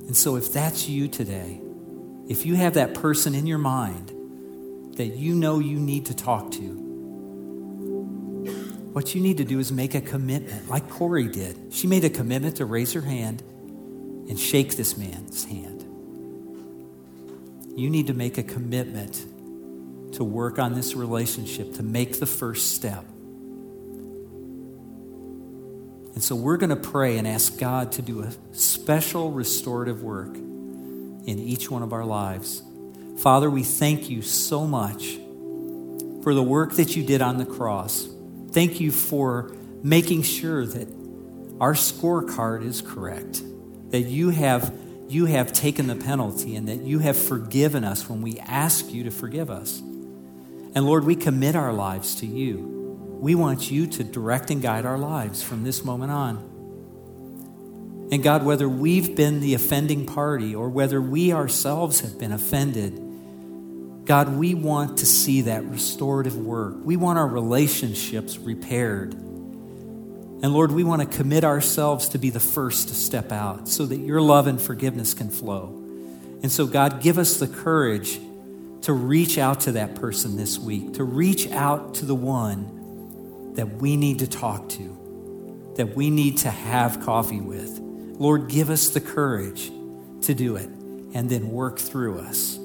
And 0.07 0.15
so, 0.15 0.37
if 0.37 0.53
that's 0.53 0.87
you 0.87 1.09
today, 1.09 1.59
if 2.29 2.45
you 2.45 2.55
have 2.55 2.75
that 2.75 2.93
person 2.93 3.35
in 3.35 3.45
your 3.47 3.57
mind 3.57 4.09
that 4.97 5.17
you 5.17 5.35
know 5.35 5.59
you 5.59 5.77
need 5.77 6.05
to 6.05 6.15
talk 6.15 6.51
to, 6.51 6.84
what 8.95 9.13
you 9.13 9.19
need 9.19 9.35
to 9.35 9.43
do 9.43 9.59
is 9.59 9.73
make 9.73 9.93
a 9.93 9.99
commitment, 9.99 10.69
like 10.69 10.89
Corrie 10.89 11.27
did. 11.27 11.73
She 11.73 11.85
made 11.85 12.05
a 12.05 12.09
commitment 12.09 12.55
to 12.55 12.65
raise 12.65 12.93
her 12.93 13.01
hand 13.01 13.41
and 13.41 14.39
shake 14.39 14.77
this 14.77 14.95
man's 14.95 15.43
hand. 15.43 15.81
You 17.77 17.89
need 17.89 18.07
to 18.07 18.13
make 18.13 18.37
a 18.37 18.43
commitment 18.43 19.15
to 20.13 20.23
work 20.23 20.59
on 20.59 20.75
this 20.75 20.95
relationship, 20.95 21.73
to 21.73 21.83
make 21.83 22.21
the 22.21 22.25
first 22.25 22.73
step. 22.73 23.03
And 26.13 26.23
so 26.23 26.33
we're 26.37 26.55
going 26.55 26.69
to 26.69 26.77
pray 26.77 27.17
and 27.17 27.27
ask 27.27 27.59
God 27.59 27.91
to 27.91 28.01
do 28.01 28.21
a 28.21 28.31
special 28.53 29.29
restorative 29.29 30.03
work 30.03 30.37
in 30.37 31.37
each 31.37 31.69
one 31.69 31.83
of 31.83 31.91
our 31.91 32.05
lives. 32.05 32.63
Father, 33.17 33.49
we 33.49 33.63
thank 33.63 34.09
you 34.09 34.21
so 34.21 34.65
much 34.65 35.17
for 36.23 36.33
the 36.33 36.41
work 36.41 36.75
that 36.75 36.95
you 36.95 37.03
did 37.03 37.21
on 37.21 37.37
the 37.39 37.45
cross. 37.45 38.14
Thank 38.55 38.79
you 38.79 38.89
for 38.89 39.51
making 39.83 40.21
sure 40.21 40.65
that 40.65 40.87
our 41.59 41.73
scorecard 41.73 42.63
is 42.63 42.81
correct, 42.81 43.43
that 43.89 44.03
you 44.03 44.29
have, 44.29 44.73
you 45.09 45.25
have 45.25 45.51
taken 45.51 45.87
the 45.87 45.95
penalty, 45.97 46.55
and 46.55 46.69
that 46.69 46.79
you 46.79 46.99
have 46.99 47.17
forgiven 47.17 47.83
us 47.83 48.07
when 48.07 48.21
we 48.21 48.39
ask 48.39 48.93
you 48.93 49.03
to 49.03 49.11
forgive 49.11 49.51
us. 49.51 49.79
And 49.79 50.85
Lord, 50.85 51.03
we 51.03 51.17
commit 51.17 51.57
our 51.57 51.73
lives 51.73 52.15
to 52.21 52.25
you. 52.25 53.17
We 53.19 53.35
want 53.35 53.69
you 53.71 53.87
to 53.87 54.05
direct 54.05 54.49
and 54.49 54.61
guide 54.61 54.85
our 54.85 54.97
lives 54.97 55.43
from 55.43 55.65
this 55.65 55.83
moment 55.83 56.13
on. 56.13 56.37
And 58.09 58.23
God, 58.23 58.45
whether 58.45 58.69
we've 58.69 59.17
been 59.17 59.41
the 59.41 59.53
offending 59.53 60.05
party 60.05 60.55
or 60.55 60.69
whether 60.69 61.01
we 61.01 61.33
ourselves 61.33 61.99
have 61.99 62.17
been 62.17 62.31
offended, 62.31 63.04
God, 64.05 64.37
we 64.37 64.53
want 64.53 64.99
to 64.99 65.05
see 65.05 65.41
that 65.41 65.65
restorative 65.65 66.37
work. 66.37 66.75
We 66.83 66.95
want 66.95 67.17
our 67.17 67.27
relationships 67.27 68.37
repaired. 68.37 69.13
And 69.13 70.53
Lord, 70.53 70.71
we 70.71 70.83
want 70.83 71.01
to 71.01 71.17
commit 71.17 71.43
ourselves 71.43 72.09
to 72.09 72.19
be 72.19 72.29
the 72.29 72.39
first 72.39 72.89
to 72.89 72.95
step 72.95 73.31
out 73.31 73.67
so 73.67 73.85
that 73.87 73.97
your 73.97 74.21
love 74.21 74.45
and 74.45 74.61
forgiveness 74.61 75.15
can 75.15 75.29
flow. 75.29 75.81
And 76.43 76.51
so, 76.51 76.67
God, 76.67 77.01
give 77.01 77.17
us 77.17 77.37
the 77.37 77.47
courage 77.47 78.19
to 78.83 78.93
reach 78.93 79.39
out 79.39 79.61
to 79.61 79.71
that 79.71 79.95
person 79.95 80.37
this 80.37 80.59
week, 80.59 80.93
to 80.93 81.03
reach 81.03 81.49
out 81.49 81.95
to 81.95 82.05
the 82.05 82.13
one 82.13 83.53
that 83.55 83.77
we 83.77 83.97
need 83.97 84.19
to 84.19 84.27
talk 84.27 84.69
to, 84.69 85.73
that 85.77 85.95
we 85.95 86.11
need 86.11 86.37
to 86.39 86.51
have 86.51 87.01
coffee 87.01 87.41
with. 87.41 87.79
Lord, 87.79 88.49
give 88.49 88.69
us 88.69 88.89
the 88.89 89.01
courage 89.01 89.71
to 90.21 90.35
do 90.35 90.57
it 90.57 90.69
and 90.69 91.27
then 91.27 91.49
work 91.49 91.79
through 91.79 92.19
us. 92.19 92.59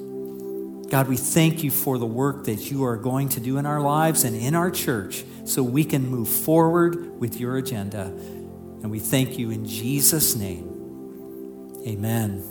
God, 0.91 1.07
we 1.07 1.15
thank 1.15 1.63
you 1.63 1.71
for 1.71 1.97
the 1.97 2.05
work 2.05 2.43
that 2.43 2.69
you 2.69 2.83
are 2.83 2.97
going 2.97 3.29
to 3.29 3.39
do 3.39 3.57
in 3.57 3.65
our 3.65 3.79
lives 3.79 4.25
and 4.25 4.35
in 4.35 4.53
our 4.55 4.69
church 4.69 5.23
so 5.45 5.63
we 5.63 5.85
can 5.85 6.05
move 6.05 6.27
forward 6.27 7.17
with 7.17 7.39
your 7.39 7.55
agenda. 7.55 8.07
And 8.07 8.91
we 8.91 8.99
thank 8.99 9.39
you 9.39 9.51
in 9.51 9.65
Jesus' 9.65 10.35
name. 10.35 11.79
Amen. 11.87 12.50